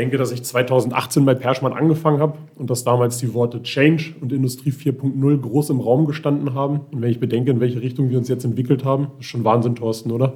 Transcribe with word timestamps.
bedenke, 0.00 0.16
dass 0.16 0.32
ich 0.32 0.42
2018 0.42 1.26
bei 1.26 1.34
Perschmann 1.34 1.74
angefangen 1.74 2.20
habe 2.20 2.38
und 2.56 2.70
dass 2.70 2.84
damals 2.84 3.18
die 3.18 3.34
Worte 3.34 3.62
Change 3.62 4.14
und 4.22 4.32
Industrie 4.32 4.70
4.0 4.70 5.40
groß 5.42 5.68
im 5.68 5.80
Raum 5.80 6.06
gestanden 6.06 6.54
haben. 6.54 6.80
Und 6.90 7.02
wenn 7.02 7.10
ich 7.10 7.20
bedenke, 7.20 7.50
in 7.50 7.60
welche 7.60 7.82
Richtung 7.82 8.08
wir 8.08 8.16
uns 8.16 8.28
jetzt 8.28 8.46
entwickelt 8.46 8.82
haben, 8.82 9.08
ist 9.20 9.26
schon 9.26 9.44
Wahnsinn, 9.44 9.74
Thorsten, 9.74 10.10
oder? 10.10 10.32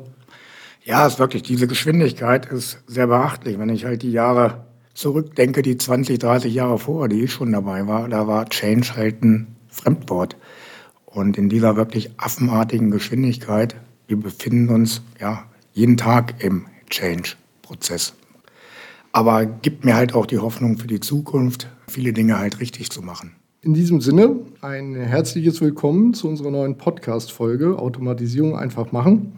Ja, 0.85 1.07
ist 1.07 1.19
wirklich. 1.19 1.45
Diese 1.45 1.67
Geschwindigkeit 1.67 2.45
ist 2.45 2.85
sehr 2.87 3.07
beachtlich. 3.07 3.59
Wenn 3.59 3.71
ich 3.71 3.87
halt 3.87 4.03
die 4.03 4.13
Jahre 4.13 4.67
zurückdenke, 4.93 5.63
die 5.63 5.79
20, 5.79 6.19
30 6.19 6.53
Jahre 6.53 6.79
vorher, 6.79 7.09
die 7.09 7.23
ich 7.23 7.33
schon 7.33 7.51
dabei 7.51 7.87
war, 7.87 8.07
da 8.11 8.27
war 8.27 8.47
Change 8.51 8.97
halt 8.97 9.25
ein 9.25 9.57
Fremdwort. 9.69 10.37
Und 11.07 11.39
in 11.39 11.49
dieser 11.49 11.77
wirklich 11.77 12.11
affenartigen 12.19 12.91
Geschwindigkeit, 12.91 13.77
wir 14.09 14.19
befinden 14.19 14.69
uns 14.69 15.01
ja 15.19 15.45
jeden 15.73 15.97
Tag 15.97 16.45
im 16.45 16.67
Change-Prozess. 16.91 18.13
Aber 19.17 19.47
gibt 19.47 19.85
mir 19.85 19.95
halt 19.95 20.13
auch 20.13 20.27
die 20.27 20.41
Hoffnung 20.41 20.77
für 20.77 20.89
die 20.89 20.99
Zukunft, 20.99 21.69
viele 21.87 22.13
Dinge 22.13 22.37
halt 22.37 22.59
richtig 22.59 22.91
zu 22.91 23.01
machen. 23.01 23.37
In 23.63 23.73
diesem 23.73 24.01
Sinne 24.01 24.41
ein 24.61 24.97
herzliches 24.97 25.61
Willkommen 25.61 26.15
zu 26.15 26.27
unserer 26.29 26.51
neuen 26.51 26.77
Podcast-Folge 26.79 27.79
Automatisierung 27.79 28.57
einfach 28.57 28.91
machen. 28.91 29.35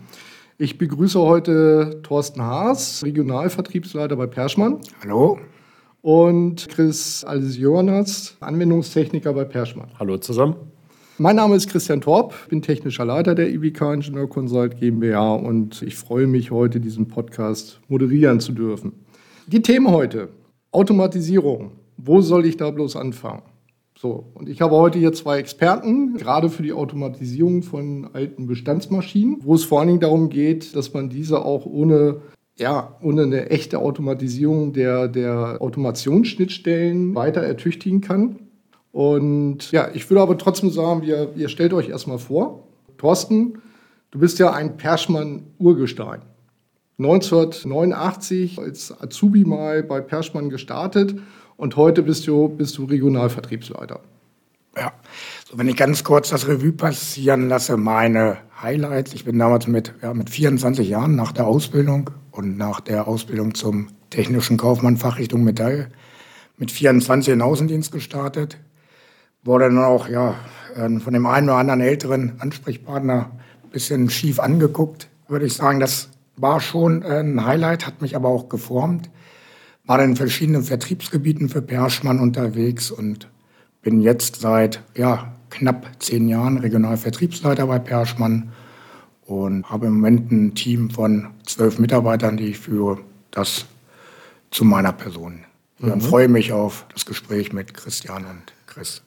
Ich 0.57 0.79
begrüße 0.79 1.21
heute 1.21 2.01
Thorsten 2.03 2.41
Haas, 2.41 3.05
Regionalvertriebsleiter 3.05 4.17
bei 4.17 4.27
Perschmann. 4.27 4.79
Hallo. 5.03 5.39
Und 6.01 6.71
Chris 6.71 7.23
Alsionas, 7.25 8.39
Anwendungstechniker 8.41 9.35
bei 9.35 9.45
Perschmann. 9.45 9.89
Hallo 9.99 10.17
zusammen. 10.17 10.57
Mein 11.19 11.37
Name 11.37 11.55
ist 11.55 11.69
Christian 11.69 12.01
Torp, 12.01 12.35
bin 12.49 12.63
technischer 12.63 13.05
Leiter 13.05 13.35
der 13.35 13.51
IBK 13.51 13.93
Ingenieur 13.93 14.29
Consult 14.29 14.81
GmbH 14.81 15.35
und 15.35 15.83
ich 15.83 15.97
freue 15.97 16.27
mich 16.27 16.51
heute, 16.51 16.81
diesen 16.81 17.09
Podcast 17.09 17.81
moderieren 17.89 18.41
zu 18.41 18.53
dürfen. 18.53 18.93
Die 19.49 19.63
Themen 19.63 19.89
heute: 19.93 20.31
Automatisierung. 20.73 21.71
Wo 21.97 22.21
soll 22.21 22.47
ich 22.47 22.57
da 22.57 22.69
bloß 22.73 22.97
anfangen? 22.97 23.43
So, 23.97 24.25
und 24.35 24.49
ich 24.49 24.61
habe 24.61 24.75
heute 24.75 24.99
hier 24.99 25.13
zwei 25.13 25.39
Experten, 25.39 26.17
gerade 26.17 26.51
für 26.51 26.65
die 26.65 26.73
Automatisierung 26.73 27.63
von 27.63 28.11
alten 28.13 28.49
Bestandsmaschinen, 28.49 29.39
wo 29.43 29.55
es 29.55 29.63
vor 29.63 29.79
allen 29.79 29.87
Dingen 29.87 30.01
darum 30.01 30.31
geht, 30.31 30.75
dass 30.75 30.93
man 30.93 31.11
diese 31.11 31.45
auch 31.45 31.65
ohne, 31.65 32.23
ja, 32.59 32.97
ohne 33.01 33.23
eine 33.23 33.49
echte 33.51 33.79
Automatisierung 33.79 34.73
der, 34.73 35.07
der 35.07 35.59
Automationsschnittstellen 35.61 37.15
weiter 37.15 37.41
ertüchtigen 37.41 38.01
kann. 38.01 38.41
Und 38.91 39.71
ja, 39.71 39.91
ich 39.95 40.11
würde 40.11 40.23
aber 40.23 40.39
trotzdem 40.39 40.71
sagen, 40.71 41.03
wir, 41.03 41.31
ihr 41.37 41.49
stellt 41.49 41.73
euch 41.73 41.89
erstmal 41.89 42.19
vor. 42.19 42.65
Thorsten, 42.99 43.59
du 44.11 44.19
bist 44.19 44.41
ja 44.41 44.53
ein 44.53 44.77
Perschmann-Urgestein. 44.77 46.23
1989 46.99 48.59
als 48.59 49.01
Azubi 49.01 49.45
mal 49.45 49.83
bei 49.83 50.01
Perschmann 50.01 50.49
gestartet 50.49 51.15
und 51.57 51.77
heute 51.77 52.03
bist 52.03 52.27
du, 52.27 52.49
bist 52.49 52.79
du 52.79 52.85
Regionalvertriebsleiter. 52.85 54.01
Ja, 54.79 54.93
so 55.49 55.59
wenn 55.59 55.69
ich 55.69 55.77
ganz 55.77 56.05
kurz 56.05 56.31
das 56.31 56.49
Revue 56.49 56.73
passieren 56.73 57.49
lasse, 57.49 57.77
meine 57.77 58.39
Highlights. 58.61 59.15
Ich 59.15 59.25
bin 59.25 59.39
damals 59.39 59.67
mit, 59.67 59.95
ja, 60.03 60.15
mit 60.15 60.31
24 60.31 60.89
Jahren 60.89 61.17
nach 61.17 61.33
der 61.33 61.47
Ausbildung 61.47 62.11
und 62.31 62.57
nach 62.57 62.81
der 62.81 63.09
Ausbildung 63.09 63.55
zum 63.55 63.89
technischen 64.11 64.57
Kaufmann 64.57 64.97
Fachrichtung 64.97 65.45
Metall 65.45 65.91
mit 66.57 66.71
24 66.71 67.35
in 67.35 67.43
Außendienst 67.43 67.93
gestartet. 67.93 68.59
Wurde 69.45 69.67
dann 69.67 69.79
auch 69.79 70.09
ja, 70.09 70.35
äh, 70.75 70.99
von 70.99 71.13
dem 71.13 71.27
einen 71.27 71.49
oder 71.49 71.59
anderen 71.59 71.81
älteren 71.81 72.41
Ansprechpartner 72.41 73.31
ein 73.65 73.71
bisschen 73.71 74.11
schief 74.11 74.41
angeguckt, 74.41 75.09
würde 75.29 75.47
ich 75.47 75.55
sagen. 75.55 75.81
Das 75.81 76.11
war 76.37 76.61
schon 76.61 77.03
ein 77.03 77.45
Highlight, 77.45 77.87
hat 77.87 78.03
mich 78.03 78.17
aber 78.17 78.29
auch 78.29 78.49
geformt 78.49 79.11
war 79.87 80.03
in 80.03 80.17
verschiedenen 80.17 80.63
Vertriebsgebieten 80.63 81.49
für 81.49 81.63
Perschmann 81.63 82.19
unterwegs 82.19 82.91
und 82.91 83.29
bin 83.83 84.01
jetzt 84.01 84.41
seit 84.41 84.83
ja, 84.97 85.33
knapp 85.51 85.89
zehn 86.01 86.29
Jahren 86.29 86.59
Regionalvertriebsleiter 86.59 87.67
bei 87.67 87.79
Perschmann 87.79 88.53
und 89.27 89.69
habe 89.71 89.87
im 89.87 89.95
Moment 89.95 90.33
ein 90.33 90.55
Team 90.55 90.91
von 90.91 91.29
zwölf 91.47 91.79
Mitarbeitern, 91.79 92.37
die 92.37 92.49
ich 92.49 92.59
führe. 92.59 92.99
Das 93.31 93.67
zu 94.51 94.65
meiner 94.65 94.93
Person. 94.93 95.41
Mhm. 95.79 95.93
Und 95.93 96.01
freue 96.03 96.29
mich 96.29 96.53
auf 96.53 96.87
das 96.93 97.07
Gespräch 97.07 97.53
mit 97.53 97.75
Christian 97.75 98.25
und 98.25 98.53
Chris. 98.67 99.03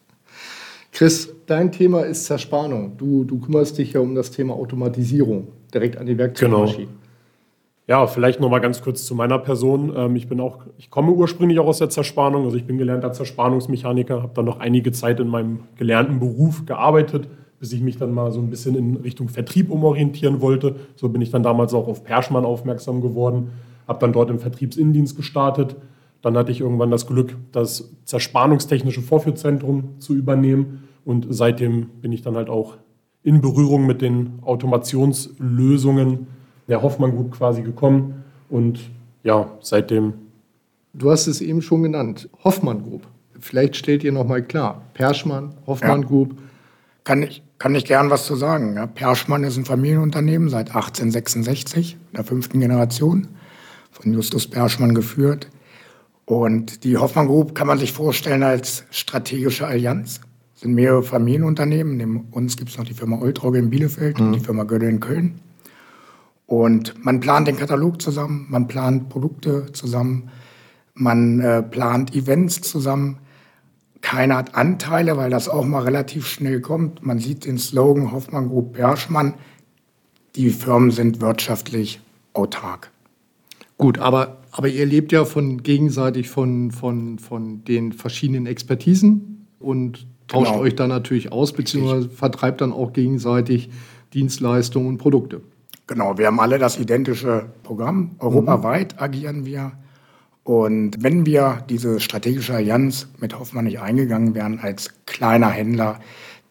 Chris, 0.92 1.30
dein 1.46 1.72
Thema 1.72 2.06
ist 2.06 2.26
Zerspannung. 2.26 2.98
Du, 2.98 3.24
du 3.24 3.40
kümmerst 3.40 3.78
dich 3.78 3.94
ja 3.94 4.00
um 4.00 4.16
das 4.16 4.32
Thema 4.32 4.54
Automatisierung 4.54 5.48
direkt 5.74 5.98
an 5.98 6.06
die 6.06 6.18
Werkzeugmaschinen. 6.18 6.88
Genau. 6.88 6.99
Ja, 7.90 8.06
vielleicht 8.06 8.40
noch 8.40 8.52
mal 8.52 8.60
ganz 8.60 8.84
kurz 8.84 9.04
zu 9.04 9.16
meiner 9.16 9.40
Person. 9.40 9.92
Ähm, 9.96 10.16
ich 10.16 10.30
bin 10.30 10.40
auch, 10.40 10.60
ich 10.78 10.92
komme 10.92 11.12
ursprünglich 11.12 11.58
auch 11.58 11.66
aus 11.66 11.80
der 11.80 11.90
Zerspannung. 11.90 12.46
Also 12.46 12.56
ich 12.56 12.66
bin 12.66 12.78
gelernter 12.78 13.12
Zerspannungsmechaniker, 13.14 14.22
habe 14.22 14.32
dann 14.36 14.46
noch 14.46 14.60
einige 14.60 14.92
Zeit 14.92 15.20
in 15.20 15.28
meinem 15.28 15.62
gelernten 15.76 16.20
Beruf 16.20 16.68
gearbeitet, 16.68 17.28
bis 17.60 17.74
ich 17.74 17.82
mich 17.82 17.98
dann 17.98 18.14
mal 18.14 18.32
so 18.32 18.42
ein 18.42 18.52
bisschen 18.52 18.76
in 18.76 18.98
Richtung 18.98 19.28
Vertrieb 19.28 19.72
umorientieren 19.72 20.40
wollte. 20.40 20.76
So 20.98 21.10
bin 21.10 21.24
ich 21.24 21.32
dann 21.32 21.42
damals 21.42 21.74
auch 21.74 21.88
auf 21.88 22.04
Perschmann 22.04 22.46
aufmerksam 22.46 23.02
geworden, 23.02 23.50
habe 23.88 23.98
dann 23.98 24.14
dort 24.14 24.30
im 24.30 24.38
Vertriebsinnendienst 24.38 25.18
gestartet. 25.18 25.76
Dann 26.22 26.38
hatte 26.38 26.52
ich 26.52 26.62
irgendwann 26.62 26.92
das 26.92 27.08
Glück, 27.08 27.38
das 27.52 27.92
zerspannungstechnische 28.06 29.02
Vorführzentrum 29.02 29.96
zu 29.98 30.14
übernehmen 30.14 30.84
und 31.06 31.26
seitdem 31.32 31.88
bin 32.02 32.12
ich 32.12 32.22
dann 32.22 32.36
halt 32.36 32.52
auch 32.52 32.78
in 33.24 33.42
Berührung 33.42 33.88
mit 33.88 34.04
den 34.04 34.44
Automationslösungen 34.44 36.28
der 36.70 36.82
Hoffmann 36.82 37.12
Group 37.12 37.32
quasi 37.32 37.62
gekommen 37.62 38.24
und 38.50 38.80
ja, 39.24 39.50
seitdem. 39.62 40.14
Du 40.94 41.12
hast 41.12 41.28
es 41.28 41.42
eben 41.42 41.62
schon 41.62 41.84
genannt, 41.84 42.30
Hoffmann 42.44 42.84
Group. 42.84 43.06
Vielleicht 43.40 43.76
stellt 43.76 44.04
ihr 44.04 44.12
nochmal 44.12 44.44
klar, 44.44 44.84
Perschmann, 44.94 45.54
Hoffmann 45.66 46.02
ja. 46.02 46.08
Group. 46.08 46.38
Kann 47.04 47.24
ich, 47.24 47.44
kann 47.58 47.74
ich 47.76 47.86
gern 47.86 48.10
was 48.10 48.26
zu 48.26 48.36
sagen. 48.36 48.76
Ja, 48.76 48.86
Perschmann 48.86 49.44
ist 49.44 49.58
ein 49.58 49.66
Familienunternehmen 49.66 50.50
seit 50.50 50.68
1866, 50.70 51.98
der 52.16 52.24
fünften 52.24 52.60
Generation, 52.60 53.28
von 53.92 54.14
Justus 54.14 54.48
Perschmann 54.48 54.94
geführt. 54.94 55.50
Und 56.26 56.84
die 56.84 56.98
Hoffmann 56.98 57.28
Group 57.28 57.56
kann 57.56 57.66
man 57.66 57.80
sich 57.80 57.92
vorstellen 57.92 58.44
als 58.44 58.84
strategische 58.92 59.66
Allianz. 59.66 60.22
Das 60.54 60.62
sind 60.62 60.74
mehrere 60.74 61.02
Familienunternehmen. 61.02 61.98
Neben 61.98 62.28
uns 62.32 62.58
gibt 62.58 62.70
es 62.70 62.78
noch 62.78 62.86
die 62.86 62.94
Firma 62.94 63.20
Oltrogge 63.20 63.58
in 63.58 63.70
Bielefeld 63.70 64.20
mhm. 64.20 64.28
und 64.28 64.34
die 64.34 64.40
Firma 64.40 64.64
Gödel 64.64 64.90
in 64.90 65.00
Köln. 65.00 65.40
Und 66.50 67.06
man 67.06 67.20
plant 67.20 67.48
den 67.48 67.58
Katalog 67.58 68.02
zusammen, 68.02 68.48
man 68.50 68.68
plant 68.68 69.10
Produkte 69.10 69.72
zusammen, 69.72 70.32
man 70.96 71.40
äh, 71.42 71.62
plant 71.62 72.16
Events 72.16 72.62
zusammen. 72.62 73.20
Keiner 74.02 74.38
hat 74.38 74.56
Anteile, 74.56 75.16
weil 75.16 75.30
das 75.30 75.48
auch 75.48 75.64
mal 75.64 75.84
relativ 75.84 76.26
schnell 76.26 76.60
kommt. 76.60 77.06
Man 77.06 77.20
sieht 77.20 77.46
den 77.46 77.60
Slogan 77.60 78.12
Hoffmann 78.12 78.50
Group 78.50 78.74
Perschmann. 78.74 79.36
Die 80.36 80.50
Firmen 80.50 80.90
sind 80.90 81.22
wirtschaftlich 81.22 82.02
autark. 82.34 82.90
Gut, 83.78 84.00
aber, 84.00 84.38
aber 84.50 84.70
ihr 84.70 84.88
lebt 84.88 85.12
ja 85.12 85.26
von 85.26 85.62
gegenseitig 85.62 86.30
von, 86.30 86.72
von, 86.72 87.20
von 87.20 87.64
den 87.64 87.94
verschiedenen 87.94 88.48
Expertisen 88.48 89.46
und 89.60 90.08
tauscht 90.28 90.54
genau. 90.54 90.64
euch 90.64 90.76
dann 90.76 90.90
natürlich 90.90 91.32
aus, 91.32 91.54
beziehungsweise 91.54 92.10
vertreibt 92.10 92.62
dann 92.62 92.74
auch 92.74 92.92
gegenseitig 92.92 93.70
Dienstleistungen 94.16 94.88
und 94.88 94.98
Produkte. 94.98 95.42
Genau, 95.90 96.20
wir 96.20 96.28
haben 96.28 96.40
alle 96.40 96.60
das 96.60 96.78
identische 96.78 97.50
Programm. 97.64 98.12
Europaweit 98.20 98.94
mhm. 98.94 99.00
agieren 99.00 99.46
wir. 99.48 99.72
Und 100.44 101.02
wenn 101.02 101.26
wir 101.26 101.66
diese 101.68 102.00
strategische 102.00 102.54
Allianz 102.54 103.08
mit 103.20 103.38
Hoffmann 103.40 103.66
nicht 103.66 103.80
eingegangen 103.80 104.36
wären 104.36 104.60
als 104.60 104.92
kleiner 105.08 105.50
Händler, 105.50 106.00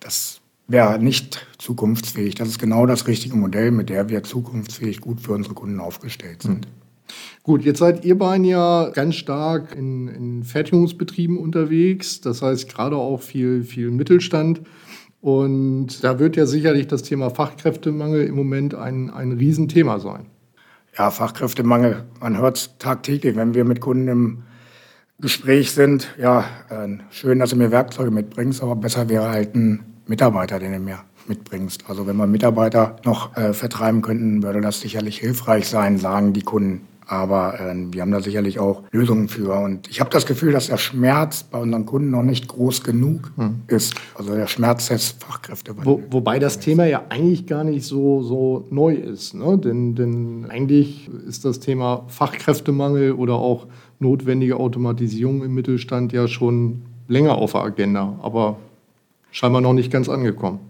das 0.01 0.41
wäre 0.67 0.99
nicht 0.99 1.47
zukunftsfähig. 1.59 2.35
Das 2.35 2.49
ist 2.49 2.59
genau 2.59 2.85
das 2.85 3.07
richtige 3.07 3.37
Modell, 3.37 3.71
mit 3.71 3.91
der 3.91 4.09
wir 4.09 4.25
zukunftsfähig 4.25 5.01
gut 5.01 5.21
für 5.21 5.35
unsere 5.35 5.55
Kunden 5.55 5.79
aufgestellt 5.79 6.43
sind. 6.43 6.67
Mhm. 6.67 7.15
Gut, 7.45 7.65
jetzt 7.65 7.79
seid 7.79 8.05
ihr 8.05 8.19
beiden 8.19 8.45
ja 8.45 8.91
ganz 8.91 9.15
stark 9.15 9.73
in, 9.77 10.09
in 10.09 10.43
Fertigungsbetrieben 10.43 11.39
unterwegs. 11.39 12.21
Das 12.21 12.43
heißt 12.43 12.69
gerade 12.69 12.97
auch 12.97 13.23
viel, 13.23 13.63
viel 13.63 13.93
Mittelstand. 13.93 14.63
Und 15.21 16.05
da 16.05 16.19
wird 16.19 16.37
ja 16.37 16.47
sicherlich 16.47 16.87
das 16.87 17.03
Thema 17.03 17.31
Fachkräftemangel 17.31 18.25
im 18.25 18.37
Moment 18.37 18.75
ein, 18.75 19.11
ein 19.11 19.33
Riesenthema 19.33 19.99
sein. 19.99 20.27
Ja, 20.97 21.11
Fachkräftemangel, 21.11 22.05
man 22.21 22.39
hört 22.39 22.57
es 22.57 22.79
tagtäglich, 22.79 23.37
wenn 23.37 23.55
wir 23.55 23.65
mit 23.65 23.81
Kunden 23.81 24.09
im 24.09 24.43
Gespräch 25.21 25.73
sind. 25.73 26.15
Ja, 26.21 26.45
äh, 26.71 26.89
schön, 27.11 27.41
dass 27.41 27.51
du 27.51 27.57
mir 27.57 27.71
Werkzeuge 27.71 28.11
mitbringst, 28.11 28.63
aber 28.63 28.77
besser 28.77 29.09
wäre 29.09 29.29
halt 29.29 29.55
ein 29.55 29.85
Mitarbeiter, 30.07 30.59
den 30.59 30.73
du 30.73 30.79
mir 30.79 31.01
mitbringst. 31.27 31.85
Also 31.89 32.07
wenn 32.07 32.17
wir 32.17 32.27
Mitarbeiter 32.27 32.97
noch 33.05 33.37
äh, 33.37 33.53
vertreiben 33.53 34.03
könnten, 34.03 34.43
würde 34.43 34.61
das 34.61 34.81
sicherlich 34.81 35.19
hilfreich 35.19 35.69
sein, 35.69 35.99
sagen 35.99 36.33
die 36.33 36.43
Kunden. 36.43 36.87
Aber 37.09 37.59
äh, 37.59 37.75
wir 37.91 38.03
haben 38.03 38.11
da 38.13 38.21
sicherlich 38.21 38.59
auch 38.59 38.83
Lösungen 38.93 39.29
für. 39.29 39.55
Und 39.55 39.89
ich 39.89 39.99
habe 39.99 40.11
das 40.11 40.27
Gefühl, 40.27 40.53
dass 40.53 40.67
der 40.67 40.77
Schmerz 40.77 41.43
bei 41.43 41.59
unseren 41.59 41.87
Kunden 41.87 42.11
noch 42.11 42.23
nicht 42.23 42.49
groß 42.49 42.85
genug 42.85 43.33
hm. 43.37 43.63
ist. 43.67 43.95
Also 44.15 44.35
der 44.35 44.47
Schmerz 44.47 44.89
des 44.89 45.15
Fachkräfte. 45.19 45.75
Wo, 45.83 46.03
wobei 46.11 46.39
das 46.39 46.61
Thema 46.61 46.85
ja 46.85 47.03
eigentlich 47.09 47.47
gar 47.47 47.65
nicht 47.65 47.87
so, 47.87 48.23
so 48.23 48.67
neu 48.71 48.93
ist. 48.95 49.35
Ne? 49.35 49.57
Denn, 49.57 49.95
denn 49.95 50.47
eigentlich 50.51 51.09
ist 51.27 51.47
das 51.47 51.61
Thema 51.61 52.05
Fachkräftemangel 52.09 53.13
oder 53.13 53.37
auch 53.37 53.67
notwendige 54.01 54.57
Automatisierung 54.57 55.43
im 55.43 55.55
Mittelstand 55.55 56.13
ja 56.13 56.29
schon 56.29 56.83
länger 57.09 57.37
auf 57.37 57.53
der 57.53 57.63
Agenda, 57.63 58.19
aber 58.23 58.59
scheinbar 59.31 59.63
noch 59.63 59.73
nicht 59.73 59.91
ganz 59.91 60.11
angekommen. 60.11 60.61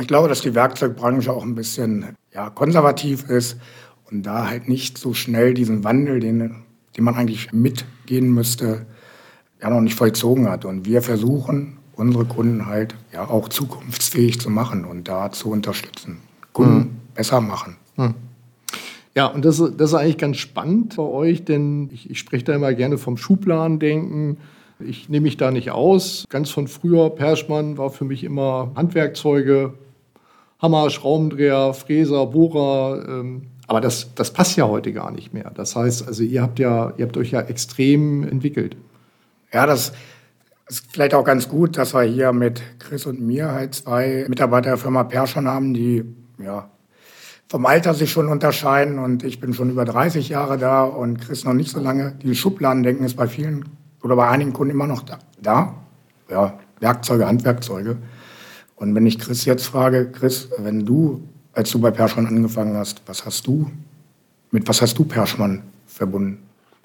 Ich 0.00 0.06
glaube, 0.06 0.28
dass 0.28 0.40
die 0.40 0.54
Werkzeugbranche 0.54 1.32
auch 1.32 1.42
ein 1.42 1.54
bisschen 1.54 2.16
ja, 2.32 2.50
konservativ 2.50 3.28
ist 3.28 3.58
und 4.10 4.24
da 4.24 4.48
halt 4.48 4.68
nicht 4.68 4.98
so 4.98 5.14
schnell 5.14 5.54
diesen 5.54 5.84
Wandel, 5.84 6.20
den, 6.20 6.62
den 6.96 7.04
man 7.04 7.14
eigentlich 7.14 7.52
mitgehen 7.52 8.32
müsste, 8.32 8.86
ja 9.60 9.70
noch 9.70 9.80
nicht 9.80 9.94
vollzogen 9.94 10.48
hat. 10.48 10.64
Und 10.64 10.84
wir 10.84 11.02
versuchen, 11.02 11.78
unsere 11.96 12.24
Kunden 12.24 12.66
halt 12.66 12.94
ja 13.12 13.28
auch 13.28 13.48
zukunftsfähig 13.48 14.40
zu 14.40 14.50
machen 14.50 14.84
und 14.84 15.08
da 15.08 15.30
zu 15.30 15.50
unterstützen. 15.50 16.18
Kunden 16.52 16.80
hm. 16.80 16.90
besser 17.14 17.40
machen. 17.40 17.76
Hm. 17.96 18.14
Ja, 19.14 19.26
und 19.26 19.44
das, 19.44 19.58
das 19.58 19.90
ist 19.90 19.94
eigentlich 19.94 20.18
ganz 20.18 20.38
spannend 20.38 20.96
bei 20.96 21.02
euch, 21.02 21.44
denn 21.44 21.88
ich, 21.92 22.10
ich 22.10 22.18
spreche 22.18 22.44
da 22.44 22.54
immer 22.54 22.74
gerne 22.74 22.98
vom 22.98 23.16
Schubladendenken. 23.16 24.38
Ich 24.80 25.08
nehme 25.08 25.24
mich 25.24 25.36
da 25.36 25.52
nicht 25.52 25.70
aus. 25.70 26.24
Ganz 26.28 26.50
von 26.50 26.66
früher, 26.66 27.10
Perschmann 27.10 27.78
war 27.78 27.90
für 27.90 28.04
mich 28.04 28.24
immer 28.24 28.72
Handwerkzeuge, 28.74 29.74
Hammer, 30.60 30.90
Schraubendreher, 30.90 31.74
Fräser, 31.74 32.26
Bohrer. 32.26 33.06
Ähm, 33.08 33.42
aber 33.66 33.80
das, 33.80 34.14
das 34.14 34.32
passt 34.32 34.56
ja 34.56 34.66
heute 34.66 34.92
gar 34.92 35.10
nicht 35.10 35.32
mehr. 35.32 35.50
Das 35.54 35.76
heißt, 35.76 36.06
also 36.06 36.22
ihr 36.22 36.42
habt 36.42 36.58
ja, 36.58 36.92
ihr 36.96 37.06
habt 37.06 37.16
euch 37.16 37.30
ja 37.30 37.40
extrem 37.40 38.22
entwickelt. 38.26 38.76
Ja, 39.52 39.66
das 39.66 39.92
ist 40.68 40.86
vielleicht 40.90 41.14
auch 41.14 41.24
ganz 41.24 41.48
gut, 41.48 41.76
dass 41.76 41.94
wir 41.94 42.02
hier 42.02 42.32
mit 42.32 42.62
Chris 42.78 43.06
und 43.06 43.20
mir 43.20 43.52
halt 43.52 43.74
zwei 43.74 44.26
Mitarbeiter 44.28 44.70
der 44.70 44.78
Firma 44.78 45.04
Perschmann 45.04 45.48
haben, 45.48 45.74
die 45.74 46.04
ja 46.38 46.68
vom 47.48 47.66
Alter 47.66 47.94
sich 47.94 48.10
schon 48.10 48.28
unterscheiden 48.28 48.98
und 48.98 49.22
ich 49.22 49.40
bin 49.40 49.54
schon 49.54 49.70
über 49.70 49.84
30 49.84 50.28
Jahre 50.28 50.58
da 50.58 50.84
und 50.84 51.20
Chris 51.20 51.44
noch 51.44 51.52
nicht 51.52 51.70
so 51.70 51.80
lange. 51.80 52.12
Die 52.22 52.34
Schubladendenken 52.34 53.06
ist 53.06 53.16
bei 53.16 53.28
vielen 53.28 53.64
oder 54.02 54.16
bei 54.16 54.28
einigen 54.28 54.52
Kunden 54.52 54.72
immer 54.72 54.86
noch 54.86 55.02
da. 55.02 55.18
da. 55.40 55.74
Ja, 56.28 56.58
Werkzeuge, 56.80 57.26
Handwerkzeuge. 57.26 57.98
Und 58.76 58.94
wenn 58.94 59.06
ich 59.06 59.18
Chris 59.18 59.44
jetzt 59.44 59.66
frage, 59.66 60.10
Chris, 60.10 60.48
wenn 60.58 60.84
du, 60.84 61.28
als 61.54 61.70
du 61.70 61.78
bei 61.78 61.90
Perschmann 61.90 62.26
angefangen 62.26 62.76
hast, 62.76 63.02
was 63.06 63.24
hast 63.24 63.46
du, 63.46 63.70
mit 64.50 64.68
was 64.68 64.82
hast 64.82 64.98
du 64.98 65.04
Perschmann 65.04 65.62
verbunden? 65.86 66.38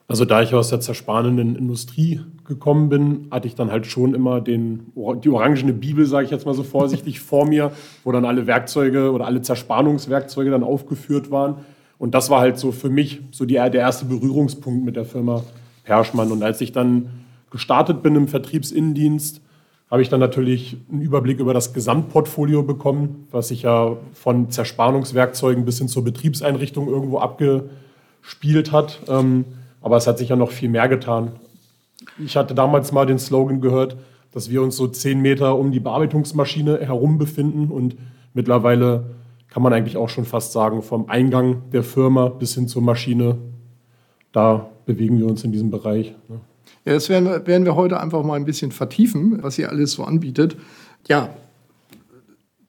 Also 0.07 0.25
da 0.25 0.41
ich 0.41 0.55
aus 0.55 0.69
der 0.69 0.79
zersparenden 0.79 1.55
Industrie 1.55 2.21
gekommen 2.45 2.89
bin, 2.89 3.27
hatte 3.29 3.47
ich 3.47 3.53
dann 3.53 3.71
halt 3.71 3.85
schon 3.85 4.15
immer 4.15 4.41
den, 4.41 4.91
die 5.23 5.29
orangene 5.29 5.71
Bibel, 5.71 6.05
sage 6.07 6.25
ich 6.25 6.31
jetzt 6.31 6.47
mal 6.47 6.55
so 6.55 6.63
vorsichtig, 6.63 7.19
vor 7.21 7.45
mir, 7.45 7.71
wo 8.03 8.11
dann 8.11 8.25
alle 8.25 8.47
Werkzeuge 8.47 9.11
oder 9.11 9.25
alle 9.25 9.41
Zersparungswerkzeuge 9.41 10.49
dann 10.49 10.63
aufgeführt 10.63 11.29
waren. 11.29 11.57
Und 11.99 12.15
das 12.15 12.29
war 12.31 12.39
halt 12.39 12.57
so 12.57 12.71
für 12.71 12.89
mich 12.89 13.21
so 13.31 13.45
die, 13.45 13.53
der 13.53 13.73
erste 13.73 14.05
Berührungspunkt 14.05 14.83
mit 14.83 14.95
der 14.95 15.05
Firma 15.05 15.43
Perschmann. 15.83 16.31
Und 16.31 16.41
als 16.41 16.59
ich 16.61 16.71
dann 16.71 17.09
gestartet 17.51 18.01
bin 18.01 18.15
im 18.15 18.27
Vertriebsinnendienst, 18.27 19.41
habe 19.89 20.01
ich 20.01 20.09
dann 20.09 20.19
natürlich 20.19 20.77
einen 20.91 21.01
Überblick 21.01 21.39
über 21.39 21.53
das 21.53 21.73
Gesamtportfolio 21.73 22.61
bekommen, 22.63 23.27
was 23.31 23.47
sich 23.47 23.63
ja 23.63 23.97
von 24.13 24.51
Zersparungswerkzeugen 24.51 25.65
bis 25.65 25.79
hin 25.79 25.87
zur 25.87 26.03
Betriebseinrichtung 26.03 26.87
irgendwo 26.87 27.17
abgespielt 27.17 28.71
hat. 28.71 29.01
Ähm, 29.07 29.45
aber 29.81 29.97
es 29.97 30.05
hat 30.05 30.19
sich 30.19 30.29
ja 30.29 30.35
noch 30.35 30.51
viel 30.51 30.69
mehr 30.69 30.87
getan. 30.87 31.31
Ich 32.23 32.37
hatte 32.37 32.53
damals 32.53 32.91
mal 32.91 33.05
den 33.05 33.17
Slogan 33.17 33.61
gehört, 33.61 33.97
dass 34.31 34.51
wir 34.51 34.61
uns 34.61 34.77
so 34.77 34.87
zehn 34.87 35.21
Meter 35.21 35.57
um 35.57 35.71
die 35.71 35.79
Bearbeitungsmaschine 35.79 36.79
herum 36.81 37.17
befinden 37.17 37.69
und 37.69 37.95
mittlerweile 38.33 39.15
kann 39.49 39.63
man 39.63 39.73
eigentlich 39.73 39.97
auch 39.97 40.09
schon 40.09 40.25
fast 40.25 40.51
sagen, 40.51 40.83
vom 40.83 41.09
Eingang 41.09 41.63
der 41.71 41.83
Firma 41.83 42.29
bis 42.29 42.53
hin 42.53 42.67
zur 42.67 42.83
Maschine, 42.83 43.37
da 44.31 44.69
bewegen 44.85 45.17
wir 45.17 45.25
uns 45.25 45.43
in 45.43 45.51
diesem 45.51 45.71
Bereich. 45.71 46.13
Ja, 46.85 46.93
das 46.93 47.09
werden 47.09 47.25
wir, 47.25 47.45
werden 47.45 47.65
wir 47.65 47.75
heute 47.75 47.99
einfach 47.99 48.23
mal 48.23 48.35
ein 48.35 48.45
bisschen 48.45 48.71
vertiefen, 48.71 49.43
was 49.43 49.57
ihr 49.57 49.69
alles 49.69 49.93
so 49.93 50.03
anbietet. 50.03 50.55
Ja, 51.07 51.29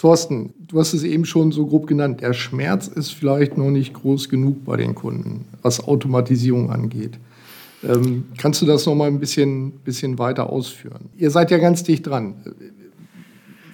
Thorsten, 0.01 0.55
du 0.67 0.81
hast 0.81 0.95
es 0.95 1.03
eben 1.03 1.27
schon 1.27 1.53
so 1.53 1.67
grob 1.67 1.87
genannt. 1.87 2.23
Der 2.23 2.33
Schmerz 2.33 2.89
ist 2.89 3.11
vielleicht 3.11 3.59
noch 3.59 3.71
nicht 3.71 3.93
groß 3.93 4.31
genug 4.31 4.65
bei 4.65 4.79
den 4.79 4.95
Kunden, 4.95 5.45
was 5.61 5.87
Automatisierung 5.87 6.71
angeht. 6.71 7.19
Ähm, 7.87 8.25
kannst 8.39 8.63
du 8.63 8.67
das 8.67 8.87
noch 8.87 8.95
mal 8.95 9.09
ein 9.09 9.21
bisschen, 9.21 9.73
bisschen 9.73 10.19
weiter 10.19 10.49
ausführen? 10.49 11.11
Ihr 11.19 11.31
seid 11.31 11.51
ja 11.51 11.59
ganz 11.59 11.83
dicht 11.83 12.07
dran. 12.07 12.35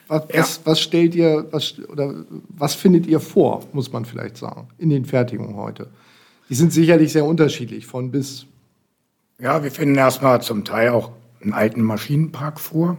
Was, 0.09 0.25
ja. 0.33 0.41
was, 0.41 0.61
was 0.65 0.81
stellt 0.81 1.15
ihr, 1.15 1.47
was, 1.53 1.79
oder 1.89 2.25
was 2.49 2.75
findet 2.75 3.07
ihr 3.07 3.21
vor, 3.21 3.63
muss 3.73 3.93
man 3.93 4.05
vielleicht 4.05 4.37
sagen, 4.37 4.67
in 4.79 4.91
den 4.91 5.05
Fertigungen 5.05 5.55
heute? 5.55 5.87
Die 6.49 6.57
sind 6.57 6.73
sicherlich 6.73 7.13
sehr 7.13 7.25
unterschiedlich, 7.25 7.87
von 7.87 8.11
bis. 8.11 8.47
Ja, 9.39 9.63
wir 9.63 9.71
finden 9.71 9.97
erstmal 9.97 10.41
zum 10.41 10.65
Teil 10.65 10.89
auch 10.89 11.13
einen 11.43 11.53
alten 11.53 11.83
Maschinenpark 11.83 12.59
vor. 12.59 12.97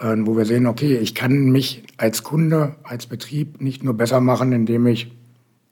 Ähm, 0.00 0.24
wo 0.28 0.36
wir 0.36 0.44
sehen, 0.44 0.68
okay, 0.68 0.96
ich 0.98 1.16
kann 1.16 1.50
mich 1.50 1.82
als 1.96 2.22
Kunde, 2.22 2.76
als 2.84 3.06
Betrieb 3.06 3.60
nicht 3.60 3.82
nur 3.82 3.94
besser 3.94 4.20
machen, 4.20 4.52
indem 4.52 4.86
ich 4.86 5.10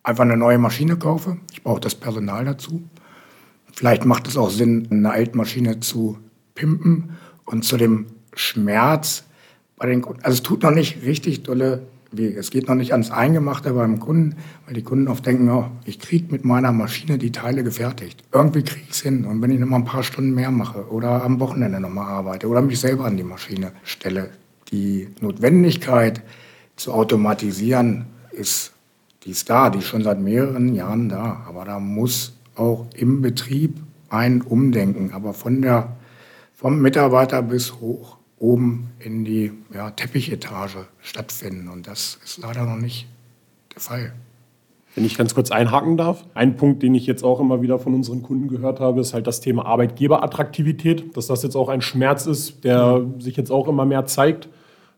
einfach 0.02 0.24
eine 0.24 0.36
neue 0.36 0.58
Maschine 0.58 0.96
kaufe. 0.96 1.36
Ich 1.52 1.62
brauche 1.62 1.78
das 1.80 1.94
Personal 1.94 2.44
dazu. 2.44 2.82
Vielleicht 3.72 4.04
macht 4.04 4.26
es 4.26 4.36
auch 4.36 4.50
Sinn, 4.50 4.88
eine 4.90 5.12
Altmaschine 5.12 5.78
zu 5.78 6.18
pimpen 6.56 7.10
und 7.44 7.64
zu 7.64 7.76
dem 7.76 8.06
Schmerz 8.34 9.22
bei 9.76 9.86
den 9.86 10.02
Kunden. 10.02 10.24
Also 10.24 10.34
es 10.34 10.42
tut 10.42 10.64
noch 10.64 10.72
nicht 10.72 11.04
richtig 11.04 11.44
dolle. 11.44 11.86
Es 12.12 12.50
geht 12.50 12.68
noch 12.68 12.76
nicht 12.76 12.92
ans 12.92 13.10
Eingemachte 13.10 13.72
beim 13.72 13.98
Kunden, 13.98 14.36
weil 14.64 14.74
die 14.74 14.82
Kunden 14.82 15.08
oft 15.08 15.26
denken, 15.26 15.48
oh, 15.50 15.66
ich 15.84 15.98
kriege 15.98 16.26
mit 16.30 16.44
meiner 16.44 16.72
Maschine 16.72 17.18
die 17.18 17.32
Teile 17.32 17.64
gefertigt. 17.64 18.22
Irgendwie 18.32 18.62
kriege 18.62 18.82
ich 18.84 18.92
es 18.92 19.02
hin. 19.02 19.24
Und 19.24 19.42
wenn 19.42 19.50
ich 19.50 19.58
noch 19.58 19.66
mal 19.66 19.76
ein 19.76 19.84
paar 19.84 20.04
Stunden 20.04 20.34
mehr 20.34 20.50
mache 20.50 20.88
oder 20.90 21.24
am 21.24 21.40
Wochenende 21.40 21.80
noch 21.80 21.90
mal 21.90 22.06
arbeite 22.06 22.48
oder 22.48 22.62
mich 22.62 22.78
selber 22.78 23.06
an 23.06 23.16
die 23.16 23.24
Maschine 23.24 23.72
stelle, 23.82 24.30
die 24.70 25.08
Notwendigkeit 25.20 26.22
zu 26.76 26.92
automatisieren 26.92 28.06
ist, 28.30 28.72
die 29.24 29.30
ist 29.30 29.50
da, 29.50 29.70
die 29.70 29.78
ist 29.78 29.86
schon 29.86 30.04
seit 30.04 30.20
mehreren 30.20 30.74
Jahren 30.74 31.08
da. 31.08 31.44
Aber 31.48 31.64
da 31.64 31.80
muss 31.80 32.34
auch 32.54 32.86
im 32.94 33.20
Betrieb 33.20 33.80
ein 34.08 34.42
Umdenken, 34.42 35.12
aber 35.12 35.34
von 35.34 35.60
der, 35.60 35.96
vom 36.54 36.80
Mitarbeiter 36.80 37.42
bis 37.42 37.80
hoch 37.80 38.16
oben 38.38 38.90
in 38.98 39.24
die 39.24 39.52
ja, 39.72 39.90
Teppichetage 39.90 40.86
stattfinden. 41.00 41.68
Und 41.68 41.86
das 41.86 42.18
ist 42.24 42.38
leider 42.38 42.64
noch 42.64 42.76
nicht 42.76 43.06
der 43.74 43.80
Fall. 43.80 44.12
Wenn 44.94 45.04
ich 45.04 45.18
ganz 45.18 45.34
kurz 45.34 45.50
einhaken 45.50 45.98
darf. 45.98 46.24
Ein 46.32 46.56
Punkt, 46.56 46.82
den 46.82 46.94
ich 46.94 47.06
jetzt 47.06 47.22
auch 47.22 47.38
immer 47.38 47.60
wieder 47.60 47.78
von 47.78 47.92
unseren 47.94 48.22
Kunden 48.22 48.48
gehört 48.48 48.80
habe, 48.80 49.00
ist 49.00 49.12
halt 49.12 49.26
das 49.26 49.40
Thema 49.40 49.66
Arbeitgeberattraktivität. 49.66 51.16
Dass 51.16 51.26
das 51.26 51.42
jetzt 51.42 51.54
auch 51.54 51.68
ein 51.68 51.82
Schmerz 51.82 52.26
ist, 52.26 52.64
der 52.64 53.04
sich 53.18 53.36
jetzt 53.36 53.50
auch 53.50 53.68
immer 53.68 53.84
mehr 53.84 54.06
zeigt, 54.06 54.48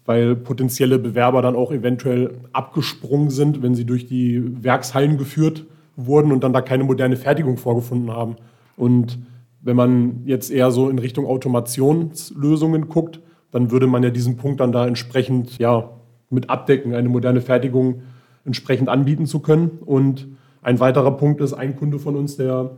weil 0.05 0.37
potenzielle 0.37 1.01
Bewerber 1.01 1.43
dann 1.43 1.57
auch 1.57 1.73
eventuell 1.73 2.39
abgesprungen 2.53 3.31
sind, 3.31 3.63
wenn 3.63 3.75
sie 3.75 3.85
durch 3.85 4.07
die 4.07 4.41
Werkshallen 4.63 5.19
geführt 5.19 5.65
wurden 5.97 6.31
und 6.31 6.45
dann 6.45 6.53
da 6.53 6.61
keine 6.61 6.85
moderne 6.85 7.17
Fertigung 7.17 7.57
vorgefunden 7.57 8.13
haben. 8.13 8.37
Und 8.77 9.19
wenn 9.61 9.75
man 9.75 10.23
jetzt 10.27 10.53
eher 10.53 10.71
so 10.71 10.89
in 10.89 11.01
Richtung 11.01 11.27
Automationslösungen 11.27 12.89
guckt, 12.89 13.21
dann 13.51 13.71
würde 13.71 13.87
man 13.87 14.03
ja 14.03 14.11
diesen 14.11 14.37
Punkt 14.37 14.61
dann 14.61 14.73
da 14.73 14.87
entsprechend 14.87 15.59
ja, 15.59 15.91
mit 16.31 16.51
abdecken, 16.51 16.95
eine 16.95 17.09
moderne 17.09 17.41
Fertigung 17.41 18.03
entsprechend 18.45 18.89
anbieten 18.89 19.27
zu 19.27 19.41
können. 19.41 19.79
Und 19.85 20.29
ein 20.63 20.81
weiterer 20.81 21.17
Punkt 21.17 21.41
ist 21.41 21.55
ein 21.55 21.77
Kunde 21.77 21.99
von 21.99 22.17
uns, 22.17 22.37
der 22.37 22.73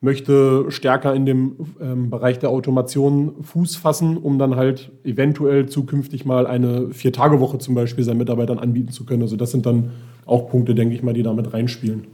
möchte 0.00 0.70
stärker 0.70 1.14
in 1.14 1.26
dem 1.26 1.56
ähm, 1.80 2.08
Bereich 2.08 2.38
der 2.38 2.50
Automation 2.50 3.32
Fuß 3.42 3.76
fassen, 3.76 4.16
um 4.16 4.38
dann 4.38 4.56
halt 4.56 4.90
eventuell 5.04 5.66
zukünftig 5.66 6.24
mal 6.24 6.46
eine 6.46 6.92
Vier-Tage-Woche 6.92 7.58
zum 7.58 7.74
Beispiel 7.74 8.02
seinen 8.04 8.18
Mitarbeitern 8.18 8.58
anbieten 8.58 8.92
zu 8.92 9.04
können. 9.04 9.22
Also 9.22 9.36
das 9.36 9.50
sind 9.50 9.66
dann 9.66 9.90
auch 10.24 10.48
Punkte, 10.48 10.74
denke 10.74 10.94
ich 10.94 11.02
mal, 11.02 11.12
die 11.12 11.22
damit 11.22 11.52
reinspielen. 11.52 12.06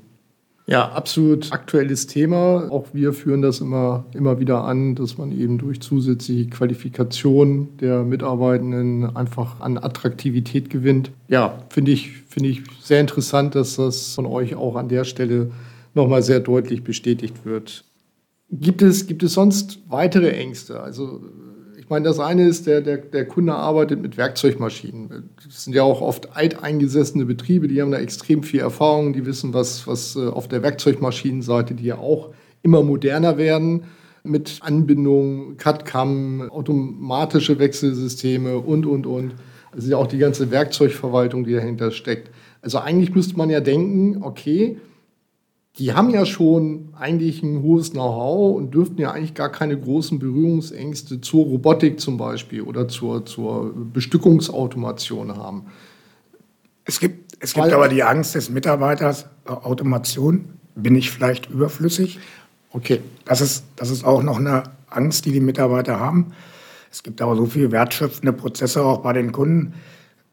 Ja, 0.68 0.90
absolut 0.90 1.52
aktuelles 1.52 2.08
Thema. 2.08 2.68
Auch 2.72 2.86
wir 2.92 3.12
führen 3.12 3.40
das 3.40 3.60
immer, 3.60 4.04
immer 4.12 4.40
wieder 4.40 4.64
an, 4.64 4.96
dass 4.96 5.16
man 5.16 5.30
eben 5.30 5.58
durch 5.58 5.80
zusätzliche 5.80 6.50
Qualifikation 6.50 7.68
der 7.78 8.02
Mitarbeitenden 8.02 9.16
einfach 9.16 9.60
an 9.60 9.78
Attraktivität 9.78 10.68
gewinnt. 10.68 11.12
Ja, 11.28 11.62
finde 11.70 11.92
ich, 11.92 12.22
finde 12.28 12.48
ich 12.48 12.62
sehr 12.82 13.00
interessant, 13.00 13.54
dass 13.54 13.76
das 13.76 14.14
von 14.14 14.26
euch 14.26 14.56
auch 14.56 14.74
an 14.74 14.88
der 14.88 15.04
Stelle 15.04 15.52
nochmal 15.94 16.24
sehr 16.24 16.40
deutlich 16.40 16.82
bestätigt 16.82 17.44
wird. 17.44 17.84
Gibt 18.50 18.82
es, 18.82 19.06
gibt 19.06 19.22
es 19.22 19.34
sonst 19.34 19.78
weitere 19.88 20.30
Ängste? 20.30 20.80
Also 20.80 21.20
ich 21.86 21.90
meine, 21.90 22.04
das 22.04 22.18
eine 22.18 22.48
ist, 22.48 22.66
der, 22.66 22.80
der, 22.80 22.96
der 22.96 23.28
Kunde 23.28 23.54
arbeitet 23.54 24.02
mit 24.02 24.16
Werkzeugmaschinen. 24.16 25.30
Das 25.44 25.62
sind 25.62 25.72
ja 25.72 25.84
auch 25.84 26.00
oft 26.00 26.36
alteingesessene 26.36 27.24
Betriebe, 27.26 27.68
die 27.68 27.80
haben 27.80 27.92
da 27.92 27.98
extrem 27.98 28.42
viel 28.42 28.58
Erfahrung, 28.58 29.12
die 29.12 29.24
wissen, 29.24 29.54
was, 29.54 29.86
was 29.86 30.16
äh, 30.16 30.26
auf 30.26 30.48
der 30.48 30.64
Werkzeugmaschinenseite, 30.64 31.74
die 31.74 31.84
ja 31.84 31.98
auch 31.98 32.30
immer 32.64 32.82
moderner 32.82 33.38
werden, 33.38 33.84
mit 34.24 34.58
Anbindung, 34.62 35.58
CAD-CAM, 35.58 36.50
automatische 36.50 37.60
Wechselsysteme 37.60 38.58
und, 38.58 38.84
und, 38.84 39.06
und. 39.06 39.34
Also 39.70 39.88
ja 39.88 39.96
auch 39.96 40.08
die 40.08 40.18
ganze 40.18 40.50
Werkzeugverwaltung, 40.50 41.44
die 41.44 41.52
dahinter 41.52 41.92
steckt. 41.92 42.32
Also 42.62 42.78
eigentlich 42.78 43.14
müsste 43.14 43.36
man 43.36 43.48
ja 43.48 43.60
denken, 43.60 44.24
okay, 44.24 44.78
die 45.78 45.92
haben 45.92 46.10
ja 46.10 46.24
schon 46.24 46.88
eigentlich 46.98 47.42
ein 47.42 47.62
hohes 47.62 47.90
Know-how 47.90 48.56
und 48.56 48.72
dürften 48.72 48.98
ja 48.98 49.10
eigentlich 49.10 49.34
gar 49.34 49.52
keine 49.52 49.78
großen 49.78 50.18
Berührungsängste 50.18 51.20
zur 51.20 51.44
Robotik 51.44 52.00
zum 52.00 52.16
Beispiel 52.16 52.62
oder 52.62 52.88
zur, 52.88 53.26
zur 53.26 53.74
Bestückungsautomation 53.92 55.36
haben. 55.36 55.66
Es 56.86 56.98
gibt, 56.98 57.34
es 57.40 57.52
gibt 57.52 57.72
aber 57.72 57.88
die 57.88 58.02
Angst 58.02 58.34
des 58.34 58.48
Mitarbeiters, 58.48 59.26
äh, 59.44 59.50
Automation, 59.50 60.46
bin 60.74 60.94
ich 60.94 61.10
vielleicht 61.10 61.50
überflüssig? 61.50 62.20
Okay. 62.70 63.00
Das 63.24 63.40
ist, 63.40 63.64
das 63.76 63.90
ist 63.90 64.04
auch 64.04 64.22
noch 64.22 64.38
eine 64.38 64.64
Angst, 64.88 65.26
die 65.26 65.32
die 65.32 65.40
Mitarbeiter 65.40 66.00
haben. 66.00 66.32
Es 66.90 67.02
gibt 67.02 67.20
aber 67.20 67.36
so 67.36 67.46
viele 67.46 67.70
wertschöpfende 67.70 68.32
Prozesse 68.32 68.82
auch 68.82 68.98
bei 68.98 69.12
den 69.12 69.32
Kunden, 69.32 69.74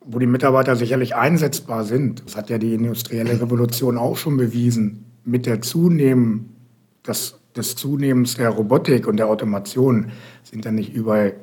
wo 0.06 0.20
die 0.20 0.28
Mitarbeiter 0.28 0.76
sicherlich 0.76 1.16
einsetzbar 1.16 1.84
sind. 1.84 2.24
Das 2.26 2.38
hat 2.38 2.50
ja 2.50 2.58
die 2.58 2.74
industrielle 2.74 3.42
Revolution 3.42 3.98
auch 3.98 4.16
schon 4.16 4.38
bewiesen 4.38 5.13
mit 5.26 5.46
der 5.46 5.62
Zunehmen, 5.62 6.56
das, 7.04 7.40
des 7.56 7.76
Zunehmens 7.76 8.36
der 8.36 8.50
Robotik 8.50 9.08
und 9.08 9.18
der 9.18 9.28
Automation 9.28 10.12
sind 10.44 10.66
dann 10.66 10.76
nicht 10.76 10.94
überall 10.94 11.34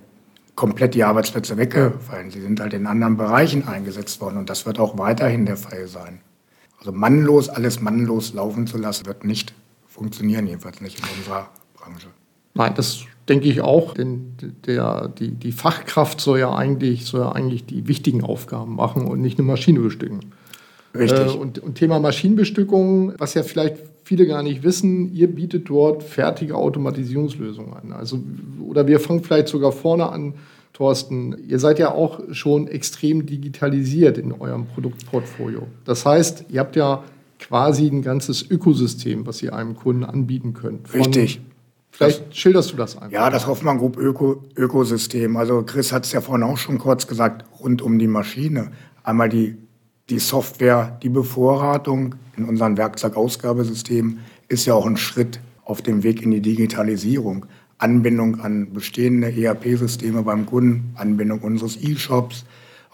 komplett 0.54 0.94
die 0.94 1.04
Arbeitsplätze 1.04 1.56
weggefallen. 1.56 2.30
Sie 2.30 2.40
sind 2.40 2.60
halt 2.60 2.74
in 2.74 2.86
anderen 2.86 3.16
Bereichen 3.16 3.66
eingesetzt 3.66 4.20
worden 4.20 4.36
und 4.36 4.50
das 4.50 4.66
wird 4.66 4.78
auch 4.78 4.98
weiterhin 4.98 5.46
der 5.46 5.56
Fall 5.56 5.86
sein. 5.86 6.20
Also 6.78 6.92
mannlos, 6.92 7.48
alles 7.48 7.80
mannlos 7.80 8.34
laufen 8.34 8.66
zu 8.66 8.78
lassen, 8.78 9.06
wird 9.06 9.24
nicht 9.24 9.54
funktionieren, 9.86 10.46
jedenfalls 10.46 10.80
nicht 10.80 10.98
in 10.98 11.04
unserer 11.18 11.48
Branche. 11.74 12.08
Nein, 12.54 12.74
das 12.74 13.04
denke 13.28 13.48
ich 13.48 13.60
auch, 13.60 13.94
denn 13.94 14.36
der, 14.66 15.08
die, 15.08 15.30
die 15.30 15.52
Fachkraft 15.52 16.20
soll 16.20 16.40
ja, 16.40 16.54
eigentlich, 16.54 17.06
soll 17.06 17.20
ja 17.20 17.32
eigentlich 17.32 17.64
die 17.64 17.86
wichtigen 17.86 18.24
Aufgaben 18.24 18.74
machen 18.74 19.06
und 19.06 19.20
nicht 19.20 19.38
eine 19.38 19.46
Maschine 19.46 19.80
bestücken. 19.80 20.32
Richtig. 20.94 21.34
Äh, 21.34 21.38
und, 21.38 21.58
und 21.58 21.74
Thema 21.76 21.98
Maschinenbestückung, 22.00 23.14
was 23.18 23.34
ja 23.34 23.42
vielleicht 23.42 23.76
viele 24.04 24.26
gar 24.26 24.42
nicht 24.42 24.62
wissen, 24.62 25.14
ihr 25.14 25.28
bietet 25.28 25.68
dort 25.68 26.02
fertige 26.02 26.56
Automatisierungslösungen 26.56 27.74
an. 27.74 27.92
Also, 27.92 28.20
oder 28.66 28.86
wir 28.86 28.98
fangen 28.98 29.22
vielleicht 29.22 29.48
sogar 29.48 29.72
vorne 29.72 30.10
an, 30.10 30.34
Thorsten. 30.72 31.36
Ihr 31.46 31.58
seid 31.58 31.78
ja 31.78 31.92
auch 31.92 32.20
schon 32.32 32.66
extrem 32.66 33.26
digitalisiert 33.26 34.16
in 34.16 34.32
eurem 34.32 34.66
Produktportfolio. 34.66 35.66
Das 35.84 36.06
heißt, 36.06 36.46
ihr 36.48 36.58
habt 36.60 36.74
ja 36.74 37.04
quasi 37.38 37.86
ein 37.86 38.02
ganzes 38.02 38.48
Ökosystem, 38.50 39.26
was 39.26 39.42
ihr 39.42 39.54
einem 39.54 39.76
Kunden 39.76 40.04
anbieten 40.04 40.54
könnt. 40.54 40.88
Von, 40.88 41.02
Richtig. 41.02 41.40
Vielleicht 41.90 42.28
das, 42.28 42.36
schilderst 42.36 42.72
du 42.72 42.76
das 42.76 42.96
einfach. 42.96 43.12
Ja, 43.12 43.28
das 43.28 43.46
Hoffmann 43.46 43.78
Group 43.78 43.98
Öko, 43.98 44.42
Ökosystem. 44.56 45.36
Also 45.36 45.62
Chris 45.62 45.92
hat 45.92 46.06
es 46.06 46.12
ja 46.12 46.20
vorhin 46.20 46.44
auch 46.44 46.56
schon 46.56 46.78
kurz 46.78 47.06
gesagt, 47.06 47.44
rund 47.60 47.82
um 47.82 47.98
die 47.98 48.06
Maschine. 48.06 48.70
Einmal 49.02 49.28
die 49.28 49.56
die 50.10 50.18
Software, 50.18 50.98
die 51.02 51.08
Bevorratung 51.08 52.16
in 52.36 52.44
unserem 52.44 52.76
Werkzeugausgabesystem 52.76 54.18
ist 54.48 54.66
ja 54.66 54.74
auch 54.74 54.86
ein 54.86 54.96
Schritt 54.96 55.40
auf 55.64 55.82
dem 55.82 56.02
Weg 56.02 56.22
in 56.22 56.32
die 56.32 56.40
Digitalisierung. 56.40 57.46
Anbindung 57.78 58.40
an 58.40 58.72
bestehende 58.72 59.32
ERP-Systeme 59.32 60.22
beim 60.22 60.44
Kunden, 60.44 60.92
Anbindung 60.96 61.40
unseres 61.40 61.82
E-Shops, 61.82 62.44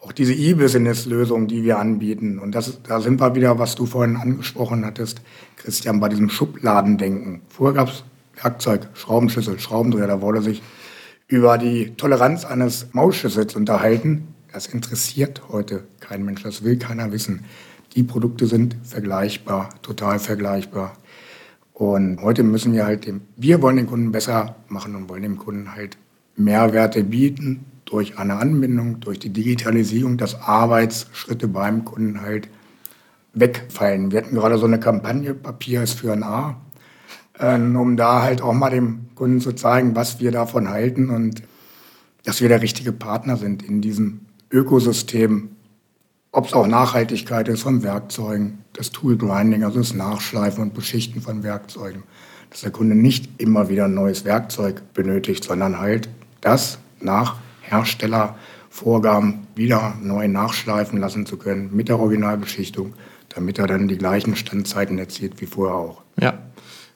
auch 0.01 0.13
diese 0.13 0.35
E-Business-Lösung, 0.35 1.49
die 1.49 1.65
wir 1.65 1.79
anbieten. 1.79 2.39
Und 2.39 2.55
das, 2.55 2.81
da 2.83 3.01
sind 3.01 3.21
wir 3.21 3.35
wieder, 3.35 3.59
was 3.59 3.75
du 3.75 3.87
vorhin 3.87 4.17
angesprochen 4.17 4.85
hattest, 4.85 5.23
Christian, 5.57 5.99
bei 5.99 6.09
diesem 6.09 6.29
Schubladendenken. 6.29 7.41
Vorher 7.49 7.75
gab 7.75 7.89
es 7.89 8.05
Werkzeug, 8.41 8.89
Schraubenschlüssel, 8.95 9.59
Schraubendreher, 9.59 10.07
da 10.07 10.21
wurde 10.21 10.43
sich 10.43 10.63
über 11.27 11.59
die 11.59 11.95
Toleranz 11.97 12.45
eines 12.45 12.89
Mausschlüssels 12.93 13.57
unterhalten. 13.57 14.29
Das 14.53 14.67
interessiert 14.67 15.43
heute 15.49 15.85
kein 16.07 16.25
Mensch, 16.25 16.43
das 16.43 16.63
will 16.63 16.79
keiner 16.79 17.11
wissen. 17.13 17.45
Die 17.95 18.03
Produkte 18.03 18.47
sind 18.47 18.77
vergleichbar, 18.85 19.71
total 19.83 20.19
vergleichbar. 20.19 20.93
Und 21.73 22.23
heute 22.23 22.43
müssen 22.43 22.73
wir 22.73 22.87
halt 22.87 23.07
dem, 23.07 23.23
wir 23.37 23.61
wollen 23.61 23.77
den 23.77 23.87
Kunden 23.87 24.13
besser 24.13 24.57
machen 24.69 24.95
und 24.95 25.09
wollen 25.09 25.23
dem 25.23 25.37
Kunden 25.37 25.75
halt 25.75 25.99
Mehrwerte 26.37 27.03
bieten 27.05 27.65
durch 27.85 28.19
eine 28.19 28.37
Anbindung, 28.37 29.01
durch 29.01 29.19
die 29.19 29.31
Digitalisierung, 29.31 30.17
dass 30.17 30.41
Arbeitsschritte 30.41 31.49
beim 31.49 31.85
Kunden 31.85 32.21
halt 32.21 32.49
wegfallen. 33.35 34.11
Wir 34.11 34.23
hatten 34.23 34.35
gerade 34.35 34.59
so 34.59 34.67
eine 34.67 34.81
Kampagne, 34.81 35.35
Papier 35.35 35.83
ist 35.83 36.01
für 36.01 36.13
ein 36.13 36.23
A, 36.23 36.61
ähm, 37.39 37.77
um 37.77 37.97
da 37.97 38.23
halt 38.23 38.43
auch 38.43 38.55
mal 38.55 38.71
dem 38.71 39.09
Kunden 39.15 39.41
zu 39.41 39.53
zeigen, 39.53 39.95
was 39.97 40.21
wir 40.21 40.33
davon 40.33 40.69
halten 40.69 41.11
und 41.11 41.43
dass 42.25 42.41
wir 42.41 42.49
der 42.49 42.63
richtige 42.63 42.93
Partner 42.93 43.37
sind 43.37 43.63
in 43.63 43.81
diesem 43.81 44.21
Ökosystem, 44.51 45.56
ob 46.37 46.45
es 46.45 46.53
auch 46.53 46.67
Nachhaltigkeit 46.67 47.49
ist 47.49 47.63
von 47.63 47.83
Werkzeugen, 47.83 48.59
das 48.75 48.91
Tool 48.91 49.17
Grinding, 49.17 49.65
also 49.65 49.79
das 49.79 49.95
Nachschleifen 49.95 50.63
und 50.63 50.75
Beschichten 50.75 51.23
von 51.23 51.43
Werkzeugen, 51.43 52.03
dass 52.51 52.61
der 52.61 52.71
Kunde 52.71 52.95
nicht 52.95 53.41
immer 53.41 53.71
wieder 53.71 53.87
ein 53.87 53.95
neues 53.95 54.27
Werkzeug 54.27 54.83
benötigt, 54.93 55.45
sondern 55.45 55.79
halt 55.79 56.11
das 56.43 56.79
nach 57.01 57.37
Herstellervorgaben 57.63 59.47
wieder 59.55 59.95
neu 60.03 60.29
nachschleifen 60.29 61.01
lassen 61.01 61.25
zu 61.25 61.39
können 61.39 61.75
mit 61.75 61.89
der 61.89 61.99
Originalbeschichtung, 61.99 62.93
damit 63.31 63.59
er 63.59 63.67
dann 63.67 63.89
die 63.89 63.97
gleichen 63.97 64.37
Standzeiten 64.37 64.99
erzielt 64.99 65.41
wie 65.41 65.47
vorher 65.47 65.77
auch. 65.77 66.03
Ja. 66.21 66.39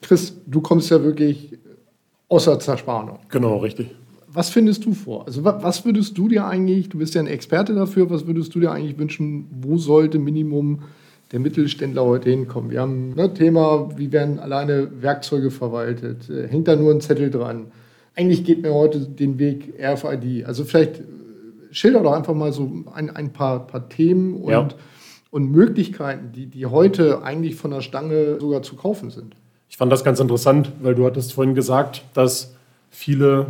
Chris, 0.03 0.35
du 0.45 0.61
kommst 0.61 0.91
ja 0.91 1.01
wirklich 1.01 1.57
außer 2.27 2.59
Zerspannung. 2.59 3.17
Genau, 3.29 3.57
richtig 3.57 3.89
was 4.33 4.49
findest 4.49 4.85
du 4.85 4.93
vor? 4.93 5.25
Also 5.25 5.43
was 5.43 5.85
würdest 5.85 6.17
du 6.17 6.27
dir 6.27 6.45
eigentlich, 6.45 6.89
du 6.89 6.97
bist 6.97 7.15
ja 7.15 7.21
ein 7.21 7.27
Experte 7.27 7.73
dafür, 7.73 8.09
was 8.09 8.27
würdest 8.27 8.53
du 8.55 8.59
dir 8.59 8.71
eigentlich 8.71 8.97
wünschen, 8.97 9.47
wo 9.61 9.77
sollte 9.77 10.19
Minimum 10.19 10.83
der 11.31 11.39
Mittelständler 11.39 12.05
heute 12.05 12.29
hinkommen? 12.29 12.71
Wir 12.71 12.81
haben 12.81 13.11
ein 13.11 13.15
ne, 13.15 13.33
Thema, 13.33 13.89
wie 13.97 14.11
werden 14.11 14.39
alleine 14.39 15.01
Werkzeuge 15.01 15.51
verwaltet? 15.51 16.29
Äh, 16.29 16.47
hängt 16.47 16.67
da 16.67 16.75
nur 16.75 16.93
ein 16.93 17.01
Zettel 17.01 17.29
dran? 17.29 17.67
Eigentlich 18.15 18.43
geht 18.43 18.61
mir 18.61 18.73
heute 18.73 18.99
den 18.99 19.37
Weg 19.39 19.73
RFID. 19.81 20.45
Also 20.45 20.63
vielleicht 20.63 20.99
äh, 20.99 21.03
schilder 21.71 22.01
doch 22.01 22.13
einfach 22.13 22.33
mal 22.33 22.53
so 22.53 22.71
ein, 22.93 23.09
ein 23.09 23.33
paar, 23.33 23.67
paar 23.67 23.89
Themen 23.89 24.35
und, 24.35 24.51
ja. 24.51 24.67
und 25.29 25.51
Möglichkeiten, 25.51 26.31
die, 26.33 26.45
die 26.45 26.65
heute 26.65 27.23
eigentlich 27.23 27.55
von 27.55 27.71
der 27.71 27.81
Stange 27.81 28.39
sogar 28.39 28.61
zu 28.61 28.75
kaufen 28.75 29.09
sind. 29.09 29.35
Ich 29.69 29.77
fand 29.77 29.91
das 29.91 30.03
ganz 30.03 30.19
interessant, 30.19 30.71
weil 30.81 30.95
du 30.95 31.05
hattest 31.05 31.33
vorhin 31.33 31.55
gesagt, 31.55 32.03
dass 32.13 32.55
viele 32.89 33.47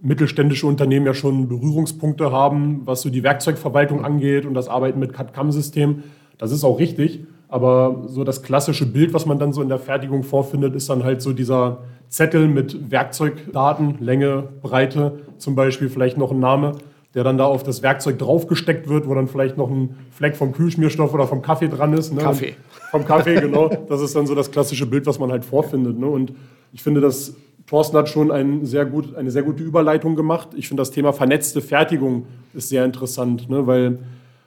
mittelständische 0.00 0.66
Unternehmen 0.66 1.06
ja 1.06 1.14
schon 1.14 1.48
Berührungspunkte 1.48 2.30
haben, 2.30 2.82
was 2.84 3.02
so 3.02 3.10
die 3.10 3.22
Werkzeugverwaltung 3.22 4.04
angeht 4.04 4.44
und 4.44 4.54
das 4.54 4.68
Arbeiten 4.68 4.98
mit 4.98 5.12
CAD-CAM-System. 5.12 6.02
Das 6.38 6.52
ist 6.52 6.64
auch 6.64 6.78
richtig. 6.78 7.24
Aber 7.48 8.04
so 8.06 8.24
das 8.24 8.42
klassische 8.42 8.86
Bild, 8.86 9.14
was 9.14 9.24
man 9.24 9.38
dann 9.38 9.52
so 9.52 9.62
in 9.62 9.68
der 9.68 9.78
Fertigung 9.78 10.24
vorfindet, 10.24 10.74
ist 10.74 10.90
dann 10.90 11.04
halt 11.04 11.22
so 11.22 11.32
dieser 11.32 11.78
Zettel 12.08 12.48
mit 12.48 12.90
Werkzeugdaten, 12.90 13.98
Länge, 14.00 14.48
Breite 14.62 15.20
zum 15.38 15.54
Beispiel, 15.54 15.88
vielleicht 15.88 16.18
noch 16.18 16.32
ein 16.32 16.40
Name, 16.40 16.72
der 17.14 17.24
dann 17.24 17.38
da 17.38 17.46
auf 17.46 17.62
das 17.62 17.82
Werkzeug 17.82 18.18
draufgesteckt 18.18 18.88
wird, 18.88 19.08
wo 19.08 19.14
dann 19.14 19.28
vielleicht 19.28 19.56
noch 19.56 19.70
ein 19.70 19.96
Fleck 20.10 20.36
vom 20.36 20.52
Kühlschmierstoff 20.52 21.14
oder 21.14 21.26
vom 21.26 21.40
Kaffee 21.40 21.68
dran 21.68 21.92
ist. 21.92 22.12
Ne? 22.12 22.20
Kaffee. 22.20 22.56
vom 22.90 23.04
Kaffee, 23.04 23.40
genau. 23.40 23.70
Das 23.88 24.00
ist 24.00 24.14
dann 24.14 24.26
so 24.26 24.34
das 24.34 24.50
klassische 24.50 24.86
Bild, 24.86 25.06
was 25.06 25.18
man 25.18 25.30
halt 25.30 25.44
vorfindet. 25.44 25.98
Ne? 25.98 26.06
Und 26.06 26.32
ich 26.72 26.82
finde, 26.82 27.00
das 27.00 27.34
Thorsten 27.66 27.96
hat 27.96 28.08
schon 28.08 28.30
ein 28.30 28.64
sehr 28.64 28.86
gut, 28.86 29.16
eine 29.16 29.30
sehr 29.30 29.42
gute 29.42 29.62
Überleitung 29.62 30.14
gemacht. 30.14 30.50
Ich 30.54 30.68
finde 30.68 30.82
das 30.82 30.92
Thema 30.92 31.12
vernetzte 31.12 31.60
Fertigung 31.60 32.26
ist 32.54 32.68
sehr 32.68 32.84
interessant, 32.84 33.50
ne? 33.50 33.66
weil 33.66 33.98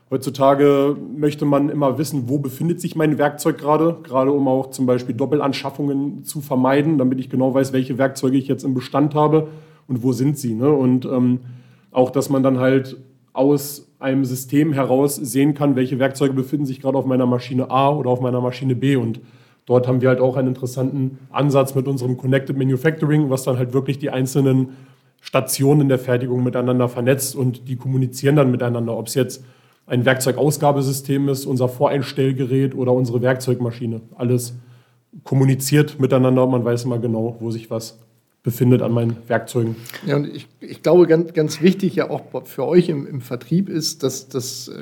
heutzutage 0.09 0.95
möchte 1.17 1.45
man 1.45 1.69
immer 1.69 1.97
wissen, 1.97 2.29
wo 2.29 2.39
befindet 2.39 2.79
sich 2.79 2.95
mein 2.95 3.17
Werkzeug 3.17 3.57
gerade, 3.57 3.97
gerade 4.03 4.31
um 4.31 4.47
auch 4.47 4.71
zum 4.71 4.85
Beispiel 4.85 5.15
Doppelanschaffungen 5.15 6.23
zu 6.23 6.39
vermeiden, 6.39 6.97
damit 6.97 7.19
ich 7.19 7.29
genau 7.29 7.53
weiß, 7.53 7.73
welche 7.73 7.97
Werkzeuge 7.97 8.38
ich 8.38 8.47
jetzt 8.47 8.63
im 8.63 8.73
Bestand 8.73 9.15
habe 9.15 9.49
und 9.88 10.01
wo 10.01 10.13
sind 10.13 10.38
sie. 10.38 10.53
Ne? 10.53 10.69
Und 10.69 11.05
ähm, 11.05 11.41
auch, 11.91 12.11
dass 12.11 12.29
man 12.29 12.41
dann 12.41 12.59
halt 12.59 12.97
aus 13.33 13.91
einem 13.99 14.23
System 14.23 14.71
heraus 14.71 15.15
sehen 15.15 15.53
kann, 15.53 15.75
welche 15.75 15.99
Werkzeuge 15.99 16.33
befinden 16.33 16.65
sich 16.65 16.79
gerade 16.81 16.97
auf 16.97 17.05
meiner 17.05 17.25
Maschine 17.25 17.69
A 17.69 17.89
oder 17.89 18.09
auf 18.09 18.21
meiner 18.21 18.39
Maschine 18.39 18.75
B 18.75 18.95
und 18.95 19.19
Dort 19.69 19.88
haben 19.88 20.01
wir 20.01 20.09
halt 20.09 20.19
auch 20.19 20.35
einen 20.35 20.47
interessanten 20.47 21.19
Ansatz 21.29 21.75
mit 21.75 21.88
unserem 21.88 22.17
Connected 22.17 22.57
Manufacturing, 22.57 23.29
was 23.29 23.43
dann 23.43 23.59
halt 23.59 23.71
wirklich 23.71 23.99
die 23.99 24.09
einzelnen 24.09 24.69
Stationen 25.21 25.89
der 25.89 25.99
Fertigung 25.99 26.43
miteinander 26.43 26.89
vernetzt 26.89 27.35
und 27.35 27.67
die 27.67 27.75
kommunizieren 27.75 28.35
dann 28.35 28.49
miteinander, 28.49 28.97
ob 28.97 29.05
es 29.05 29.13
jetzt 29.13 29.45
ein 29.85 30.05
Werkzeugausgabesystem 30.05 31.29
ist, 31.29 31.45
unser 31.45 31.69
Voreinstellgerät 31.69 32.73
oder 32.73 32.93
unsere 32.93 33.21
Werkzeugmaschine. 33.21 34.01
Alles 34.15 34.57
kommuniziert 35.23 35.99
miteinander 35.99 36.45
und 36.45 36.51
man 36.51 36.65
weiß 36.65 36.85
immer 36.85 36.97
genau, 36.97 37.38
wo 37.39 37.51
sich 37.51 37.69
was 37.69 37.99
befindet 38.43 38.81
an 38.81 38.91
meinen 38.91 39.17
Werkzeugen. 39.27 39.75
Ja, 40.05 40.15
und 40.15 40.25
ich, 40.34 40.48
ich 40.62 40.81
glaube, 40.81 41.08
ganz, 41.08 41.34
ganz 41.34 41.62
wichtig 41.62 41.96
ja 41.96 42.10
auch 42.10 42.46
für 42.46 42.65
euch 42.65 42.89
im, 42.89 43.05
im 43.05 43.22
Vertrieb 43.22 43.67
ist, 43.67 44.03
dass 44.03 44.29
das 44.29 44.69
äh, 44.69 44.81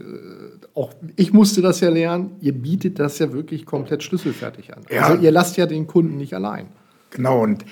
auch 0.75 0.93
ich 1.15 1.33
musste 1.33 1.61
das 1.61 1.79
ja 1.79 1.89
lernen, 1.89 2.35
ihr 2.39 2.53
bietet 2.53 2.99
das 2.99 3.17
ja 3.19 3.33
wirklich 3.33 3.65
komplett 3.65 4.03
schlüsselfertig 4.03 4.75
an. 4.75 4.83
Ja. 4.91 5.03
Also 5.03 5.23
ihr 5.23 5.31
lasst 5.31 5.57
ja 5.57 5.65
den 5.65 5.87
Kunden 5.87 6.17
nicht 6.17 6.33
allein. 6.33 6.67
Genau, 7.09 7.41
und 7.41 7.65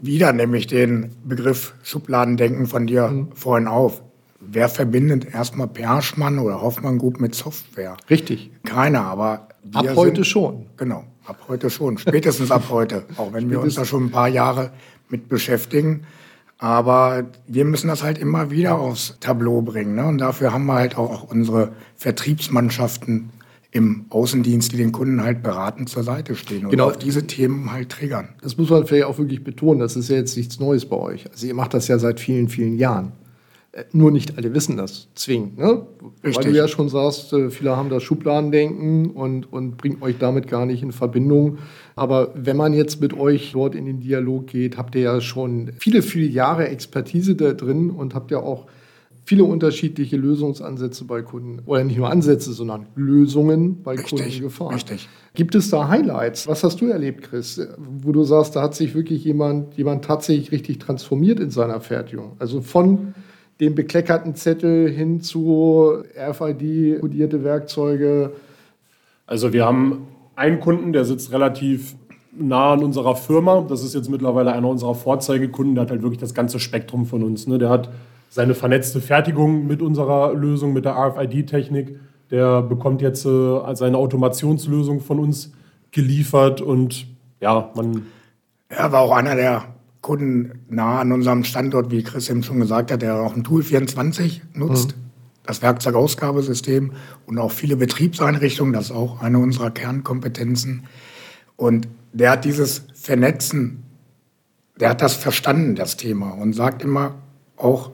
wieder 0.00 0.32
nehme 0.32 0.56
ich 0.56 0.66
den 0.66 1.10
Begriff 1.24 1.74
Schubladendenken 1.82 2.66
von 2.66 2.86
dir 2.86 3.08
mhm. 3.08 3.28
vorhin 3.34 3.66
auf. 3.66 4.02
Wer 4.40 4.68
verbindet 4.68 5.34
erstmal 5.34 5.68
Perschmann 5.68 6.38
oder 6.38 6.60
Hoffmann 6.60 6.98
Group 6.98 7.20
mit 7.20 7.34
Software? 7.34 7.96
Richtig. 8.10 8.50
Keiner, 8.64 9.02
aber 9.02 9.48
ab 9.72 9.86
heute 9.96 10.16
sind, 10.16 10.26
schon. 10.26 10.66
Genau. 10.76 11.04
Ab 11.26 11.44
heute 11.48 11.70
schon, 11.70 11.98
spätestens 11.98 12.50
ab 12.50 12.64
heute, 12.70 13.04
auch 13.16 13.32
wenn 13.32 13.50
wir 13.50 13.60
uns 13.60 13.74
da 13.74 13.84
schon 13.84 14.06
ein 14.06 14.10
paar 14.10 14.28
Jahre 14.28 14.72
mit 15.08 15.28
beschäftigen. 15.28 16.04
Aber 16.58 17.24
wir 17.46 17.64
müssen 17.64 17.88
das 17.88 18.02
halt 18.02 18.18
immer 18.18 18.50
wieder 18.50 18.78
aufs 18.78 19.18
Tableau 19.20 19.60
bringen. 19.60 19.96
Ne? 19.96 20.06
Und 20.06 20.18
dafür 20.18 20.52
haben 20.52 20.66
wir 20.66 20.74
halt 20.74 20.96
auch 20.96 21.24
unsere 21.24 21.72
Vertriebsmannschaften 21.96 23.30
im 23.70 24.06
Außendienst, 24.08 24.70
die 24.70 24.76
den 24.76 24.92
Kunden 24.92 25.22
halt 25.22 25.42
beratend 25.42 25.88
zur 25.88 26.04
Seite 26.04 26.36
stehen 26.36 26.64
und 26.64 26.70
genau. 26.70 26.86
auf 26.86 26.96
diese 26.96 27.26
Themen 27.26 27.72
halt 27.72 27.90
triggern. 27.90 28.28
Das 28.40 28.56
muss 28.56 28.70
man 28.70 28.86
vielleicht 28.86 29.04
auch 29.04 29.18
wirklich 29.18 29.42
betonen. 29.42 29.80
Das 29.80 29.96
ist 29.96 30.08
ja 30.08 30.16
jetzt 30.16 30.36
nichts 30.36 30.60
Neues 30.60 30.86
bei 30.86 30.96
euch. 30.96 31.28
Also 31.28 31.48
ihr 31.48 31.54
macht 31.54 31.74
das 31.74 31.88
ja 31.88 31.98
seit 31.98 32.20
vielen, 32.20 32.48
vielen 32.48 32.78
Jahren. 32.78 33.12
Äh, 33.74 33.84
nur 33.92 34.10
nicht 34.10 34.38
alle 34.38 34.54
wissen 34.54 34.76
das 34.76 35.08
zwingend. 35.14 35.58
Ne? 35.58 35.86
Weil 36.22 36.32
du 36.32 36.50
ja 36.50 36.68
schon 36.68 36.88
sagst, 36.88 37.32
äh, 37.32 37.50
viele 37.50 37.76
haben 37.76 37.90
das 37.90 38.02
Schubladendenken 38.02 39.10
und, 39.10 39.52
und 39.52 39.76
bringt 39.76 40.00
euch 40.00 40.16
damit 40.18 40.46
gar 40.46 40.64
nicht 40.64 40.82
in 40.82 40.92
Verbindung. 40.92 41.58
Aber 41.96 42.32
wenn 42.36 42.56
man 42.56 42.72
jetzt 42.72 43.00
mit 43.00 43.14
euch 43.14 43.52
dort 43.52 43.74
in 43.74 43.86
den 43.86 44.00
Dialog 44.00 44.46
geht, 44.46 44.76
habt 44.78 44.94
ihr 44.94 45.02
ja 45.02 45.20
schon 45.20 45.72
viele, 45.78 46.02
viele 46.02 46.26
Jahre 46.26 46.68
Expertise 46.68 47.34
da 47.34 47.52
drin 47.52 47.90
und 47.90 48.14
habt 48.14 48.30
ja 48.30 48.38
auch 48.38 48.66
viele 49.24 49.44
unterschiedliche 49.44 50.18
Lösungsansätze 50.18 51.04
bei 51.04 51.22
Kunden, 51.22 51.62
oder 51.64 51.82
nicht 51.82 51.96
nur 51.96 52.10
Ansätze, 52.10 52.52
sondern 52.52 52.86
Lösungen 52.94 53.82
bei 53.82 53.92
richtig, 53.92 54.20
Kunden 54.20 54.40
gefahren. 54.40 54.74
Richtig. 54.74 55.08
Gibt 55.34 55.54
es 55.54 55.70
da 55.70 55.88
Highlights? 55.88 56.46
Was 56.46 56.62
hast 56.62 56.80
du 56.80 56.86
erlebt, 56.86 57.22
Chris, 57.22 57.60
wo 57.78 58.12
du 58.12 58.22
sagst, 58.22 58.54
da 58.54 58.62
hat 58.62 58.74
sich 58.74 58.94
wirklich 58.94 59.24
jemand, 59.24 59.76
jemand 59.76 60.04
tatsächlich 60.04 60.52
richtig 60.52 60.78
transformiert 60.78 61.40
in 61.40 61.50
seiner 61.50 61.80
Fertigung? 61.80 62.36
Also 62.38 62.60
von 62.60 63.14
dem 63.60 63.74
bekleckerten 63.74 64.34
Zettel 64.34 64.90
hin 64.90 65.20
zu 65.20 66.02
RFID-kodierte 66.16 67.44
Werkzeuge? 67.44 68.32
Also 69.26 69.52
wir 69.52 69.64
haben 69.64 70.08
einen 70.36 70.60
Kunden, 70.60 70.92
der 70.92 71.04
sitzt 71.04 71.32
relativ 71.32 71.94
nah 72.36 72.72
an 72.72 72.82
unserer 72.82 73.16
Firma. 73.16 73.64
Das 73.68 73.84
ist 73.84 73.94
jetzt 73.94 74.10
mittlerweile 74.10 74.52
einer 74.52 74.68
unserer 74.68 74.94
Vorzeigekunden. 74.94 75.74
Der 75.74 75.82
hat 75.82 75.90
halt 75.90 76.02
wirklich 76.02 76.20
das 76.20 76.34
ganze 76.34 76.58
Spektrum 76.58 77.06
von 77.06 77.22
uns. 77.22 77.46
Ne? 77.46 77.58
Der 77.58 77.70
hat 77.70 77.90
seine 78.28 78.54
vernetzte 78.54 79.00
Fertigung 79.00 79.66
mit 79.66 79.80
unserer 79.80 80.34
Lösung, 80.34 80.72
mit 80.72 80.84
der 80.84 80.96
RFID-Technik. 80.96 81.96
Der 82.30 82.62
bekommt 82.62 83.00
jetzt 83.02 83.24
äh, 83.24 83.74
seine 83.74 83.96
Automationslösung 83.96 85.00
von 85.00 85.20
uns 85.20 85.52
geliefert 85.92 86.60
und 86.60 87.06
ja, 87.40 87.70
man. 87.76 88.06
Er 88.68 88.90
war 88.90 89.02
auch 89.02 89.12
einer 89.12 89.36
der 89.36 89.73
Kunden 90.04 90.60
nah 90.68 91.00
an 91.00 91.12
unserem 91.12 91.44
Standort, 91.44 91.90
wie 91.90 92.02
Chris 92.02 92.28
eben 92.28 92.42
schon 92.42 92.60
gesagt 92.60 92.92
hat, 92.92 93.00
der 93.00 93.16
auch 93.16 93.34
ein 93.34 93.42
Tool 93.42 93.62
24 93.62 94.42
nutzt, 94.52 94.88
mhm. 94.88 95.00
das 95.44 95.62
Werkzeugausgabesystem 95.62 96.92
und 97.24 97.38
auch 97.38 97.50
viele 97.50 97.76
Betriebseinrichtungen, 97.76 98.74
das 98.74 98.86
ist 98.86 98.90
auch 98.92 99.22
eine 99.22 99.38
unserer 99.38 99.70
Kernkompetenzen. 99.70 100.84
Und 101.56 101.88
der 102.12 102.32
hat 102.32 102.44
dieses 102.44 102.82
Vernetzen, 102.92 103.82
der 104.78 104.90
hat 104.90 105.00
das 105.00 105.14
verstanden, 105.14 105.74
das 105.74 105.96
Thema, 105.96 106.32
und 106.32 106.52
sagt 106.52 106.82
immer 106.82 107.14
auch, 107.56 107.90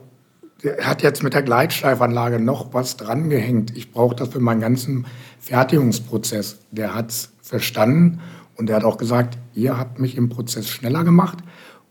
er 0.61 0.85
hat 0.85 1.03
jetzt 1.03 1.23
mit 1.23 1.33
der 1.33 1.43
Gleitschleifanlage 1.43 2.41
noch 2.41 2.73
was 2.73 2.97
drangehängt. 2.97 3.75
Ich 3.77 3.93
brauche 3.93 4.17
das 4.17 4.27
für 4.27 4.41
meinen 4.41 4.59
ganzen 4.59 5.05
Fertigungsprozess. 5.39 6.59
Der 6.71 6.93
hat 6.93 7.09
es 7.11 7.31
verstanden 7.41 8.19
und 8.57 8.69
er 8.69 8.75
hat 8.75 8.83
auch 8.83 8.97
gesagt, 8.97 9.37
ihr 9.53 9.77
habt 9.77 9.99
mich 9.99 10.17
im 10.17 10.27
Prozess 10.27 10.67
schneller 10.67 11.05
gemacht 11.05 11.37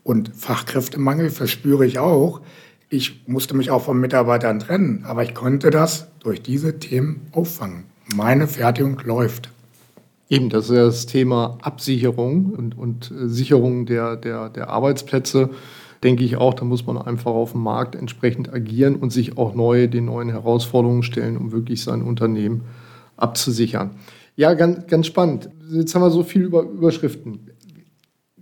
und 0.03 0.31
Fachkräftemangel 0.35 1.29
verspüre 1.29 1.85
ich 1.85 1.99
auch. 1.99 2.41
Ich 2.89 3.27
musste 3.27 3.55
mich 3.55 3.71
auch 3.71 3.83
von 3.83 3.99
Mitarbeitern 3.99 4.59
trennen, 4.59 5.05
aber 5.05 5.23
ich 5.23 5.33
konnte 5.33 5.69
das 5.69 6.07
durch 6.19 6.41
diese 6.41 6.79
Themen 6.79 7.27
auffangen. 7.31 7.85
Meine 8.15 8.47
Fertigung 8.47 8.99
läuft. 9.05 9.49
Eben, 10.29 10.49
das 10.49 10.69
ist 10.69 10.77
das 10.77 11.05
Thema 11.05 11.57
Absicherung 11.61 12.51
und, 12.51 12.77
und 12.77 13.11
äh, 13.11 13.27
Sicherung 13.27 13.85
der, 13.85 14.15
der, 14.15 14.49
der 14.49 14.69
Arbeitsplätze 14.69 15.49
denke 16.03 16.23
ich 16.23 16.37
auch, 16.37 16.53
da 16.53 16.65
muss 16.65 16.85
man 16.85 16.97
einfach 16.97 17.31
auf 17.31 17.51
dem 17.51 17.61
Markt 17.61 17.95
entsprechend 17.95 18.51
agieren 18.51 18.95
und 18.95 19.11
sich 19.11 19.37
auch 19.37 19.53
neu 19.53 19.87
den 19.87 20.05
neuen 20.05 20.29
Herausforderungen 20.29 21.03
stellen, 21.03 21.37
um 21.37 21.51
wirklich 21.51 21.83
sein 21.83 22.01
Unternehmen 22.01 22.61
abzusichern. 23.17 23.91
Ja, 24.35 24.53
ganz, 24.53 24.87
ganz 24.87 25.07
spannend. 25.07 25.49
Jetzt 25.71 25.93
haben 25.93 26.01
wir 26.01 26.09
so 26.09 26.23
viel 26.23 26.43
über 26.43 26.63
Überschriften. 26.63 27.51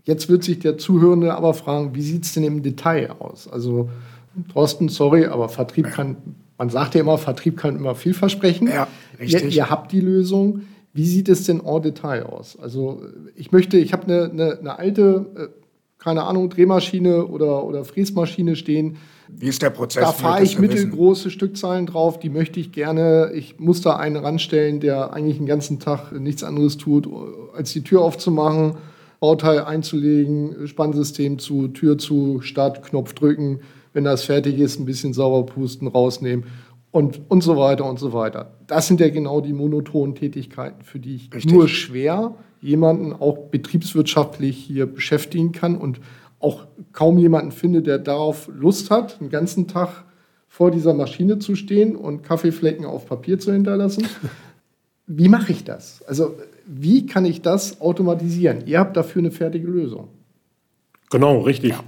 Jetzt 0.10 0.28
wird 0.28 0.44
sich 0.44 0.58
der 0.58 0.80
Zuhörende 0.80 1.36
aber 1.36 1.54
fragen, 1.54 1.94
wie 1.94 2.02
sieht 2.02 2.26
es 2.26 2.34
denn 2.34 2.44
im 2.44 2.64
Detail 2.64 3.12
aus? 3.20 3.48
Also, 3.48 3.90
Thorsten, 4.52 4.90
sorry, 4.90 5.28
aber 5.28 5.50
Vertrieb 5.50 5.92
kann, 5.92 6.18
man 6.58 6.72
sagt 6.72 6.96
ja 6.96 7.02
immer, 7.02 7.20
Vertrieb 7.20 7.58
kann 7.58 7.76
immer 7.76 7.94
viel 7.94 8.16
versprechen. 8.16 8.68
Ja, 8.68 8.88
richtig. 9.20 9.44
Ihr, 9.44 9.50
ihr 9.52 9.70
habt 9.70 9.92
die 9.92 10.02
Lösung. 10.02 10.62
Wie 10.94 11.06
sieht 11.06 11.30
es 11.30 11.44
denn 11.44 11.62
en 11.64 11.82
Detail 11.84 12.24
aus? 12.24 12.58
Also 12.60 13.04
ich 13.36 13.52
möchte, 13.52 13.78
ich 13.78 13.94
habe 13.94 14.06
eine, 14.06 14.32
eine, 14.32 14.58
eine, 14.58 14.80
alte 14.80 15.28
äh, 15.36 15.48
keine 16.00 16.24
Ahnung, 16.24 16.50
Drehmaschine 16.50 17.28
oder, 17.28 17.64
oder 17.66 17.86
Fräsmaschine 17.86 18.56
stehen. 18.56 18.98
Wie 19.28 19.48
ist 19.48 19.62
der 19.62 19.70
Prozess? 19.70 20.04
Da 20.04 20.12
fahre 20.12 20.42
ich 20.42 20.58
mittelgroße 20.58 21.26
wissen. 21.26 21.32
Stückzahlen 21.32 21.86
drauf, 21.86 22.18
die 22.18 22.30
möchte 22.30 22.60
ich 22.60 22.72
gerne. 22.72 23.32
Ich 23.36 23.60
muss 23.60 23.82
da 23.82 23.98
einen 23.98 24.16
ranstellen, 24.16 24.80
der 24.80 25.14
eigentlich 25.14 25.38
den 25.38 25.46
ganzen 25.46 25.80
Tag 25.80 26.14
nichts 26.14 26.44
anderes 26.44 26.78
tut, 26.78 27.08
als 27.54 27.74
die 27.74 27.84
Tür 27.84 28.02
aufzumachen, 28.02 28.78
Bauteil 29.20 29.60
einzulegen, 29.60 30.68
Spannsystem 30.68 31.40
zu, 31.40 31.68
Tür 31.70 31.98
zu, 31.98 32.42
Startknopf 32.42 33.14
drücken. 33.14 33.60
Wenn 33.94 34.04
das 34.04 34.24
fertig 34.24 34.60
ist, 34.60 34.80
ein 34.80 34.86
bisschen 34.86 35.14
sauber 35.14 35.46
pusten, 35.46 35.88
rausnehmen 35.88 36.46
und, 36.92 37.22
und 37.28 37.42
so 37.42 37.58
weiter 37.58 37.86
und 37.86 38.00
so 38.00 38.14
weiter. 38.14 38.54
Das 38.68 38.88
sind 38.88 39.00
ja 39.00 39.10
genau 39.10 39.42
die 39.42 39.54
monotonen 39.54 40.16
Tätigkeiten, 40.16 40.84
für 40.84 41.00
die 41.00 41.16
ich 41.16 41.34
Richtig. 41.34 41.52
nur 41.52 41.68
schwer 41.68 42.36
jemanden 42.62 43.14
auch 43.14 43.50
betriebswirtschaftlich 43.50 44.58
hier 44.58 44.86
beschäftigen 44.86 45.52
kann 45.52 45.76
und 45.78 46.00
auch 46.40 46.68
kaum 46.94 47.18
jemanden 47.18 47.52
finde, 47.52 47.82
der 47.82 48.00
darauf 48.00 48.50
Lust 48.54 48.92
hat, 48.92 49.20
den 49.20 49.30
ganzen 49.30 49.68
Tag 49.68 50.06
vor 50.48 50.72
dieser 50.72 50.94
Maschine 50.94 51.40
zu 51.40 51.56
stehen 51.56 51.96
und 51.96 52.24
Kaffeeflecken 52.24 52.86
auf 52.86 53.06
Papier 53.06 53.40
zu 53.40 53.54
hinterlassen. 53.54 54.08
Wie 55.08 55.30
mache 55.30 55.52
ich 55.52 55.64
das? 55.64 56.04
Also 56.04 56.36
wie 56.72 57.08
kann 57.08 57.26
ich 57.26 57.42
das 57.42 57.82
automatisieren? 57.82 58.68
Ihr 58.68 58.80
habt 58.80 58.96
dafür 58.96 59.22
eine 59.22 59.32
fertige 59.32 59.68
Lösung. 59.68 60.10
Genau, 61.10 61.40
richtig. 61.40 61.72
Ja. 61.72 61.84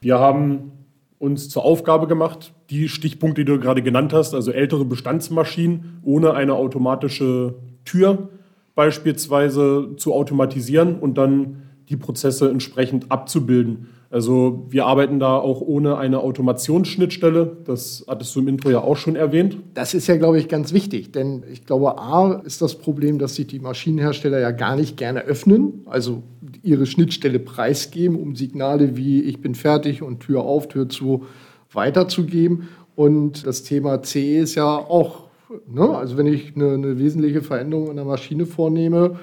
Wir 0.00 0.18
haben 0.18 0.72
uns 1.18 1.50
zur 1.50 1.64
Aufgabe 1.64 2.06
gemacht, 2.06 2.52
die 2.70 2.88
Stichpunkte, 2.88 3.44
die 3.44 3.52
du 3.52 3.60
gerade 3.60 3.82
genannt 3.82 4.14
hast, 4.14 4.34
also 4.34 4.50
ältere 4.50 4.86
Bestandsmaschinen 4.86 6.00
ohne 6.02 6.32
eine 6.32 6.54
automatische 6.54 7.54
Tür 7.84 8.30
beispielsweise 8.74 9.90
zu 9.96 10.14
automatisieren 10.14 10.98
und 10.98 11.18
dann 11.18 11.62
die 11.90 11.96
Prozesse 11.96 12.50
entsprechend 12.50 13.12
abzubilden. 13.12 13.90
Also 14.14 14.64
wir 14.68 14.86
arbeiten 14.86 15.18
da 15.18 15.36
auch 15.38 15.60
ohne 15.60 15.98
eine 15.98 16.20
Automationsschnittstelle. 16.20 17.56
Das 17.64 18.04
hattest 18.06 18.36
du 18.36 18.40
im 18.40 18.46
Intro 18.46 18.70
ja 18.70 18.80
auch 18.80 18.96
schon 18.96 19.16
erwähnt. 19.16 19.56
Das 19.74 19.92
ist 19.92 20.06
ja, 20.06 20.16
glaube 20.16 20.38
ich, 20.38 20.46
ganz 20.46 20.72
wichtig. 20.72 21.10
Denn 21.10 21.42
ich 21.50 21.66
glaube, 21.66 21.98
A 21.98 22.40
ist 22.44 22.62
das 22.62 22.76
Problem, 22.76 23.18
dass 23.18 23.34
sich 23.34 23.48
die 23.48 23.58
Maschinenhersteller 23.58 24.38
ja 24.38 24.52
gar 24.52 24.76
nicht 24.76 24.96
gerne 24.96 25.22
öffnen, 25.22 25.82
also 25.86 26.22
ihre 26.62 26.86
Schnittstelle 26.86 27.40
preisgeben, 27.40 28.16
um 28.16 28.36
Signale 28.36 28.96
wie 28.96 29.20
ich 29.20 29.40
bin 29.40 29.56
fertig 29.56 30.00
und 30.00 30.20
Tür 30.20 30.42
auf, 30.42 30.68
Tür 30.68 30.88
zu 30.88 31.24
weiterzugeben. 31.72 32.68
Und 32.94 33.44
das 33.44 33.64
Thema 33.64 34.00
CE 34.04 34.38
ist 34.38 34.54
ja 34.54 34.76
auch 34.76 35.24
Ne? 35.68 35.88
Also 35.88 36.16
wenn 36.16 36.26
ich 36.26 36.54
eine, 36.56 36.72
eine 36.72 36.98
wesentliche 36.98 37.42
Veränderung 37.42 37.90
an 37.90 37.96
der 37.96 38.04
Maschine 38.04 38.46
vornehme, 38.46 39.18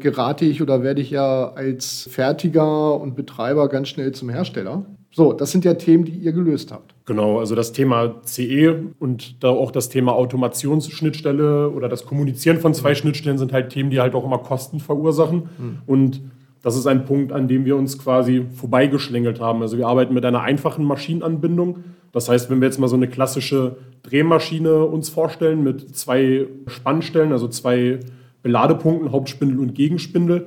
gerate 0.00 0.44
ich 0.44 0.60
oder 0.60 0.82
werde 0.82 1.00
ich 1.00 1.10
ja 1.10 1.52
als 1.52 2.08
Fertiger 2.10 3.00
und 3.00 3.14
Betreiber 3.14 3.68
ganz 3.68 3.88
schnell 3.88 4.12
zum 4.12 4.28
Hersteller. 4.28 4.84
So, 5.12 5.32
das 5.32 5.52
sind 5.52 5.64
ja 5.64 5.74
Themen, 5.74 6.04
die 6.04 6.12
ihr 6.12 6.32
gelöst 6.32 6.72
habt. 6.72 6.94
Genau, 7.06 7.38
also 7.38 7.54
das 7.54 7.70
Thema 7.70 8.16
CE 8.24 8.86
und 8.98 9.44
da 9.44 9.50
auch 9.50 9.70
das 9.70 9.88
Thema 9.88 10.12
Automationsschnittstelle 10.14 11.70
oder 11.70 11.88
das 11.88 12.04
Kommunizieren 12.06 12.58
von 12.58 12.74
zwei 12.74 12.96
Schnittstellen 12.96 13.38
sind 13.38 13.52
halt 13.52 13.70
Themen, 13.70 13.90
die 13.90 14.00
halt 14.00 14.16
auch 14.16 14.24
immer 14.24 14.38
Kosten 14.38 14.80
verursachen. 14.80 15.48
Mhm. 15.58 15.78
Und 15.86 16.20
das 16.62 16.76
ist 16.76 16.88
ein 16.88 17.04
Punkt, 17.04 17.30
an 17.30 17.46
dem 17.46 17.64
wir 17.64 17.76
uns 17.76 17.96
quasi 17.96 18.46
vorbeigeschlängelt 18.56 19.38
haben. 19.38 19.62
Also 19.62 19.78
wir 19.78 19.86
arbeiten 19.86 20.14
mit 20.14 20.24
einer 20.24 20.40
einfachen 20.40 20.84
Maschinenanbindung. 20.84 21.84
Das 22.10 22.28
heißt, 22.28 22.50
wenn 22.50 22.60
wir 22.60 22.66
jetzt 22.66 22.80
mal 22.80 22.88
so 22.88 22.96
eine 22.96 23.06
klassische 23.06 23.76
Drehmaschine 24.02 24.84
uns 24.84 25.08
vorstellen 25.08 25.62
mit 25.62 25.94
zwei 25.94 26.46
Spannstellen, 26.66 27.30
also 27.30 27.46
zwei 27.46 28.00
Beladepunkten, 28.44 29.10
Hauptspindel 29.10 29.58
und 29.58 29.74
Gegenspindel, 29.74 30.46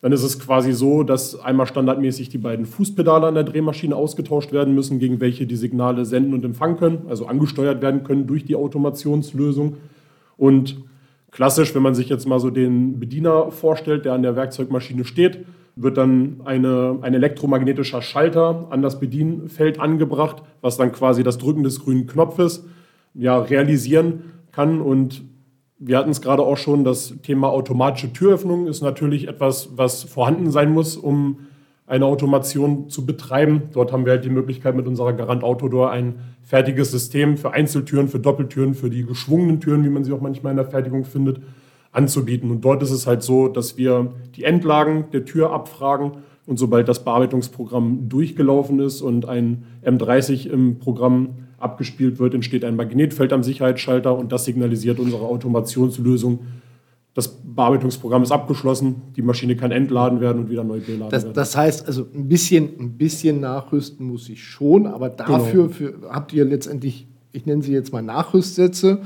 dann 0.00 0.10
ist 0.10 0.24
es 0.24 0.40
quasi 0.40 0.72
so, 0.72 1.04
dass 1.04 1.38
einmal 1.38 1.68
standardmäßig 1.68 2.28
die 2.28 2.38
beiden 2.38 2.66
Fußpedale 2.66 3.28
an 3.28 3.34
der 3.34 3.44
Drehmaschine 3.44 3.94
ausgetauscht 3.94 4.52
werden 4.52 4.74
müssen, 4.74 4.98
gegen 4.98 5.20
welche 5.20 5.46
die 5.46 5.54
Signale 5.54 6.04
senden 6.04 6.34
und 6.34 6.44
empfangen 6.44 6.76
können, 6.76 7.06
also 7.08 7.26
angesteuert 7.26 7.80
werden 7.80 8.02
können 8.02 8.26
durch 8.26 8.44
die 8.44 8.56
Automationslösung. 8.56 9.76
Und 10.36 10.82
Klassisch, 11.34 11.74
wenn 11.74 11.82
man 11.82 11.96
sich 11.96 12.08
jetzt 12.08 12.28
mal 12.28 12.38
so 12.38 12.48
den 12.48 13.00
Bediener 13.00 13.50
vorstellt, 13.50 14.04
der 14.04 14.12
an 14.12 14.22
der 14.22 14.36
Werkzeugmaschine 14.36 15.04
steht, 15.04 15.44
wird 15.74 15.96
dann 15.96 16.42
eine, 16.44 16.96
ein 17.02 17.12
elektromagnetischer 17.12 18.02
Schalter 18.02 18.68
an 18.70 18.82
das 18.82 19.00
Bedienfeld 19.00 19.80
angebracht, 19.80 20.44
was 20.60 20.76
dann 20.76 20.92
quasi 20.92 21.24
das 21.24 21.38
Drücken 21.38 21.64
des 21.64 21.80
grünen 21.80 22.06
Knopfes 22.06 22.64
ja, 23.14 23.36
realisieren 23.36 24.22
kann. 24.52 24.80
Und 24.80 25.22
Wir 25.78 25.98
hatten 25.98 26.10
es 26.10 26.20
gerade 26.20 26.42
auch 26.42 26.56
schon, 26.56 26.84
das 26.84 27.14
Thema 27.22 27.48
automatische 27.48 28.12
Türöffnung 28.12 28.68
ist 28.68 28.80
natürlich 28.80 29.26
etwas, 29.26 29.70
was 29.76 30.04
vorhanden 30.04 30.50
sein 30.52 30.72
muss, 30.72 30.96
um 30.96 31.40
eine 31.86 32.06
Automation 32.06 32.88
zu 32.88 33.04
betreiben. 33.04 33.64
Dort 33.72 33.92
haben 33.92 34.04
wir 34.04 34.12
halt 34.12 34.24
die 34.24 34.30
Möglichkeit, 34.30 34.76
mit 34.76 34.86
unserer 34.86 35.12
Garant 35.12 35.42
Autodoor 35.42 35.90
ein 35.90 36.14
fertiges 36.42 36.92
System 36.92 37.36
für 37.36 37.52
Einzeltüren, 37.52 38.08
für 38.08 38.20
Doppeltüren, 38.20 38.74
für 38.74 38.88
die 38.88 39.04
geschwungenen 39.04 39.60
Türen, 39.60 39.84
wie 39.84 39.90
man 39.90 40.04
sie 40.04 40.12
auch 40.12 40.20
manchmal 40.20 40.52
in 40.52 40.58
der 40.58 40.66
Fertigung 40.66 41.04
findet, 41.04 41.40
anzubieten. 41.90 42.50
Und 42.50 42.64
dort 42.64 42.82
ist 42.82 42.92
es 42.92 43.06
halt 43.06 43.22
so, 43.22 43.48
dass 43.48 43.76
wir 43.76 44.12
die 44.36 44.44
Endlagen 44.44 45.06
der 45.12 45.24
Tür 45.24 45.52
abfragen 45.52 46.12
und 46.46 46.58
sobald 46.58 46.88
das 46.88 47.04
Bearbeitungsprogramm 47.04 48.08
durchgelaufen 48.08 48.78
ist 48.78 49.02
und 49.02 49.26
ein 49.26 49.64
M30 49.84 50.48
im 50.48 50.78
Programm 50.78 51.30
abgespielt 51.64 52.18
wird, 52.18 52.34
entsteht 52.34 52.64
ein 52.64 52.76
Magnetfeld 52.76 53.32
am 53.32 53.42
Sicherheitsschalter 53.42 54.16
und 54.16 54.30
das 54.30 54.44
signalisiert 54.44 54.98
unsere 55.00 55.22
Automationslösung. 55.24 56.40
Das 57.14 57.28
Bearbeitungsprogramm 57.28 58.24
ist 58.24 58.32
abgeschlossen, 58.32 59.02
die 59.16 59.22
Maschine 59.22 59.56
kann 59.56 59.70
entladen 59.70 60.20
werden 60.20 60.42
und 60.42 60.50
wieder 60.50 60.64
neu 60.64 60.80
beladen 60.80 61.10
das, 61.10 61.22
werden. 61.24 61.34
Das 61.34 61.56
heißt 61.56 61.86
also, 61.86 62.06
ein 62.12 62.28
bisschen, 62.28 62.70
ein 62.78 62.96
bisschen 62.98 63.40
nachrüsten 63.40 64.06
muss 64.06 64.28
ich 64.28 64.42
schon, 64.42 64.86
aber 64.86 65.10
dafür 65.10 65.68
Genau. 65.68 65.74
für, 65.74 65.94
habt 66.10 66.32
ihr 66.32 66.44
letztendlich, 66.44 67.06
ich 67.32 67.46
nenne 67.46 67.62
sie 67.62 67.72
jetzt 67.72 67.92
mal 67.92 68.02
Nachrüstsätze. 68.02 69.00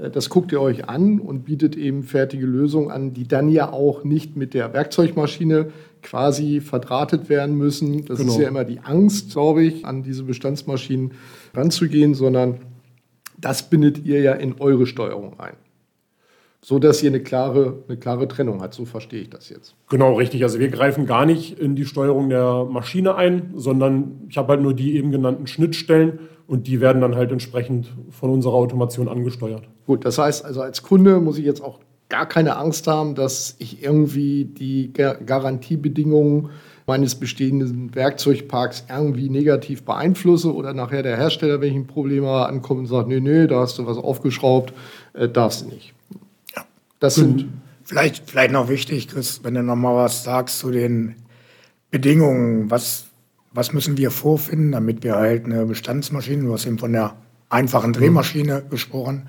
Äh, 0.00 0.10
Das 0.10 0.28
guckt 0.30 0.52
ihr 0.52 0.60
euch 0.60 0.88
an 0.88 1.18
und 1.20 1.44
bietet 1.44 1.76
eben 1.76 2.02
fertige 2.02 2.46
Lösungen 2.46 2.90
an, 2.90 3.12
die 3.12 3.26
dann 3.28 3.48
ja 3.48 3.72
auch 3.72 4.04
nicht 4.04 4.36
mit 4.36 4.54
der 4.54 4.72
Werkzeugmaschine 4.72 5.70
quasi 6.02 6.60
verdrahtet 6.60 7.28
werden 7.28 7.56
müssen. 7.56 8.04
Das 8.06 8.18
Genau. 8.18 8.32
ist 8.32 8.38
ja 8.38 8.48
immer 8.48 8.64
die 8.64 8.80
Angst, 8.80 9.32
glaube 9.32 9.62
ich, 9.64 9.84
an 9.84 10.02
diese 10.02 10.22
Bestandsmaschinen 10.24 11.12
ranzugehen, 11.54 12.14
sondern 12.14 12.58
das 13.38 13.68
bindet 13.68 14.04
ihr 14.04 14.20
ja 14.20 14.32
in 14.32 14.54
eure 14.60 14.86
Steuerung 14.86 15.38
ein. 15.38 15.54
So 16.62 16.78
dass 16.78 17.02
ihr 17.02 17.10
eine 17.10 17.20
klare, 17.20 17.82
eine 17.88 17.96
klare 17.96 18.28
Trennung 18.28 18.60
hat. 18.60 18.74
So 18.74 18.84
verstehe 18.84 19.22
ich 19.22 19.30
das 19.30 19.48
jetzt. 19.48 19.74
Genau, 19.88 20.14
richtig. 20.14 20.42
Also 20.42 20.58
wir 20.58 20.68
greifen 20.68 21.06
gar 21.06 21.24
nicht 21.24 21.58
in 21.58 21.74
die 21.74 21.86
Steuerung 21.86 22.28
der 22.28 22.66
Maschine 22.66 23.14
ein, 23.14 23.52
sondern 23.56 24.20
ich 24.28 24.36
habe 24.36 24.48
halt 24.52 24.60
nur 24.60 24.74
die 24.74 24.96
eben 24.96 25.10
genannten 25.10 25.46
Schnittstellen 25.46 26.18
und 26.46 26.66
die 26.66 26.80
werden 26.80 27.00
dann 27.00 27.14
halt 27.16 27.32
entsprechend 27.32 27.90
von 28.10 28.28
unserer 28.30 28.54
Automation 28.54 29.08
angesteuert. 29.08 29.62
Gut, 29.86 30.04
das 30.04 30.18
heißt 30.18 30.44
also 30.44 30.60
als 30.60 30.82
Kunde 30.82 31.18
muss 31.20 31.38
ich 31.38 31.44
jetzt 31.46 31.62
auch 31.62 31.78
gar 32.10 32.26
keine 32.26 32.56
Angst 32.56 32.86
haben, 32.88 33.14
dass 33.14 33.54
ich 33.58 33.82
irgendwie 33.82 34.44
die 34.44 34.92
Ga- 34.92 35.14
Garantiebedingungen 35.14 36.50
meines 36.86 37.14
bestehenden 37.14 37.94
Werkzeugparks 37.94 38.84
irgendwie 38.90 39.30
negativ 39.30 39.84
beeinflusse 39.84 40.52
oder 40.52 40.74
nachher 40.74 41.02
der 41.04 41.16
Hersteller, 41.16 41.60
wenn 41.60 41.70
ich 41.70 41.76
ein 41.76 41.86
Problem 41.86 42.26
habe, 42.26 42.48
ankommt 42.48 42.80
und 42.80 42.86
sagt, 42.86 43.08
nee, 43.08 43.20
nee, 43.20 43.46
da 43.46 43.60
hast 43.60 43.78
du 43.78 43.86
was 43.86 43.96
aufgeschraubt, 43.96 44.74
äh, 45.14 45.28
darfst 45.28 45.62
du 45.64 45.68
nicht. 45.68 45.94
Das 47.00 47.16
sind 47.16 47.48
Vielleicht, 47.90 48.30
vielleicht 48.30 48.52
noch 48.52 48.68
wichtig, 48.68 49.08
Chris, 49.08 49.40
wenn 49.42 49.54
du 49.54 49.64
noch 49.64 49.74
mal 49.74 49.96
was 49.96 50.22
sagst 50.22 50.60
zu 50.60 50.70
den 50.70 51.16
Bedingungen. 51.90 52.70
Was, 52.70 53.06
was 53.52 53.72
müssen 53.72 53.96
wir 53.96 54.12
vorfinden, 54.12 54.70
damit 54.70 55.02
wir 55.02 55.16
halt 55.16 55.44
eine 55.44 55.66
Bestandsmaschine, 55.66 56.44
du 56.44 56.52
hast 56.52 56.66
eben 56.66 56.78
von 56.78 56.92
der 56.92 57.16
einfachen 57.48 57.92
Drehmaschine 57.92 58.62
gesprochen, 58.70 59.28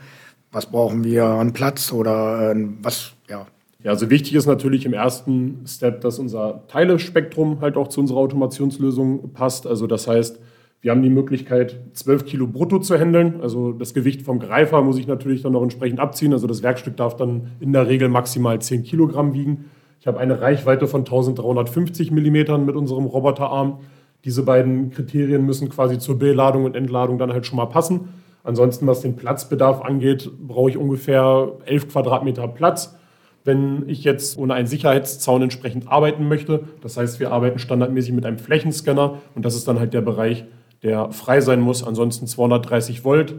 was 0.52 0.68
brauchen 0.68 1.04
wir 1.04 1.26
an 1.26 1.54
Platz 1.54 1.92
oder 1.92 2.52
äh, 2.52 2.68
was, 2.84 3.14
ja, 3.28 3.48
Ja, 3.84 3.90
also 3.90 4.12
wichtig 4.12 4.36
ist 4.36 4.46
natürlich 4.46 4.86
im 4.86 4.94
ersten 4.94 5.64
Step, 5.66 6.02
dass 6.02 6.20
unser 6.20 6.62
Teilespektrum 6.68 7.62
halt 7.62 7.78
auch 7.78 7.88
zu 7.88 8.02
unserer 8.02 8.20
Automationslösung 8.20 9.34
passt. 9.34 9.66
Also 9.66 9.88
das 9.88 10.08
heißt, 10.08 10.38
wir 10.82 10.90
haben 10.90 11.04
die 11.04 11.12
Möglichkeit, 11.12 11.80
12 11.94 12.26
Kilo 12.26 12.48
brutto 12.48 12.80
zu 12.80 12.98
handeln. 12.98 13.40
Also 13.42 13.72
das 13.72 13.94
Gewicht 13.94 14.24
vom 14.24 14.40
Greifer 14.40 14.82
muss 14.82 14.98
ich 14.98 15.06
natürlich 15.06 15.44
dann 15.44 15.54
noch 15.54 15.62
entsprechend 15.62 16.00
abziehen. 16.00 16.34
Also 16.34 16.48
das 16.48 16.64
Werkstück 16.64 16.98
darf 16.98 17.16
dann 17.16 17.52
in 17.60 17.72
der 17.72 17.88
Regel 17.88 18.10
maximal 18.10 18.60
10 18.60 18.82
Kilogramm 18.84 19.34
wiegen. 19.34 19.66
Ich 20.00 20.08
habe 20.08 20.20
eine 20.20 20.42
Reichweite 20.42 20.88
von 20.88 21.02
1350 21.02 22.10
Millimetern 22.10 22.66
mit 22.66 22.76
unserem 22.76 23.06
Roboterarm. 23.06 23.82
Diese 24.26 24.42
beiden 24.42 24.90
Kriterien 24.90 25.46
müssen 25.46 25.70
quasi 25.70 26.00
zur 26.00 26.18
Beladung 26.18 26.66
und 26.66 26.76
Entladung 26.76 27.20
dann 27.20 27.32
halt 27.32 27.46
schon 27.46 27.58
mal 27.58 27.68
passen. 27.68 28.10
Ansonsten, 28.44 28.88
was 28.88 29.02
den 29.02 29.16
Platzbedarf 29.16 29.82
angeht, 29.82 30.32
brauche 30.42 30.72
ich 30.72 30.78
ungefähr 30.78 31.52
11 31.66 31.90
Quadratmeter 31.90 32.48
Platz. 32.48 32.98
Wenn 33.44 33.88
ich 33.88 34.04
jetzt 34.04 34.36
ohne 34.38 34.56
einen 34.56 34.68
Sicherheitszaun 34.68 35.44
entsprechend 35.44 35.88
arbeiten 35.92 36.28
möchte, 36.28 36.64
das 36.82 36.98
heißt, 36.98 37.20
wir 37.20 37.32
arbeiten 37.32 37.60
standardmäßig 37.60 38.14
mit 38.14 38.26
einem 38.26 38.40
Flächenscanner 38.40 39.20
und 39.36 39.46
das 39.46 39.56
ist 39.56 39.68
dann 39.68 39.80
halt 39.80 39.94
der 39.94 40.02
Bereich, 40.02 40.46
der 40.84 41.12
frei 41.12 41.42
sein 41.42 41.62
muss. 41.62 41.84
Ansonsten 41.84 42.28
230 42.28 43.04
Volt 43.04 43.36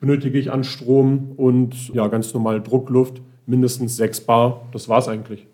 benötige 0.00 0.38
ich 0.38 0.52
an 0.52 0.64
Strom 0.64 1.32
und 1.36 1.94
ja, 1.94 2.08
ganz 2.08 2.32
normal 2.34 2.62
Druckluft, 2.62 3.22
mindestens 3.46 3.96
6 3.96 4.22
Bar. 4.22 4.66
Das 4.72 4.88
war's 4.88 5.08
eigentlich. 5.08 5.46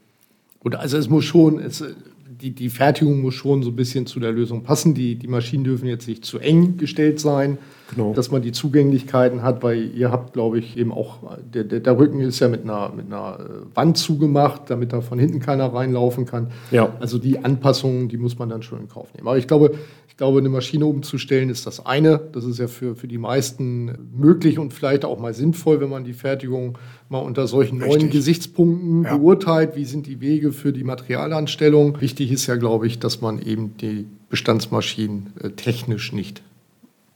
Gut, 0.61 0.75
also 0.75 0.99
es 0.99 1.09
muss 1.09 1.25
schon, 1.25 1.59
es, 1.59 1.85
die, 2.29 2.51
die 2.51 2.69
Fertigung 2.69 3.21
muss 3.21 3.35
schon 3.35 3.63
so 3.63 3.71
ein 3.71 3.77
bisschen 3.77 4.07
zu 4.07 4.21
der 4.21 4.33
Lösung 4.33 4.63
passen. 4.63 4.95
Die, 4.95 5.15
die 5.15 5.29
Maschinen 5.29 5.65
dürfen 5.65 5.87
jetzt 5.87 6.09
nicht 6.09 6.25
zu 6.25 6.39
eng 6.39 6.77
gestellt 6.77 7.21
sein, 7.21 7.59
Genau. 7.95 8.13
dass 8.15 8.31
man 8.31 8.43
die 8.43 8.53
Zugänglichkeiten 8.53 9.43
hat, 9.43 9.63
weil 9.63 9.91
ihr 9.97 10.11
habt, 10.11 10.33
glaube 10.33 10.59
ich, 10.59 10.77
eben 10.77 10.93
auch, 10.93 11.19
der, 11.53 11.65
der, 11.65 11.81
der 11.81 11.99
Rücken 11.99 12.21
ist 12.21 12.39
ja 12.41 12.49
mit 12.49 12.63
einer, 12.63 12.93
mit 12.95 13.07
einer 13.07 13.39
äh, 13.41 13.77
Wand 13.77 13.99
zugemacht, 13.99 14.63
damit 14.69 14.93
da 14.93 15.01
von 15.01 15.19
hinten 15.19 15.41
keiner 15.41 15.73
reinlaufen 15.73 16.25
kann. 16.25 16.49
Ja. 16.71 16.95
Also 17.01 17.19
die 17.19 17.39
Anpassungen, 17.45 18.09
die 18.09 18.17
muss 18.17 18.39
man 18.39 18.49
dann 18.49 18.63
schon 18.63 18.81
in 18.81 18.89
Kauf 18.89 19.13
nehmen. 19.15 19.27
Aber 19.27 19.39
ich 19.39 19.49
glaube, 19.49 19.75
ich 20.09 20.17
glaube, 20.17 20.39
eine 20.39 20.49
Maschine 20.49 20.87
umzustellen 20.87 21.49
ist 21.49 21.67
das 21.67 21.85
eine. 21.85 22.21
Das 22.33 22.45
ist 22.45 22.59
ja 22.59 22.69
für, 22.69 22.95
für 22.95 23.09
die 23.09 23.19
meisten 23.19 24.11
möglich 24.17 24.59
und 24.59 24.73
vielleicht 24.73 25.05
auch 25.05 25.19
mal 25.19 25.35
sinnvoll, 25.35 25.81
wenn 25.81 25.89
man 25.89 26.05
die 26.05 26.13
Fertigung 26.13 26.79
mal 27.09 27.19
unter 27.21 27.47
solchen 27.47 27.79
neuen 27.79 27.93
Richtig. 27.93 28.13
Gesichtspunkten 28.13 29.05
Ja. 29.05 29.17
beurteilt. 29.17 29.77
Wie 29.77 29.85
sind 29.85 30.07
die 30.07 30.21
Wege 30.21 30.53
für 30.53 30.73
die 30.73 30.85
Materialanstellung? 30.85 32.01
Wichtig 32.01 32.31
ist 32.31 32.47
ja, 32.47 32.57
glaube 32.57 32.87
ich, 32.87 32.99
dass 32.99 33.21
man 33.21 33.41
eben 33.41 33.77
die 33.79 34.07
Bestandsmaschinen 34.29 35.33
äh, 35.43 35.51
technisch 35.51 36.13
nicht 36.13 36.43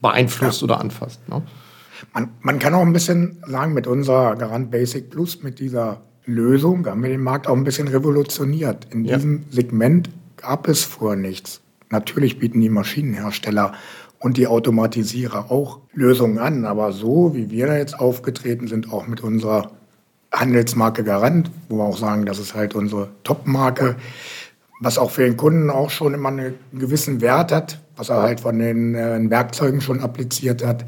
beeinflusst 0.04 0.62
oder 0.62 0.80
anfasst. 0.80 1.26
Ne? 1.28 1.42
Man, 2.12 2.28
man 2.42 2.58
kann 2.58 2.74
auch 2.74 2.82
ein 2.82 2.92
bisschen 2.92 3.38
sagen, 3.46 3.72
mit 3.72 3.86
unserer 3.86 4.36
Garant 4.36 4.70
Basic 4.70 5.10
Plus, 5.10 5.42
mit 5.42 5.58
dieser 5.58 6.02
Lösung, 6.26 6.86
haben 6.86 7.02
wir 7.02 7.08
den 7.10 7.22
Markt 7.22 7.46
auch 7.48 7.56
ein 7.56 7.64
bisschen 7.64 7.88
revolutioniert. 7.88 8.86
In 8.92 9.04
Ja. 9.04 9.16
diesem 9.16 9.44
Segment 9.50 10.10
gab 10.36 10.68
es 10.68 10.82
vorher 10.84 11.16
nichts. 11.18 11.62
Natürlich 11.90 12.38
bieten 12.38 12.60
die 12.60 12.68
Maschinenhersteller 12.68 13.72
und 14.18 14.36
die 14.36 14.46
Automatisierer 14.46 15.50
auch 15.50 15.80
Lösungen 15.94 16.38
an, 16.38 16.64
aber 16.66 16.92
so 16.92 17.34
wie 17.34 17.50
wir 17.50 17.66
da 17.66 17.76
jetzt 17.76 17.98
aufgetreten 17.98 18.66
sind, 18.68 18.92
auch 18.92 19.06
mit 19.06 19.22
unserer 19.22 19.70
Handelsmarke 20.32 21.04
Garant, 21.04 21.50
wo 21.68 21.76
wir 21.78 21.84
auch 21.84 21.96
sagen, 21.96 22.26
das 22.26 22.38
ist 22.38 22.54
halt 22.54 22.74
unsere 22.74 23.08
Top-Marke, 23.22 23.96
was 24.80 24.98
auch 24.98 25.10
für 25.10 25.22
den 25.22 25.36
Kunden 25.36 25.70
auch 25.70 25.90
schon 25.90 26.14
immer 26.14 26.28
einen 26.28 26.54
gewissen 26.72 27.20
Wert 27.20 27.52
hat, 27.52 27.80
was 27.96 28.08
er 28.08 28.22
halt 28.22 28.40
von 28.40 28.58
den 28.58 28.94
äh, 28.94 29.18
Werkzeugen 29.30 29.80
schon 29.80 30.00
appliziert 30.00 30.64
hat. 30.64 30.84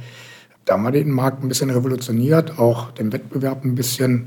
Da 0.64 0.74
haben 0.74 0.82
wir 0.82 0.90
den 0.90 1.10
Markt 1.10 1.42
ein 1.42 1.48
bisschen 1.48 1.70
revolutioniert, 1.70 2.58
auch 2.58 2.90
den 2.90 3.12
Wettbewerb 3.12 3.64
ein 3.64 3.76
bisschen 3.76 4.26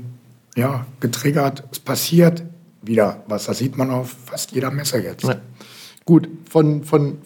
ja, 0.56 0.86
getriggert. 1.00 1.64
Es 1.70 1.78
passiert 1.78 2.42
wieder 2.82 3.22
was, 3.26 3.44
das 3.44 3.58
sieht 3.58 3.76
man 3.76 3.90
auf 3.90 4.16
fast 4.24 4.52
jeder 4.52 4.70
Messe 4.70 4.98
jetzt. 4.98 5.24
Ja. 5.24 5.36
Gut, 6.04 6.28
von, 6.48 6.82
von, 6.82 7.18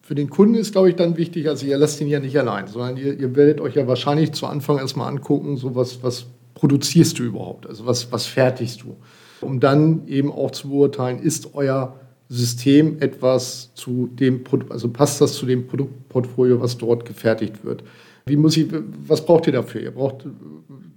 für 0.00 0.14
den 0.14 0.30
Kunden 0.30 0.54
ist, 0.54 0.72
glaube 0.72 0.90
ich, 0.90 0.96
dann 0.96 1.16
wichtig, 1.16 1.48
also 1.48 1.66
ihr 1.66 1.76
lasst 1.76 2.00
ihn 2.00 2.08
ja 2.08 2.20
nicht 2.20 2.38
allein, 2.38 2.66
sondern 2.66 2.96
ihr, 2.96 3.18
ihr 3.18 3.36
werdet 3.36 3.60
euch 3.60 3.74
ja 3.74 3.86
wahrscheinlich 3.86 4.32
zu 4.32 4.46
Anfang 4.46 4.78
erstmal 4.78 5.08
angucken, 5.08 5.56
so 5.56 5.74
was, 5.74 6.02
was 6.02 6.26
produzierst 6.54 7.18
du 7.18 7.24
überhaupt, 7.24 7.66
also 7.66 7.86
was, 7.86 8.10
was 8.10 8.26
fertigst 8.26 8.82
du, 8.82 8.96
um 9.42 9.60
dann 9.60 10.06
eben 10.08 10.30
auch 10.30 10.50
zu 10.50 10.68
beurteilen, 10.70 11.18
ist 11.18 11.54
euer 11.54 11.94
System 12.28 12.96
etwas 13.00 13.74
zu 13.74 14.06
dem, 14.12 14.42
Produ- 14.44 14.70
also 14.70 14.88
passt 14.88 15.20
das 15.20 15.34
zu 15.34 15.44
dem 15.46 15.66
Produktportfolio, 15.66 16.60
was 16.60 16.78
dort 16.78 17.04
gefertigt 17.04 17.64
wird. 17.64 17.84
Wie 18.24 18.36
muss 18.36 18.56
ich, 18.56 18.68
was 19.06 19.24
braucht 19.26 19.46
ihr 19.48 19.52
dafür? 19.52 19.80
Ihr 19.82 19.90
braucht 19.90 20.24
äh, 20.24 20.28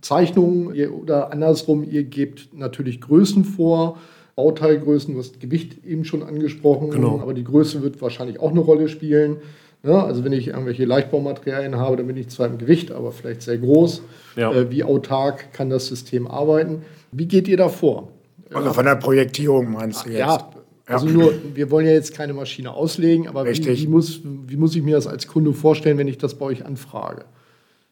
Zeichnungen 0.01 0.73
ihr, 0.75 0.93
oder 0.93 1.33
andersrum, 1.33 1.83
ihr 1.83 2.03
gebt 2.03 2.49
natürlich 2.53 3.01
Größen 3.01 3.43
vor, 3.43 3.97
Bauteilgrößen, 4.35 5.13
du 5.13 5.19
hast 5.19 5.39
Gewicht 5.39 5.83
eben 5.85 6.05
schon 6.05 6.21
angesprochen, 6.21 6.91
Genau. 6.91 7.19
aber 7.21 7.33
die 7.33 7.43
Größe 7.43 7.81
wird 7.81 8.01
wahrscheinlich 8.01 8.39
auch 8.39 8.51
eine 8.51 8.59
Rolle 8.59 8.87
spielen. 8.89 9.37
Ja, 9.83 10.03
also 10.03 10.23
wenn 10.23 10.33
ich 10.33 10.47
irgendwelche 10.47 10.83
Leichtbaumaterialien 10.85 11.75
habe, 11.77 11.95
dann 11.97 12.07
bin 12.07 12.17
ich 12.17 12.29
zwar 12.29 12.47
im 12.47 12.57
Gewicht, 12.57 12.91
aber 12.91 13.11
vielleicht 13.11 13.41
sehr 13.43 13.57
groß. 13.57 14.01
Ja. 14.35 14.51
Äh, 14.51 14.71
wie 14.71 14.83
autark 14.83 15.53
kann 15.53 15.69
das 15.69 15.87
System 15.87 16.27
arbeiten? 16.27 16.81
Wie 17.11 17.27
geht 17.27 17.47
ihr 17.47 17.57
da 17.57 17.69
vor? 17.69 18.09
Also 18.55 18.73
von 18.73 18.85
der 18.85 18.95
Projektierung 18.95 19.71
meinst 19.71 20.05
du 20.05 20.09
jetzt? 20.09 20.19
Ja, 20.19 20.49
also 20.87 21.07
nur, 21.07 21.33
wir 21.53 21.71
wollen 21.71 21.85
ja 21.85 21.93
jetzt 21.93 22.13
keine 22.13 22.33
Maschine 22.33 22.73
auslegen, 22.73 23.27
aber 23.27 23.45
wie, 23.45 23.65
wie, 23.65 23.87
muss, 23.87 24.21
wie 24.23 24.55
muss 24.55 24.75
ich 24.75 24.83
mir 24.83 24.95
das 24.95 25.07
als 25.07 25.27
Kunde 25.27 25.53
vorstellen, 25.53 25.97
wenn 25.97 26.07
ich 26.07 26.17
das 26.17 26.35
bei 26.35 26.45
euch 26.45 26.65
anfrage? 26.65 27.25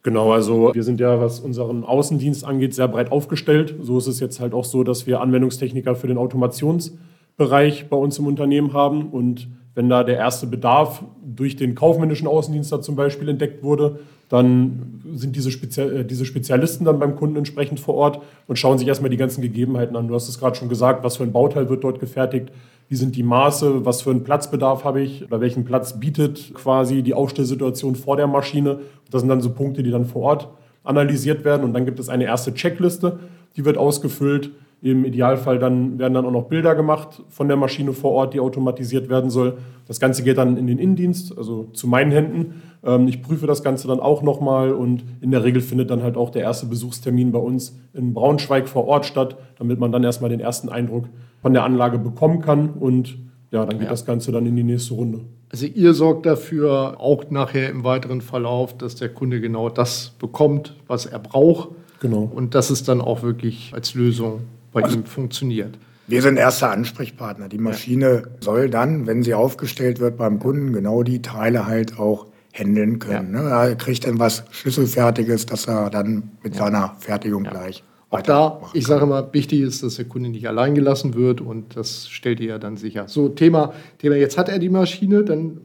Genau, 0.04 0.34
also 0.34 0.76
wir 0.76 0.84
sind 0.84 1.00
ja, 1.00 1.20
was 1.20 1.40
unseren 1.40 1.86
Außendienst 1.86 2.44
angeht, 2.44 2.76
sehr 2.76 2.90
breit 2.90 3.12
aufgestellt. 3.12 3.76
So 3.82 3.98
ist 3.98 4.08
es 4.08 4.20
jetzt 4.20 4.40
halt 4.42 4.54
auch 4.54 4.66
so, 4.66 4.84
dass 4.84 5.08
wir 5.08 5.22
Anwendungstechniker 5.22 5.96
für 5.96 6.08
den 6.08 6.18
Automationsbereich 6.18 7.88
bei 7.90 7.98
uns 7.98 8.20
im 8.20 8.28
Unternehmen 8.28 8.74
haben. 8.74 9.10
Und 9.10 9.48
wenn 9.76 9.90
da 9.90 10.04
der 10.04 10.18
erste 10.18 10.48
Bedarf 10.48 11.04
durch 11.24 11.56
den 11.56 11.76
kaufmännischen 11.76 12.28
Außendienst 12.28 12.84
zum 12.84 12.96
Beispiel 12.96 13.30
entdeckt 13.30 13.64
wurde, 13.64 14.00
dann 14.30 15.02
sind 15.14 15.36
diese, 15.36 15.52
Spezi 15.52 15.82
äh, 15.82 16.06
diese 16.06 16.26
Spezialisten 16.26 16.86
dann 16.86 17.00
beim 17.00 17.16
Kunden 17.16 17.36
entsprechend 17.36 17.80
vor 17.80 17.96
Ort 17.96 18.22
und 18.48 18.58
schauen 18.58 18.78
sich 18.78 18.88
erstmal 18.88 19.10
die 19.10 19.18
ganzen 19.18 19.42
Gegebenheiten 19.42 19.96
an. 19.96 20.08
Du 20.08 20.16
hast 20.16 20.28
es 20.28 20.40
gerade 20.40 20.56
schon 20.56 20.70
gesagt, 20.70 21.04
was 21.04 21.18
für 21.18 21.24
ein 21.24 21.32
Bauteil 21.32 21.70
wird 21.70 21.84
dort 21.84 22.00
gefertigt, 22.00 22.50
wie 22.90 22.96
sind 22.96 23.16
die 23.16 23.24
Maße, 23.24 23.86
was 23.86 24.02
für 24.02 24.12
einen 24.12 24.24
Platzbedarf 24.24 24.84
habe 24.84 25.02
ich 25.02 25.24
oder 25.26 25.42
welchen 25.42 25.66
Platz 25.66 26.00
bietet 26.00 26.54
quasi 26.54 27.04
die 27.04 27.14
Aufstellsituation 27.14 27.96
vor 27.96 28.18
der 28.18 28.28
Maschine. 28.28 28.80
Das 29.12 29.22
sind 29.22 29.30
dann 29.30 29.42
so 29.42 29.52
Punkte, 29.52 29.84
die 29.84 29.92
dann 29.92 30.06
vor 30.06 30.24
Ort 30.24 30.48
analysiert 30.84 31.46
werden 31.46 31.64
und 31.64 31.74
dann 31.74 31.86
gibt 31.86 32.00
es 32.00 32.10
eine 32.10 32.26
erste 32.26 32.54
Checkliste, 32.54 33.20
die 33.56 33.66
wird 33.66 33.78
ausgefüllt 33.78 34.52
im 34.84 35.06
Idealfall 35.06 35.60
dann 35.60 35.98
werden 35.98 36.14
dann 36.14 36.26
auch 36.26 36.32
noch 36.32 36.50
Bilder 36.50 36.76
gemacht 36.76 37.24
von 37.30 37.48
der 37.48 37.56
Maschine 37.56 37.94
vor 37.94 38.12
Ort, 38.12 38.34
die 38.34 38.42
automatisiert 38.42 39.08
werden 39.08 39.30
soll. 39.30 39.58
Das 39.88 40.02
Ganze 40.02 40.24
geht 40.24 40.38
dann 40.38 40.58
in 40.58 40.68
den 40.68 40.78
Innendienst, 40.78 41.38
also 41.38 41.70
zu 41.72 41.88
meinen 41.88 42.12
Händen. 42.12 42.62
Ähm, 42.84 43.08
ich 43.08 43.22
prüfe 43.22 43.48
das 43.48 43.64
Ganze 43.64 43.88
dann 43.88 44.02
auch 44.02 44.22
nochmal 44.24 44.74
und 44.74 45.06
in 45.22 45.32
der 45.32 45.46
Regel 45.46 45.62
findet 45.62 45.90
dann 45.90 46.04
halt 46.04 46.18
auch 46.18 46.32
der 46.32 46.42
erste 46.42 46.66
Besuchstermin 46.66 47.32
bei 47.32 47.40
uns 47.40 47.80
in 47.94 48.14
Braunschweig 48.14 48.68
vor 48.68 48.86
Ort 48.86 49.06
statt, 49.06 49.38
damit 49.58 49.80
man 49.80 49.94
dann 49.94 50.04
erstmal 50.04 50.30
den 50.30 50.42
ersten 50.42 50.68
Eindruck 50.68 51.06
von 51.42 51.54
der 51.54 51.64
Anlage 51.64 51.98
bekommen 51.98 52.42
kann 52.42 52.72
und 52.72 53.18
ja, 53.52 53.66
dann 53.66 53.78
geht 53.78 53.86
ja. 53.86 53.92
das 53.92 54.06
Ganze 54.06 54.34
dann 54.34 54.46
in 54.46 54.58
die 54.58 54.64
nächste 54.64 54.96
Runde. 54.96 55.22
Also 55.50 55.66
ihr 55.66 55.94
sorgt 55.94 56.26
dafür 56.26 57.00
auch 57.00 57.30
nachher 57.30 57.70
im 57.70 57.86
weiteren 57.86 58.20
Verlauf, 58.20 58.78
dass 58.78 58.96
der 58.96 59.08
Kunde 59.08 59.40
genau 59.40 59.70
das 59.70 60.14
bekommt, 60.20 60.76
was 60.88 61.06
er 61.06 61.20
braucht. 61.20 61.70
Genau. 62.02 62.30
Und 62.36 62.54
das 62.54 62.70
ist 62.70 62.90
dann 62.90 63.00
auch 63.00 63.24
wirklich 63.24 63.72
als 63.74 63.94
Lösung 63.94 64.42
bei 64.74 64.84
also, 64.84 64.98
ihm 64.98 65.06
funktioniert. 65.06 65.78
Wir 66.08 66.22
sind 66.22 66.38
erster 66.38 66.72
Ansprechpartner. 66.72 67.48
Die 67.48 67.58
Maschine 67.58 68.24
ja. 68.26 68.32
soll 68.42 68.70
dann, 68.70 69.08
wenn 69.08 69.24
sie 69.24 69.34
aufgestellt 69.34 70.00
wird 70.00 70.18
beim 70.18 70.40
Kunden, 70.40 70.74
genau 70.74 71.04
die 71.04 71.22
Teile 71.22 71.66
halt 71.66 71.98
auch 71.98 72.28
handeln 72.52 73.00
können. 73.00 73.34
Ja. 73.34 73.42
Ne? 73.42 73.50
Er 73.50 73.76
kriegt 73.76 74.06
dann 74.06 74.20
was 74.20 74.44
Schlüsselfertiges, 74.52 75.46
dass 75.46 75.68
er 75.68 75.90
dann 75.90 76.32
mit 76.44 76.56
ja. 76.56 76.66
seiner 76.66 76.96
Fertigung 77.00 77.44
gleich 77.44 77.84
auch 78.14 78.22
da, 78.22 78.62
ich 78.74 78.86
sage 78.86 79.08
mal, 79.08 79.28
wichtig 79.32 79.62
ist, 79.62 79.82
dass 79.82 79.96
der 79.96 80.06
Kunde 80.06 80.30
nicht 80.30 80.48
allein 80.48 80.76
gelassen 80.76 81.16
wird 81.16 81.42
und 81.42 81.76
das 81.76 82.08
stellt 82.08 82.40
ihr 82.40 82.50
ja 82.50 82.60
dann 82.60 82.78
sicher. 82.78 83.08
So, 83.08 83.28
Thema, 83.28 83.74
Thema 83.98 84.16
jetzt 84.16 84.38
hat 84.38 84.50
er 84.50 84.60
die 84.60 84.70
Maschine, 84.70 85.24
dann 85.24 85.58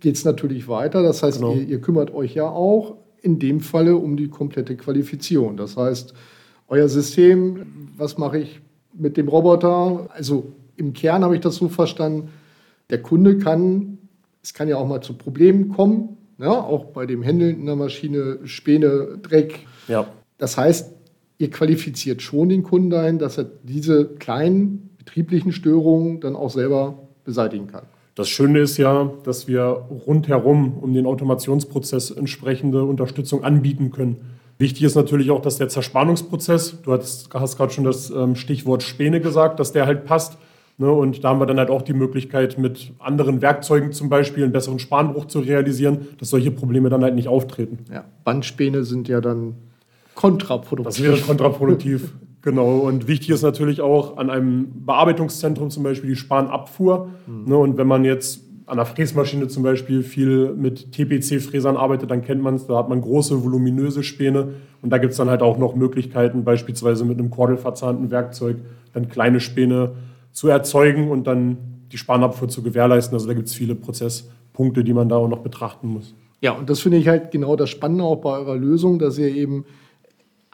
geht 0.00 0.16
es 0.16 0.24
natürlich 0.24 0.66
weiter. 0.66 1.04
Das 1.04 1.22
heißt, 1.22 1.38
genau. 1.38 1.54
ihr, 1.54 1.68
ihr, 1.68 1.80
kümmert 1.80 2.12
euch 2.12 2.34
ja 2.34 2.48
auch 2.48 2.96
in 3.22 3.38
dem 3.38 3.60
Falle 3.60 3.94
um 3.96 4.16
die 4.16 4.28
komplette 4.28 4.76
Qualifizierung. 4.76 5.56
Das 5.56 5.76
heißt, 5.76 6.14
euer 6.68 6.88
System, 6.88 7.90
was 7.96 8.18
mache 8.18 8.38
ich 8.38 8.60
mit 8.92 9.16
dem 9.16 9.28
Roboter? 9.28 10.08
Also 10.10 10.52
im 10.76 10.92
Kern 10.92 11.24
habe 11.24 11.34
ich 11.34 11.40
das 11.40 11.56
so 11.56 11.68
verstanden, 11.68 12.30
der 12.90 13.02
Kunde 13.02 13.38
kann, 13.38 13.98
es 14.42 14.54
kann 14.54 14.68
ja 14.68 14.76
auch 14.76 14.86
mal 14.86 15.02
zu 15.02 15.14
Problemen 15.14 15.70
kommen, 15.70 16.16
ja, 16.38 16.46
ne? 16.46 16.50
auch 16.52 16.86
bei 16.86 17.06
dem 17.06 17.22
Händeln 17.22 17.60
in 17.60 17.66
der 17.66 17.76
Maschine, 17.76 18.38
Späne, 18.44 19.18
Dreck. 19.20 19.66
Ja. 19.88 20.06
Das 20.38 20.56
heißt, 20.56 20.94
ihr 21.38 21.50
qualifiziert 21.50 22.22
schon 22.22 22.48
den 22.48 22.62
Kunden 22.62 22.90
dahin, 22.90 23.18
dass 23.18 23.38
er 23.38 23.44
diese 23.44 24.06
kleinen 24.06 24.90
betrieblichen 24.98 25.52
Störungen 25.52 26.20
dann 26.20 26.36
auch 26.36 26.50
selber 26.50 27.08
beseitigen 27.24 27.66
kann. 27.66 27.84
Das 28.14 28.28
Schöne 28.28 28.60
ist 28.60 28.78
ja, 28.78 29.12
dass 29.24 29.46
wir 29.46 29.62
rundherum 30.06 30.78
um 30.78 30.92
den 30.92 31.06
Automationsprozess 31.06 32.10
entsprechende 32.10 32.84
Unterstützung 32.84 33.44
anbieten 33.44 33.90
können. 33.90 34.37
Wichtig 34.58 34.82
ist 34.82 34.96
natürlich 34.96 35.30
auch, 35.30 35.40
dass 35.40 35.56
der 35.56 35.68
Zerspannungsprozess, 35.68 36.82
du 36.82 36.92
hast, 36.92 37.32
hast 37.32 37.56
gerade 37.56 37.72
schon 37.72 37.84
das 37.84 38.10
ähm, 38.10 38.34
Stichwort 38.34 38.82
Späne 38.82 39.20
gesagt, 39.20 39.60
dass 39.60 39.72
der 39.72 39.86
halt 39.86 40.04
passt. 40.04 40.36
Ne? 40.78 40.90
Und 40.90 41.22
da 41.22 41.30
haben 41.30 41.40
wir 41.40 41.46
dann 41.46 41.58
halt 41.58 41.70
auch 41.70 41.82
die 41.82 41.92
Möglichkeit, 41.92 42.58
mit 42.58 42.92
anderen 42.98 43.40
Werkzeugen 43.40 43.92
zum 43.92 44.08
Beispiel 44.08 44.42
einen 44.42 44.52
besseren 44.52 44.80
Spanbruch 44.80 45.26
zu 45.26 45.40
realisieren, 45.40 46.08
dass 46.18 46.30
solche 46.30 46.50
Probleme 46.50 46.88
dann 46.88 47.04
halt 47.04 47.14
nicht 47.14 47.28
auftreten. 47.28 47.78
Ja, 47.92 48.04
Bandspäne 48.24 48.82
sind 48.82 49.06
ja 49.06 49.20
dann 49.20 49.54
kontraproduktiv. 50.16 50.96
Das 50.96 51.02
wäre 51.02 51.18
kontraproduktiv, 51.18 52.14
genau. 52.42 52.78
Und 52.78 53.06
wichtig 53.06 53.30
ist 53.30 53.42
natürlich 53.42 53.80
auch 53.80 54.16
an 54.16 54.28
einem 54.28 54.84
Bearbeitungszentrum 54.84 55.70
zum 55.70 55.84
Beispiel 55.84 56.10
die 56.10 56.16
Spanabfuhr. 56.16 57.10
Mhm. 57.28 57.44
Ne? 57.48 57.56
Und 57.56 57.76
wenn 57.76 57.86
man 57.86 58.04
jetzt 58.04 58.40
an 58.68 58.76
der 58.76 58.84
Fräsmaschine 58.84 59.48
zum 59.48 59.62
Beispiel 59.62 60.02
viel 60.02 60.52
mit 60.54 60.92
TPC-Fräsern 60.92 61.76
arbeitet, 61.78 62.10
dann 62.10 62.22
kennt 62.22 62.42
man 62.42 62.56
es, 62.56 62.66
da 62.66 62.76
hat 62.76 62.90
man 62.90 63.00
große, 63.00 63.42
voluminöse 63.42 64.02
Späne 64.02 64.48
und 64.82 64.90
da 64.90 64.98
gibt 64.98 65.12
es 65.12 65.16
dann 65.16 65.30
halt 65.30 65.40
auch 65.40 65.56
noch 65.56 65.74
Möglichkeiten, 65.74 66.44
beispielsweise 66.44 67.06
mit 67.06 67.18
einem 67.18 67.30
kordelverzahnten 67.30 68.10
Werkzeug 68.10 68.58
dann 68.92 69.08
kleine 69.08 69.40
Späne 69.40 69.92
zu 70.32 70.48
erzeugen 70.48 71.10
und 71.10 71.26
dann 71.26 71.56
die 71.90 71.96
Spanabfuhr 71.96 72.48
zu 72.48 72.62
gewährleisten. 72.62 73.14
Also 73.14 73.26
da 73.26 73.32
gibt 73.32 73.48
es 73.48 73.54
viele 73.54 73.74
Prozesspunkte, 73.74 74.84
die 74.84 74.92
man 74.92 75.08
da 75.08 75.16
auch 75.16 75.28
noch 75.28 75.40
betrachten 75.40 75.88
muss. 75.88 76.14
Ja, 76.42 76.52
und 76.52 76.68
das 76.68 76.80
finde 76.80 76.98
ich 76.98 77.08
halt 77.08 77.30
genau 77.30 77.56
das 77.56 77.70
Spannende 77.70 78.04
auch 78.04 78.16
bei 78.16 78.30
eurer 78.30 78.56
Lösung, 78.56 78.98
dass 78.98 79.16
ihr 79.16 79.34
eben 79.34 79.64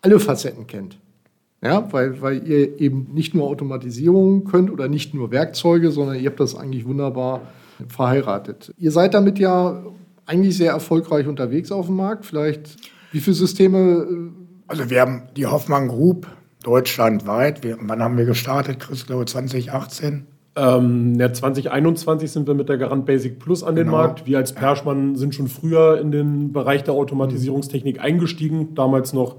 alle 0.00 0.20
Facetten 0.20 0.68
kennt. 0.68 0.98
Ja, 1.62 1.92
weil, 1.92 2.20
weil 2.22 2.46
ihr 2.46 2.80
eben 2.80 3.08
nicht 3.12 3.34
nur 3.34 3.48
Automatisierung 3.48 4.44
könnt 4.44 4.70
oder 4.70 4.86
nicht 4.86 5.14
nur 5.14 5.32
Werkzeuge, 5.32 5.90
sondern 5.90 6.20
ihr 6.20 6.30
habt 6.30 6.38
das 6.38 6.54
eigentlich 6.54 6.86
wunderbar 6.86 7.40
verheiratet. 7.88 8.72
Ihr 8.78 8.90
seid 8.90 9.14
damit 9.14 9.38
ja 9.38 9.82
eigentlich 10.26 10.56
sehr 10.56 10.72
erfolgreich 10.72 11.26
unterwegs 11.26 11.70
auf 11.72 11.86
dem 11.86 11.96
Markt. 11.96 12.26
Vielleicht, 12.26 12.76
wie 13.12 13.20
viele 13.20 13.34
Systeme? 13.34 13.78
Äh, 13.78 14.30
also 14.66 14.90
wir 14.90 15.00
haben 15.00 15.22
die 15.36 15.46
Hoffmann 15.46 15.88
Group 15.88 16.26
deutschlandweit. 16.62 17.62
Wir, 17.62 17.76
wann 17.80 18.02
haben 18.02 18.16
wir 18.16 18.24
gestartet, 18.24 18.80
Chris? 18.80 19.06
Glaube 19.06 19.26
2018? 19.26 20.26
Ähm, 20.56 21.14
ja, 21.18 21.32
2021 21.32 22.30
sind 22.30 22.46
wir 22.46 22.54
mit 22.54 22.68
der 22.68 22.78
Garant 22.78 23.06
Basic 23.06 23.38
Plus 23.38 23.64
an 23.64 23.74
den 23.74 23.86
genau. 23.86 23.98
Markt. 23.98 24.26
Wir 24.26 24.38
als 24.38 24.52
Perschmann 24.52 25.16
sind 25.16 25.34
schon 25.34 25.48
früher 25.48 26.00
in 26.00 26.12
den 26.12 26.52
Bereich 26.52 26.84
der 26.84 26.94
Automatisierungstechnik 26.94 28.00
eingestiegen, 28.00 28.74
damals 28.74 29.12
noch 29.12 29.36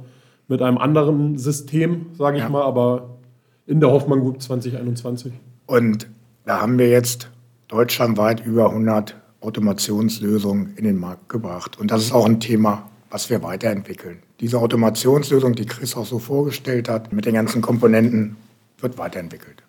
mit 0.48 0.62
einem 0.62 0.78
anderen 0.78 1.38
System, 1.38 2.08
sage 2.14 2.38
ich 2.38 2.44
ja. 2.44 2.50
mal, 2.50 2.64
aber 2.64 3.18
in 3.66 3.80
der 3.80 3.92
Hoffmann 3.92 4.20
Group 4.20 4.42
2021. 4.42 5.34
Und 5.66 6.08
da 6.46 6.62
haben 6.62 6.78
wir 6.78 6.90
jetzt 6.90 7.30
deutschlandweit 7.68 8.46
über 8.46 8.70
100 8.70 9.16
Automationslösungen 9.42 10.76
in 10.76 10.84
den 10.84 11.00
Markt 11.00 11.30
gebracht. 11.30 11.80
Und 11.80 11.92
das 11.92 12.04
ist 12.04 12.12
auch 12.12 12.26
ein 12.26 12.40
Thema, 12.40 12.90
was 13.10 13.30
wir 13.30 13.44
weiterentwickeln. 13.44 14.20
Diese 14.40 14.60
Automationslösung, 14.60 15.54
die 15.54 15.66
Chris 15.66 15.96
auch 15.96 16.06
so 16.06 16.20
vorgestellt 16.20 16.90
hat, 16.90 17.14
mit 17.14 17.26
den 17.26 17.36
ganzen 17.36 17.62
Komponenten, 17.62 18.36
wird 18.80 18.98
weiterentwickelt. 18.98 19.64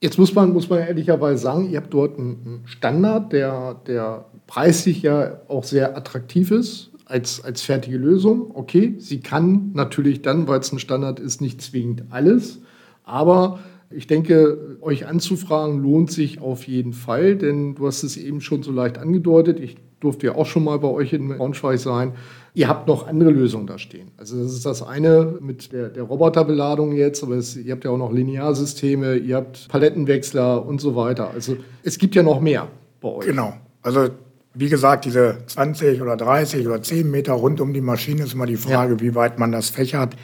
Jetzt 0.00 0.18
muss 0.18 0.34
man, 0.34 0.52
muss 0.52 0.68
man 0.68 0.80
ehrlicherweise 0.80 1.42
sagen, 1.42 1.70
ihr 1.70 1.78
habt 1.78 1.94
dort 1.94 2.18
einen 2.18 2.62
Standard, 2.66 3.32
der, 3.32 3.76
der 3.86 4.26
preislich 4.46 5.02
ja 5.02 5.40
auch 5.48 5.64
sehr 5.64 5.96
attraktiv 5.96 6.50
ist 6.50 6.90
als, 7.06 7.42
als 7.42 7.62
fertige 7.62 7.96
Lösung. 7.96 8.50
Okay, 8.54 8.96
sie 8.98 9.20
kann 9.20 9.70
natürlich 9.72 10.22
dann, 10.22 10.48
weil 10.48 10.60
es 10.60 10.72
ein 10.72 10.78
Standard 10.78 11.20
ist, 11.20 11.40
nicht 11.40 11.62
zwingend 11.62 12.04
alles, 12.10 12.60
aber 13.04 13.60
ich 13.96 14.06
denke, 14.06 14.78
euch 14.80 15.06
anzufragen 15.06 15.82
lohnt 15.82 16.10
sich 16.10 16.40
auf 16.40 16.66
jeden 16.66 16.92
Fall, 16.92 17.36
denn 17.36 17.74
du 17.74 17.86
hast 17.86 18.02
es 18.02 18.16
eben 18.16 18.40
schon 18.40 18.62
so 18.62 18.72
leicht 18.72 18.98
angedeutet. 18.98 19.60
Ich 19.60 19.76
durfte 20.00 20.26
ja 20.26 20.34
auch 20.34 20.46
schon 20.46 20.64
mal 20.64 20.78
bei 20.78 20.88
euch 20.88 21.12
in 21.12 21.28
Braunschweig 21.28 21.78
sein. 21.78 22.12
Ihr 22.52 22.68
habt 22.68 22.86
noch 22.86 23.08
andere 23.08 23.30
Lösungen 23.30 23.66
da 23.66 23.78
stehen. 23.78 24.12
Also 24.16 24.40
das 24.40 24.52
ist 24.52 24.66
das 24.66 24.82
eine 24.82 25.38
mit 25.40 25.72
der, 25.72 25.88
der 25.88 26.04
Roboterbeladung 26.04 26.92
jetzt, 26.92 27.22
aber 27.24 27.36
es, 27.36 27.56
ihr 27.56 27.72
habt 27.72 27.84
ja 27.84 27.90
auch 27.90 27.98
noch 27.98 28.12
Linearsysteme, 28.12 29.16
ihr 29.16 29.36
habt 29.36 29.68
Palettenwechsler 29.68 30.64
und 30.64 30.80
so 30.80 30.94
weiter. 30.94 31.30
Also 31.30 31.56
es 31.82 31.98
gibt 31.98 32.14
ja 32.14 32.22
noch 32.22 32.40
mehr 32.40 32.68
bei 33.00 33.08
euch. 33.08 33.26
Genau. 33.26 33.54
Also 33.82 34.08
wie 34.54 34.68
gesagt, 34.68 35.04
diese 35.04 35.38
20 35.46 36.00
oder 36.00 36.16
30 36.16 36.66
oder 36.66 36.80
10 36.80 37.10
Meter 37.10 37.32
rund 37.32 37.60
um 37.60 37.72
die 37.72 37.80
Maschine 37.80 38.22
ist 38.22 38.34
immer 38.34 38.46
die 38.46 38.56
Frage, 38.56 38.94
ja. 38.94 39.00
wie 39.00 39.14
weit 39.14 39.38
man 39.38 39.50
das 39.50 39.70
fächert. 39.70 40.14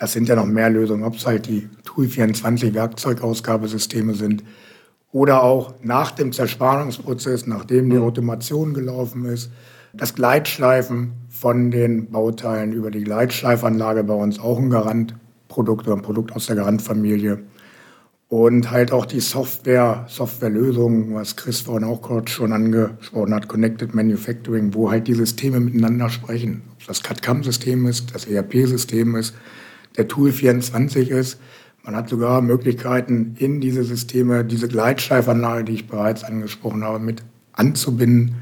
Das 0.00 0.12
sind 0.12 0.28
ja 0.28 0.34
noch 0.34 0.46
mehr 0.46 0.70
Lösungen, 0.70 1.04
ob 1.04 1.16
es 1.16 1.26
halt 1.26 1.46
die 1.46 1.68
TUI 1.84 2.08
24 2.08 2.72
Werkzeugausgabesysteme 2.72 4.14
sind 4.14 4.42
oder 5.12 5.42
auch 5.42 5.74
nach 5.82 6.10
dem 6.10 6.32
Zerspannungsprozess, 6.32 7.46
nachdem 7.46 7.90
die. 7.90 7.98
Automation 7.98 8.72
gelaufen 8.72 9.26
ist, 9.26 9.50
das 9.92 10.14
Gleitschleifen 10.14 11.12
von 11.28 11.70
den 11.70 12.10
Bauteilen 12.10 12.72
über 12.72 12.90
die 12.90 13.04
Gleitschleifanlage 13.04 14.02
bei 14.02 14.14
uns 14.14 14.38
auch 14.38 14.58
ein 14.58 14.70
Garantprodukt 14.70 15.86
oder 15.86 15.96
ein 15.96 16.02
Produkt 16.02 16.34
aus 16.34 16.46
der 16.46 16.56
Garantfamilie. 16.56 17.42
Und 18.28 18.70
halt 18.70 18.92
auch 18.92 19.04
die 19.04 19.20
Software, 19.20 20.06
Softwarelösungen, 20.08 21.14
was 21.14 21.36
Chris 21.36 21.60
vorhin 21.60 21.86
auch 21.86 22.00
kurz 22.00 22.30
schon 22.30 22.54
angesprochen 22.54 23.34
hat, 23.34 23.48
Connected 23.48 23.94
Manufacturing, 23.94 24.72
wo 24.72 24.90
halt 24.90 25.08
die 25.08 25.14
Systeme 25.14 25.60
miteinander 25.60 26.08
sprechen. 26.08 26.62
Ob 26.78 26.86
das 26.86 27.02
CAD-CAM-System 27.02 27.86
ist, 27.86 28.14
das 28.14 28.26
ERP-System 28.26 29.16
ist, 29.16 29.34
der 30.00 30.08
Tool 30.08 30.32
24 30.32 31.10
ist. 31.10 31.40
Man 31.84 31.96
hat 31.96 32.08
sogar 32.08 32.42
Möglichkeiten, 32.42 33.34
in 33.38 33.60
diese 33.60 33.84
Systeme 33.84 34.44
diese 34.44 34.68
Gleitschleifanlage, 34.68 35.64
die 35.64 35.72
ich 35.72 35.88
bereits 35.88 36.24
angesprochen 36.24 36.84
habe, 36.84 36.98
mit 36.98 37.22
anzubinden. 37.52 38.36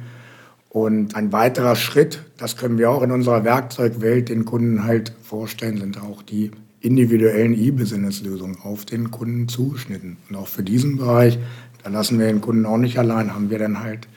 Und 0.71 1.15
ein 1.15 1.33
weiterer 1.33 1.77
Schritt, 1.77 2.25
das 2.37 2.57
können 2.57 2.79
wir 2.79 2.91
auch 2.91 3.03
in 3.03 3.11
unserer 3.11 3.45
Werkzeugwelt 3.45 4.29
den 4.29 4.45
Kunden 4.45 4.85
halt 4.85 5.13
vorstellen, 5.23 5.79
sind 5.79 6.03
auch 6.03 6.23
die 6.23 6.51
individuellen 6.81 7.55
E-Business-Lösungen 7.55 8.59
auf 8.63 8.85
den 8.85 9.11
Kunden 9.11 9.49
zugeschnitten. 9.49 10.17
Und 10.29 10.37
auch 10.37 10.47
für 10.47 10.63
diesen 10.63 10.97
Bereich 10.97 11.39
da 11.83 11.91
lassen 11.91 12.19
wir 12.19 12.27
den 12.27 12.41
Kunden 12.41 12.67
auch 12.67 12.77
nicht 12.77 12.99
allein, 12.99 13.35
haben 13.35 13.51
wir 13.51 13.59
dann 13.59 13.83
halt 13.83 14.09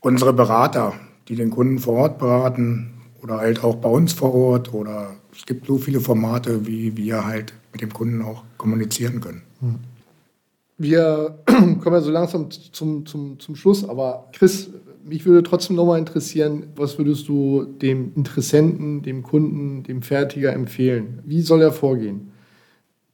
unsere 0.00 0.32
Berater, 0.32 0.94
die 1.28 1.34
den 1.34 1.50
Kunden 1.50 1.78
vor 1.78 1.94
Ort 1.94 2.18
beraten 2.18 2.94
oder 3.22 3.38
halt 3.38 3.64
auch 3.64 3.76
bei 3.76 3.88
uns 3.88 4.12
vor 4.12 4.34
Ort 4.34 4.72
oder 4.72 5.16
es 5.40 5.46
gibt 5.46 5.66
so 5.66 5.78
viele 5.78 6.00
Formate, 6.00 6.66
wie 6.66 6.94
wir 6.98 7.24
halt 7.24 7.54
mit 7.72 7.80
dem 7.80 7.92
Kunden 7.92 8.20
auch 8.20 8.44
kommunizieren 8.58 9.22
können. 9.22 9.40
Wir 10.76 11.38
kommen 11.46 11.94
ja 11.94 12.00
so 12.02 12.10
langsam 12.10 12.50
zum, 12.50 13.06
zum, 13.06 13.40
zum 13.40 13.56
Schluss, 13.56 13.88
aber 13.88 14.28
Chris, 14.34 14.68
mich 15.02 15.24
würde 15.24 15.42
trotzdem 15.42 15.76
nochmal 15.76 15.98
interessieren, 15.98 16.64
was 16.76 16.98
würdest 16.98 17.26
du 17.26 17.64
dem 17.64 18.12
Interessenten, 18.16 19.00
dem 19.00 19.22
Kunden, 19.22 19.82
dem 19.82 20.02
Fertiger 20.02 20.52
empfehlen? 20.52 21.20
Wie 21.24 21.40
soll 21.40 21.62
er 21.62 21.72
vorgehen? 21.72 22.32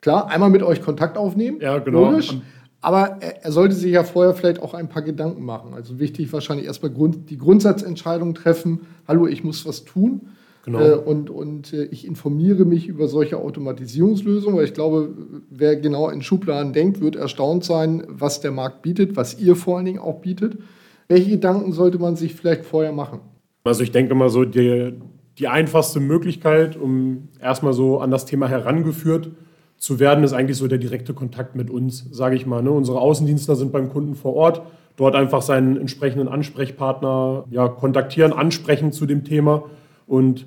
Klar, 0.01 0.29
einmal 0.29 0.51
mit 0.51 0.65
euch 0.65 0.83
Kontakt 0.83 1.17
aufnehmen, 1.17 1.61
ja, 1.61 1.79
genau. 1.79 2.11
logisch. 2.11 2.37
Aber 2.81 3.19
er, 3.21 3.45
er, 3.45 3.53
sollte 3.53 3.77
sich 3.77 3.93
ja 3.93 4.03
vorher 4.03 4.35
vielleicht 4.35 4.61
auch 4.61 4.75
ein 4.75 4.89
paar 4.89 5.03
Gedanken 5.03 5.45
machen. 5.45 5.75
Also 5.75 6.01
wichtig 6.01 6.33
wahrscheinlich 6.33 6.67
erstmal 6.67 6.93
Grund, 6.93 7.31
die 7.31 7.39
Grundsatzentscheidung 7.39 8.35
treffen, 8.35 8.81
hallo, 9.07 9.29
ich 9.29 9.45
muss 9.45 9.65
was 9.65 9.85
tun. 9.85 10.29
Genau. 10.67 10.81
Äh, 10.81 10.95
und 10.97 11.31
und 11.31 11.73
äh, 11.73 11.85
ich 11.85 12.05
informiere 12.05 12.65
mich 12.65 12.89
über 12.89 13.07
solche 13.07 13.39
Automatisierungslösungen, 13.39 14.59
weil 14.59 14.65
ich 14.65 14.75
glaube, 14.75 15.15
wer 15.49 15.77
genau 15.77 16.11
in 16.11 16.23
Schubladen 16.23 16.73
denkt, 16.73 17.01
wird 17.01 17.15
erstaunt 17.15 17.65
sein, 17.65 18.05
was 18.09 18.41
der 18.41 18.51
Markt 18.51 18.83
bietet, 18.83 19.17
was 19.17 19.39
ihr 19.39 19.55
vor 19.55 19.77
allen 19.77 19.87
Dingen 19.87 20.01
auch 20.01 20.21
bietet. 20.21 20.59
Welche 21.09 21.31
Gedanken 21.31 21.71
sollte 21.71 22.01
man 22.01 22.17
sich 22.17 22.35
vielleicht 22.35 22.65
vorher 22.65 22.91
machen? 22.91 23.21
Also 23.63 23.85
ich 23.85 23.93
denke 23.93 24.17
mal 24.17 24.29
so, 24.29 24.45
die, 24.45 24.95
die 25.39 25.47
einfachste 25.47 26.01
Möglichkeit, 26.01 26.77
um 26.77 27.29
erstmal 27.41 27.73
so 27.73 28.01
an 28.01 28.11
das 28.11 28.27
Thema 28.27 28.49
herangeführt 28.49 29.31
zu 29.77 30.01
werden, 30.01 30.25
ist 30.25 30.33
eigentlich 30.33 30.57
so 30.57 30.67
der 30.67 30.79
direkte 30.79 31.15
Kontakt 31.15 31.55
mit 31.55 31.71
uns, 31.71 32.09
sage 32.11 32.35
ich 32.35 32.45
mal. 32.45 32.61
Ne? 32.61 32.73
Unsere 32.73 33.01
Außendienstler 33.01 33.55
sind 33.55 33.71
beim 33.71 33.89
Kunden 33.89 34.17
vor 34.17 34.35
Ort, 34.35 34.63
dort 34.97 35.15
einfach 35.15 35.43
seinen 35.43 35.77
entsprechenden 35.77 36.27
Ansprechpartner 36.27 37.45
ja, 37.51 37.69
kontaktieren, 37.69 38.33
ansprechen 38.33 38.91
zu 38.91 39.07
dem 39.07 39.23
Thema 39.23 39.63
und 40.09 40.47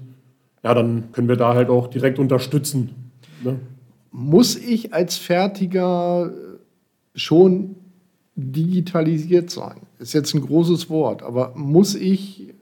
ja, 0.63 0.73
dann 0.73 1.11
können 1.11 1.27
wir 1.27 1.35
da 1.35 1.53
halt 1.53 1.69
auch 1.69 1.87
direkt 1.87 2.19
unterstützen. 2.19 3.11
Ne? 3.43 3.59
Muss 4.11 4.55
ich 4.55 4.93
als 4.93 5.17
Fertiger 5.17 6.31
schon 7.15 7.75
digitalisiert 8.35 9.49
sein? 9.49 9.77
Ist 9.99 10.13
jetzt 10.13 10.33
ein 10.33 10.41
großes 10.41 10.89
Wort, 10.89 11.23
aber 11.23 11.53
muss 11.55 11.95
ich, 11.95 12.53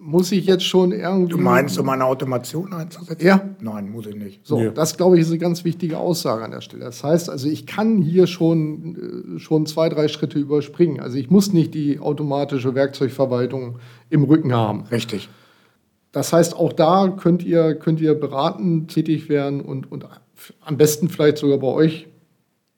muss 0.00 0.32
ich 0.32 0.46
jetzt 0.46 0.64
schon 0.64 0.92
irgendwie. 0.92 1.30
Du 1.30 1.38
meinst, 1.38 1.78
um 1.78 1.88
eine 1.88 2.04
Automation 2.04 2.72
einzusetzen? 2.72 3.24
Ja. 3.26 3.40
Nein, 3.60 3.90
muss 3.90 4.06
ich 4.06 4.16
nicht. 4.16 4.46
So, 4.46 4.58
nee. 4.58 4.70
das 4.74 4.96
glaube 4.96 5.16
ich 5.16 5.22
ist 5.22 5.30
eine 5.30 5.38
ganz 5.38 5.64
wichtige 5.64 5.98
Aussage 5.98 6.44
an 6.44 6.50
der 6.50 6.60
Stelle. 6.60 6.84
Das 6.84 7.04
heißt 7.04 7.30
also, 7.30 7.48
ich 7.48 7.66
kann 7.66 8.02
hier 8.02 8.26
schon, 8.26 9.36
äh, 9.36 9.38
schon 9.38 9.66
zwei, 9.66 9.88
drei 9.88 10.08
Schritte 10.08 10.38
überspringen. 10.38 11.00
Also 11.00 11.16
ich 11.16 11.30
muss 11.30 11.52
nicht 11.52 11.74
die 11.74 12.00
automatische 12.00 12.74
Werkzeugverwaltung 12.74 13.78
im 14.10 14.24
Rücken 14.24 14.52
haben. 14.52 14.84
Richtig. 14.90 15.28
Das 16.16 16.32
heißt, 16.32 16.56
auch 16.56 16.72
da 16.72 17.08
könnt 17.08 17.44
ihr, 17.44 17.74
könnt 17.74 18.00
ihr 18.00 18.14
beratend 18.14 18.90
tätig 18.90 19.28
werden 19.28 19.60
und, 19.60 19.92
und 19.92 20.06
am 20.62 20.78
besten 20.78 21.10
vielleicht 21.10 21.36
sogar 21.36 21.58
bei 21.58 21.66
euch 21.66 22.06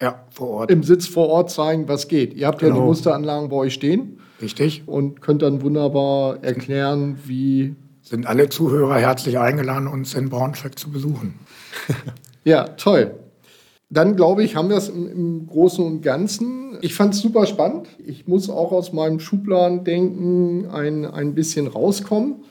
ja, 0.03 0.24
vor 0.29 0.48
Ort. 0.48 0.72
im 0.72 0.83
Sitz 0.83 1.07
vor 1.07 1.29
Ort 1.29 1.48
zeigen, 1.48 1.87
was 1.87 2.09
geht. 2.09 2.35
Ihr 2.35 2.48
habt 2.48 2.59
genau. 2.59 2.70
ja 2.70 2.74
die 2.74 2.79
genau. 2.81 2.88
Musteranlagen 2.88 3.48
bei 3.48 3.55
euch 3.55 3.74
stehen. 3.74 4.18
Richtig. 4.42 4.83
Und 4.87 5.20
könnt 5.20 5.42
dann 5.42 5.62
wunderbar 5.62 6.42
erklären, 6.42 7.16
wie. 7.27 7.77
Sind 8.03 8.27
alle 8.27 8.48
Zuhörer 8.48 8.96
herzlich 8.96 9.38
eingeladen, 9.38 9.87
uns 9.87 10.14
in 10.14 10.31
Braunschweig 10.31 10.77
zu 10.77 10.90
besuchen. 10.90 11.38
ja, 12.44 12.64
toll. 12.64 13.20
Dann 13.88 14.16
glaube 14.16 14.42
ich, 14.42 14.57
haben 14.57 14.68
wir 14.68 14.79
es 14.79 14.88
im, 14.88 15.07
im, 15.07 15.46
Großen 15.46 15.87
und 15.87 16.03
Ganzen. 16.03 16.77
Ich 16.81 16.92
fand 16.96 17.14
es 17.14 17.20
super 17.20 17.46
spannend. 17.46 17.87
Ich 18.05 18.27
muss 18.27 18.51
auch 18.51 18.72
aus 18.72 18.92
meinem 18.92 19.20
Schubladendenken 19.20 20.68
ein, 20.72 21.05
ein 21.07 21.37
bisschen 21.37 21.68
rauskommen 21.68 22.42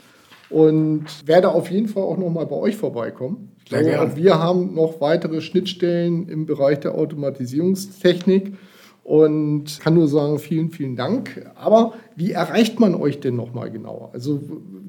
und 0.50 1.06
werde 1.26 1.50
auf 1.50 1.70
jeden 1.70 1.88
Fall 1.88 2.04
auch 2.04 2.18
noch 2.18 2.30
mal 2.30 2.46
bei 2.46 2.56
euch 2.56 2.78
vorbeikommen. 2.78 3.52
Sehr 3.70 3.84
so, 3.84 3.90
gerne. 3.90 4.16
Wir 4.16 4.40
haben 4.40 4.74
noch 4.74 5.02
weitere 5.02 5.42
Schnittstellen 5.42 6.30
im 6.30 6.46
Bereich 6.46 6.80
der 6.80 6.96
Automatisierungstechnik 6.96 8.54
und 9.04 9.80
kann 9.80 9.94
nur 9.94 10.08
sagen, 10.08 10.38
vielen, 10.38 10.70
vielen 10.70 10.96
Dank. 10.96 11.50
Aber 11.56 11.94
wie 12.16 12.32
erreicht 12.32 12.80
man 12.80 12.94
euch 12.94 13.20
denn 13.20 13.36
noch 13.36 13.54
mal 13.54 13.72
genauer? 13.72 14.10
Also 14.14 14.42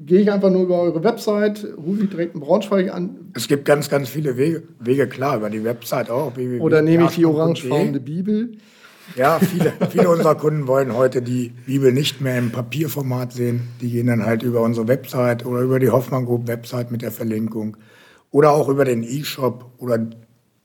gehe 0.05 0.19
ich 0.19 0.31
einfach 0.31 0.49
nur 0.49 0.63
über 0.63 0.81
eure 0.81 1.03
Website, 1.03 1.65
rufe 1.77 2.03
ich 2.03 2.09
direkt 2.09 2.35
in 2.35 2.41
Braunschweig 2.41 2.93
an? 2.93 3.31
Es 3.33 3.47
gibt 3.47 3.63
ganz, 3.65 3.89
ganz 3.89 4.09
viele 4.09 4.35
Wege, 4.35 4.63
Wege 4.79 5.07
klar, 5.07 5.37
über 5.37 5.49
die 5.49 5.63
Website 5.63 6.09
auch. 6.09 6.33
Oder 6.59 6.81
nehme 6.81 7.05
ich 7.05 7.15
die 7.15 7.25
orangefarbene 7.25 7.99
Bibel? 8.01 8.57
Ja, 9.15 9.39
viele, 9.39 9.73
viele 9.89 10.09
unserer 10.09 10.35
Kunden 10.35 10.67
wollen 10.67 10.93
heute 10.93 11.21
die 11.21 11.49
Bibel 11.65 11.91
nicht 11.91 12.21
mehr 12.21 12.37
im 12.37 12.51
Papierformat 12.51 13.33
sehen. 13.33 13.69
Die 13.81 13.89
gehen 13.89 14.07
dann 14.07 14.25
halt 14.25 14.43
über 14.43 14.61
unsere 14.61 14.87
Website 14.87 15.45
oder 15.45 15.61
über 15.61 15.79
die 15.79 15.89
Hoffmann 15.89 16.25
Group 16.25 16.47
Website 16.47 16.91
mit 16.91 17.01
der 17.01 17.11
Verlinkung 17.11 17.77
oder 18.31 18.51
auch 18.51 18.69
über 18.69 18.85
den 18.85 19.03
E-Shop 19.03 19.65
oder 19.77 19.99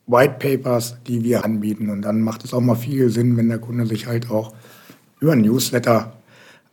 White 0.06 0.36
Papers, 0.38 0.96
die 1.06 1.24
wir 1.24 1.44
anbieten. 1.44 1.90
Und 1.90 2.02
dann 2.02 2.20
macht 2.20 2.44
es 2.44 2.52
auch 2.52 2.60
mal 2.60 2.74
viel 2.74 3.08
Sinn, 3.10 3.36
wenn 3.36 3.48
der 3.48 3.58
Kunde 3.58 3.86
sich 3.86 4.06
halt 4.06 4.30
auch 4.30 4.54
über 5.20 5.32
ein 5.32 5.40
Newsletter 5.40 6.12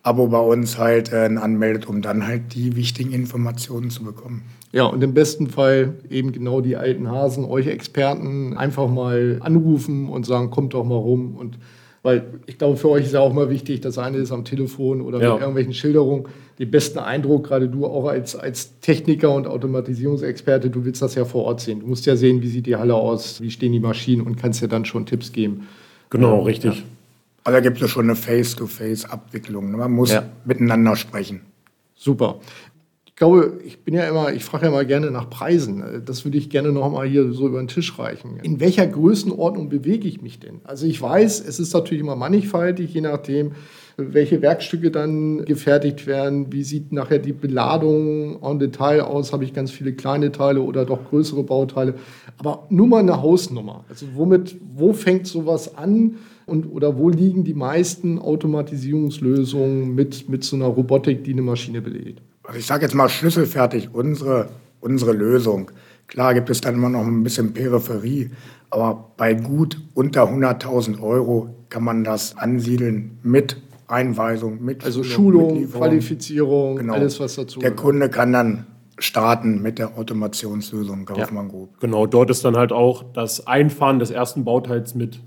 Abo 0.04 0.28
bei 0.28 0.40
uns 0.40 0.78
halt 0.78 1.12
äh, 1.12 1.30
anmeldet, 1.40 1.88
um 1.88 2.02
dann 2.02 2.26
halt 2.26 2.56
die 2.56 2.76
wichtigen 2.76 3.12
Informationen 3.12 3.90
zu 3.90 4.04
bekommen. 4.04 4.44
Ja, 4.72 4.86
und 4.86 5.04
im 5.04 5.14
besten 5.14 5.48
Fall 5.48 5.96
eben 6.10 6.32
genau 6.32 6.62
die 6.62 6.76
alten 6.76 7.10
Hasen, 7.10 7.46
euch 7.46 7.68
Experten 7.68 8.58
einfach 8.58 8.90
mal 8.90 9.38
anrufen 9.42 10.10
und 10.10 10.26
sagen, 10.26 10.50
kommt 10.50 10.74
doch 10.74 10.86
mal 10.86 10.96
rum. 10.96 11.36
Und 11.36 11.60
weil 12.04 12.24
ich 12.48 12.58
glaube, 12.58 12.78
für 12.78 12.90
euch 12.90 13.06
ist 13.06 13.14
ja 13.14 13.20
auch 13.20 13.34
mal 13.34 13.50
wichtig, 13.50 13.82
das 13.82 13.98
eine 13.98 14.18
ist 14.18 14.32
am 14.32 14.44
Telefon 14.44 15.02
oder 15.02 15.22
ja. 15.22 15.34
mit 15.34 15.42
irgendwelchen 15.42 15.74
Schilderungen. 15.74 16.26
Den 16.58 16.72
besten 16.72 17.00
Eindruck, 17.00 17.48
gerade 17.48 17.68
du 17.68 17.86
auch 17.86 18.06
als, 18.06 18.36
als 18.36 18.80
Techniker 18.80 19.34
und 19.34 19.46
Automatisierungsexperte, 19.46 20.70
du 20.70 20.86
willst 20.86 21.02
das 21.02 21.16
ja 21.16 21.26
vor 21.26 21.44
Ort 21.44 21.60
sehen. 21.62 21.82
Du 21.82 21.88
musst 21.88 22.06
ja 22.06 22.16
sehen, 22.16 22.42
wie 22.42 22.48
sieht 22.48 22.66
die 22.66 22.76
Halle 22.76 22.96
aus, 22.96 23.42
wie 23.42 23.52
stehen 23.52 23.74
die 23.74 23.80
Maschinen 23.80 24.22
und 24.22 24.38
kannst 24.38 24.62
ja 24.62 24.68
dann 24.68 24.86
schon 24.86 25.06
Tipps 25.06 25.32
geben. 25.32 25.68
Genau, 26.10 26.40
ähm, 26.40 26.46
richtig. 26.46 26.76
Ja. 26.78 26.84
Also 27.44 27.58
da 27.58 27.60
gibt 27.60 27.82
es 27.82 27.90
schon 27.90 28.06
eine 28.06 28.16
Face-to-Face-Abwicklung. 28.16 29.72
Man 29.72 29.92
muss 29.92 30.12
ja. 30.12 30.30
miteinander 30.46 30.96
sprechen. 30.96 31.42
Super 31.96 32.40
glaube, 33.22 33.60
ich 33.64 33.84
bin 33.84 33.94
ja 33.94 34.10
immer, 34.10 34.34
ich 34.34 34.44
frage 34.44 34.66
ja 34.66 34.72
mal 34.72 34.84
gerne 34.84 35.12
nach 35.12 35.30
Preisen. 35.30 35.84
Das 36.08 36.26
würde 36.26 36.40
ich 36.40 36.50
gerne 36.50 36.72
noch 36.72 36.90
mal 36.90 37.08
hier 37.08 37.32
so 37.34 37.48
über 37.48 37.60
den 37.60 37.68
Tisch 37.68 38.00
reichen. 38.00 38.40
In 38.42 38.60
welcher 38.60 38.88
Größenordnung 38.88 39.70
bewege 39.70 40.08
ich 40.08 40.24
mich 40.24 40.40
denn? 40.40 40.62
Also 40.64 40.88
ich 40.88 41.00
weiß, 41.00 41.40
es 41.48 41.60
ist 41.60 41.72
natürlich 41.72 42.02
immer 42.02 42.16
mannigfaltig, 42.16 42.92
je 42.96 43.02
nachdem, 43.02 43.52
welche 43.96 44.42
Werkstücke 44.42 44.90
dann 44.90 45.46
gefertigt 45.46 46.08
werden, 46.08 46.52
wie 46.52 46.64
sieht 46.64 46.92
nachher 46.92 47.20
die 47.20 47.34
Beladung 47.34 48.42
en 48.42 48.58
Detail 48.58 49.02
aus, 49.02 49.34
habe 49.34 49.44
ich 49.44 49.54
ganz 49.54 49.70
viele 49.70 49.94
kleine 49.94 50.32
Teile 50.32 50.62
oder 50.62 50.84
doch 50.84 51.08
größere 51.08 51.44
Bauteile. 51.44 51.94
Aber 52.40 52.66
nur 52.72 52.88
mal 52.88 53.02
eine 53.02 53.22
Hausnummer. 53.22 53.86
Also 53.88 54.08
womit, 54.16 54.56
wo 54.74 54.94
fängt 54.94 55.28
sowas 55.28 55.78
an? 55.78 56.16
Und, 56.52 56.66
oder 56.66 56.98
wo 56.98 57.10
liegen 57.10 57.44
die 57.44 57.54
meisten 57.54 58.20
Automatisierungslösungen 58.20 59.96
mit, 59.96 60.28
mit 60.30 60.44
so 60.44 60.58
einer 60.58 60.66
Robotik, 60.66 61.24
die 61.24 61.32
eine 61.32 61.42
Maschine 61.42 61.82
beledigt? 61.82 62.22
also 62.44 62.60
ich 62.60 62.66
sage 62.66 62.84
jetzt 62.84 62.96
mal 62.96 63.08
schlüsselfertig, 63.08 63.90
unsere, 63.94 64.50
unsere 64.82 65.14
Lösung. 65.14 65.72
Klar 66.08 66.34
gibt 66.34 66.50
es 66.50 66.60
dann 66.60 66.76
immer 66.76 66.90
noch 66.90 67.06
ein 67.06 67.24
bisschen 67.24 67.54
Peripherie, 67.54 68.32
aber 68.70 69.12
bei 69.16 69.34
gut 69.34 69.80
unter 69.94 70.24
100.000 70.24 71.02
Euro 71.02 71.56
kann 71.70 71.84
man 71.86 72.04
das 72.04 72.38
ansiedeln 72.38 73.20
mit 73.24 73.56
Einweisung, 73.88 74.62
mit 74.62 74.84
also 74.84 75.04
Schulung, 75.04 75.62
mit 75.62 75.72
Qualifizierung, 75.72 76.76
genau. 76.78 76.94
alles 76.94 77.22
was 77.22 77.36
dazu. 77.36 77.60
Der 77.60 77.72
Kunde 77.72 78.10
kann 78.10 78.34
dann 78.34 78.66
starten 78.98 79.62
mit 79.62 79.80
der 79.80 79.98
Automationslösung 79.98 81.06
Kaufmann 81.06 81.46
ja. 81.46 81.52
Group. 81.52 81.80
Genau, 81.80 82.06
dort 82.06 82.30
ist 82.30 82.44
dann 82.44 82.58
halt 82.58 82.74
auch 82.74 83.04
das 83.14 83.48
Einfahren 83.48 84.00
des 84.00 84.12
ersten 84.12 84.44
Bauteils 84.44 84.94
mit 84.94 85.22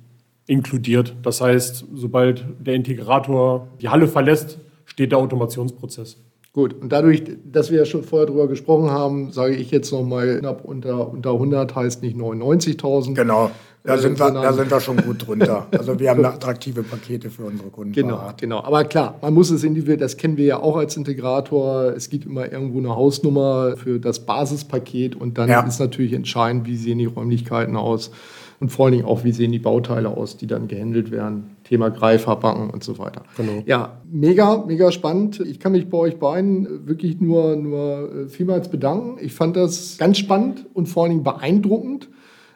inkludiert. 0.46 1.14
Das 1.22 1.40
heißt, 1.40 1.86
sobald 1.94 2.44
der 2.58 2.74
Integrator 2.74 3.68
die 3.80 3.88
Halle 3.88 4.08
verlässt, 4.08 4.58
steht 4.84 5.12
der 5.12 5.18
Automationsprozess. 5.18 6.18
Gut, 6.52 6.80
und 6.80 6.92
dadurch, 6.92 7.24
dass 7.44 7.72
wir 7.72 7.78
ja 7.78 7.84
schon 7.84 8.04
vorher 8.04 8.26
darüber 8.26 8.46
gesprochen 8.46 8.90
haben, 8.90 9.32
sage 9.32 9.56
ich 9.56 9.72
jetzt 9.72 9.90
nochmal, 9.90 10.38
knapp 10.38 10.64
unter, 10.64 11.10
unter 11.10 11.32
100 11.32 11.74
heißt 11.74 12.00
nicht 12.02 12.16
99.000. 12.16 13.14
Genau, 13.14 13.50
da 13.82 13.98
sind, 13.98 14.20
wir, 14.20 14.30
da 14.30 14.52
sind 14.52 14.70
wir 14.70 14.80
schon 14.80 14.98
gut 14.98 15.26
drunter. 15.26 15.66
Also 15.72 15.98
wir 15.98 16.10
haben 16.10 16.24
attraktive 16.24 16.84
Pakete 16.84 17.28
für 17.28 17.44
unsere 17.44 17.70
Kunden. 17.70 17.92
Genau, 17.92 18.16
parat. 18.16 18.40
genau. 18.40 18.62
Aber 18.62 18.84
klar, 18.84 19.18
man 19.20 19.34
muss 19.34 19.50
es 19.50 19.64
individuell, 19.64 19.98
das 19.98 20.16
kennen 20.16 20.36
wir 20.36 20.44
ja 20.46 20.60
auch 20.60 20.76
als 20.76 20.96
Integrator. 20.96 21.92
Es 21.94 22.08
gibt 22.08 22.24
immer 22.24 22.50
irgendwo 22.50 22.78
eine 22.78 22.96
Hausnummer 22.96 23.76
für 23.76 23.98
das 23.98 24.24
Basispaket 24.24 25.16
und 25.16 25.36
dann 25.36 25.50
ja. 25.50 25.60
ist 25.66 25.80
natürlich 25.80 26.12
entscheidend, 26.12 26.66
wie 26.66 26.76
sehen 26.76 26.98
die 26.98 27.06
Räumlichkeiten 27.06 27.76
aus 27.76 28.12
und 28.60 28.70
vor 28.70 28.86
allen 28.86 28.94
Dingen 28.94 29.04
auch, 29.04 29.24
wie 29.24 29.32
sehen 29.32 29.52
die 29.52 29.58
Bauteile 29.58 30.08
aus, 30.08 30.36
die 30.36 30.46
dann 30.46 30.68
gehandelt 30.68 31.10
werden. 31.10 31.56
Thema 31.64 31.90
Greiferbacken 31.90 32.70
und 32.70 32.84
so 32.84 32.98
weiter. 32.98 33.22
Genau. 33.36 33.62
Ja, 33.66 34.00
mega, 34.10 34.64
mega 34.66 34.90
spannend. 34.92 35.40
Ich 35.40 35.60
kann 35.60 35.72
mich 35.72 35.88
bei 35.88 35.98
euch 35.98 36.18
beiden 36.18 36.86
wirklich 36.86 37.20
nur, 37.20 37.56
nur 37.56 38.12
äh, 38.12 38.28
vielmals 38.28 38.68
bedanken. 38.68 39.18
Ich 39.20 39.32
fand 39.32 39.56
das 39.56 39.98
ganz 39.98 40.18
spannend 40.18 40.66
und 40.74 40.86
vor 40.86 41.04
allen 41.04 41.12
Dingen 41.12 41.24
beeindruckend, 41.24 42.08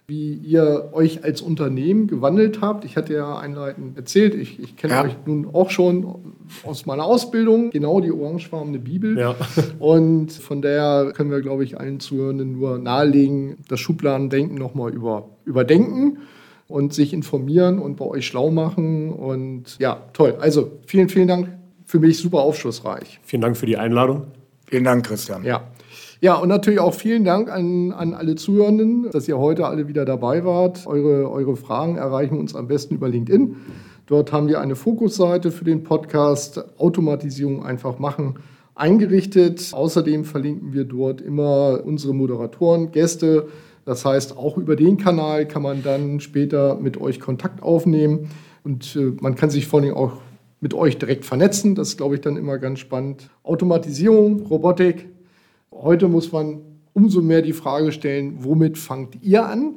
wie 0.08 0.32
ihr 0.32 0.88
euch 0.94 1.22
als 1.22 1.42
Unternehmen 1.42 2.06
gewandelt 2.06 2.62
habt. 2.62 2.86
Ich 2.86 2.96
hatte 2.96 3.12
ja 3.12 3.38
einleitend 3.38 3.94
erzählt, 3.94 4.34
ich, 4.34 4.58
ich 4.58 4.74
kenne 4.74 4.94
ja. 4.94 5.04
euch 5.04 5.12
nun 5.26 5.46
auch 5.52 5.68
schon 5.68 6.34
aus 6.64 6.86
meiner 6.86 7.04
Ausbildung, 7.04 7.68
genau 7.68 8.00
die 8.00 8.10
orangefarbene 8.10 8.78
Bibel. 8.78 9.18
Ja. 9.18 9.36
Und 9.78 10.32
von 10.32 10.62
daher 10.62 11.12
können 11.14 11.30
wir, 11.30 11.42
glaube 11.42 11.62
ich, 11.62 11.78
allen 11.78 12.00
Zuhörenden 12.00 12.52
nur 12.52 12.78
nahelegen, 12.78 13.58
das 13.68 13.80
Schubladendenken 13.80 14.56
nochmal 14.56 14.94
über, 14.94 15.28
überdenken 15.44 16.18
und 16.68 16.94
sich 16.94 17.12
informieren 17.12 17.78
und 17.78 17.96
bei 17.96 18.04
euch 18.04 18.26
schlau 18.26 18.50
machen. 18.50 19.10
Und 19.10 19.78
ja, 19.78 20.02
toll. 20.12 20.36
Also 20.40 20.72
vielen, 20.86 21.08
vielen 21.08 21.28
Dank. 21.28 21.48
Für 21.84 21.98
mich 21.98 22.18
super 22.18 22.40
aufschlussreich. 22.40 23.20
Vielen 23.22 23.40
Dank 23.40 23.56
für 23.56 23.64
die 23.64 23.78
Einladung. 23.78 24.26
Vielen 24.68 24.84
Dank, 24.84 25.06
Christian. 25.06 25.44
Ja. 25.44 25.62
Ja, 26.20 26.34
und 26.34 26.48
natürlich 26.48 26.80
auch 26.80 26.94
vielen 26.94 27.24
Dank 27.24 27.48
an, 27.48 27.92
an 27.92 28.12
alle 28.12 28.34
Zuhörenden, 28.34 29.08
dass 29.12 29.28
ihr 29.28 29.38
heute 29.38 29.66
alle 29.66 29.86
wieder 29.86 30.04
dabei 30.04 30.44
wart. 30.44 30.84
Eure, 30.86 31.30
eure 31.30 31.54
Fragen 31.54 31.96
erreichen 31.96 32.36
uns 32.36 32.56
am 32.56 32.66
besten 32.66 32.96
über 32.96 33.08
LinkedIn. 33.08 33.54
Dort 34.06 34.32
haben 34.32 34.48
wir 34.48 34.60
eine 34.60 34.74
Fokusseite 34.74 35.52
für 35.52 35.64
den 35.64 35.84
Podcast 35.84 36.64
Automatisierung 36.78 37.64
einfach 37.64 38.00
machen 38.00 38.34
eingerichtet. 38.74 39.70
Außerdem 39.72 40.24
verlinken 40.24 40.72
wir 40.72 40.84
dort 40.84 41.20
immer 41.20 41.80
unsere 41.84 42.14
Moderatoren, 42.14 42.90
Gäste. 42.90 43.48
Das 43.84 44.04
heißt, 44.04 44.36
auch 44.36 44.56
über 44.56 44.76
den 44.76 44.96
Kanal 44.96 45.46
kann 45.46 45.62
man 45.62 45.82
dann 45.82 46.20
später 46.20 46.76
mit 46.76 47.00
euch 47.00 47.20
Kontakt 47.20 47.62
aufnehmen. 47.62 48.30
Und 48.64 48.96
äh, 48.96 49.12
man 49.20 49.34
kann 49.34 49.50
sich 49.50 49.66
vor 49.66 49.80
allem 49.80 49.94
auch 49.94 50.12
mit 50.60 50.74
euch 50.74 50.98
direkt 50.98 51.24
vernetzen. 51.24 51.74
Das 51.74 51.88
ist, 51.88 51.96
glaube 51.96 52.16
ich, 52.16 52.20
dann 52.20 52.36
immer 52.36 52.58
ganz 52.58 52.78
spannend. 52.78 53.30
Automatisierung, 53.42 54.46
Robotik, 54.46 55.06
Heute 55.70 56.08
muss 56.08 56.32
man 56.32 56.60
umso 56.92 57.22
mehr 57.22 57.42
die 57.42 57.52
Frage 57.52 57.92
stellen, 57.92 58.38
womit 58.40 58.78
fangt 58.78 59.22
ihr 59.22 59.46
an? 59.46 59.74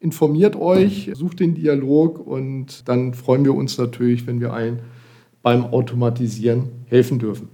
Informiert 0.00 0.54
euch, 0.54 1.10
sucht 1.14 1.40
den 1.40 1.54
Dialog 1.54 2.24
und 2.24 2.88
dann 2.88 3.14
freuen 3.14 3.44
wir 3.44 3.54
uns 3.54 3.78
natürlich, 3.78 4.26
wenn 4.26 4.40
wir 4.40 4.52
allen 4.52 4.80
beim 5.42 5.64
Automatisieren 5.64 6.68
helfen 6.86 7.18
dürfen. 7.18 7.48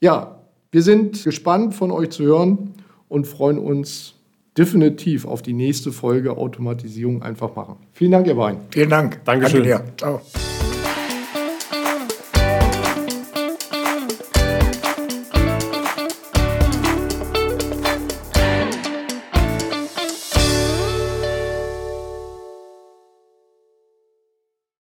Ja, 0.00 0.40
wir 0.72 0.82
sind 0.82 1.22
gespannt 1.22 1.74
von 1.74 1.90
euch 1.90 2.10
zu 2.10 2.24
hören 2.24 2.74
und 3.08 3.26
freuen 3.26 3.58
uns 3.58 4.14
definitiv 4.56 5.26
auf 5.26 5.42
die 5.42 5.52
nächste 5.52 5.92
Folge 5.92 6.36
Automatisierung 6.36 7.22
einfach 7.22 7.54
machen. 7.54 7.76
Vielen 7.92 8.12
Dank, 8.12 8.26
ihr 8.26 8.34
beiden. 8.34 8.60
Vielen 8.70 8.90
Dank. 8.90 9.24
Dankeschön. 9.24 9.64
Danke 9.64 9.84
dir. 9.84 9.96
Ciao. 9.96 10.20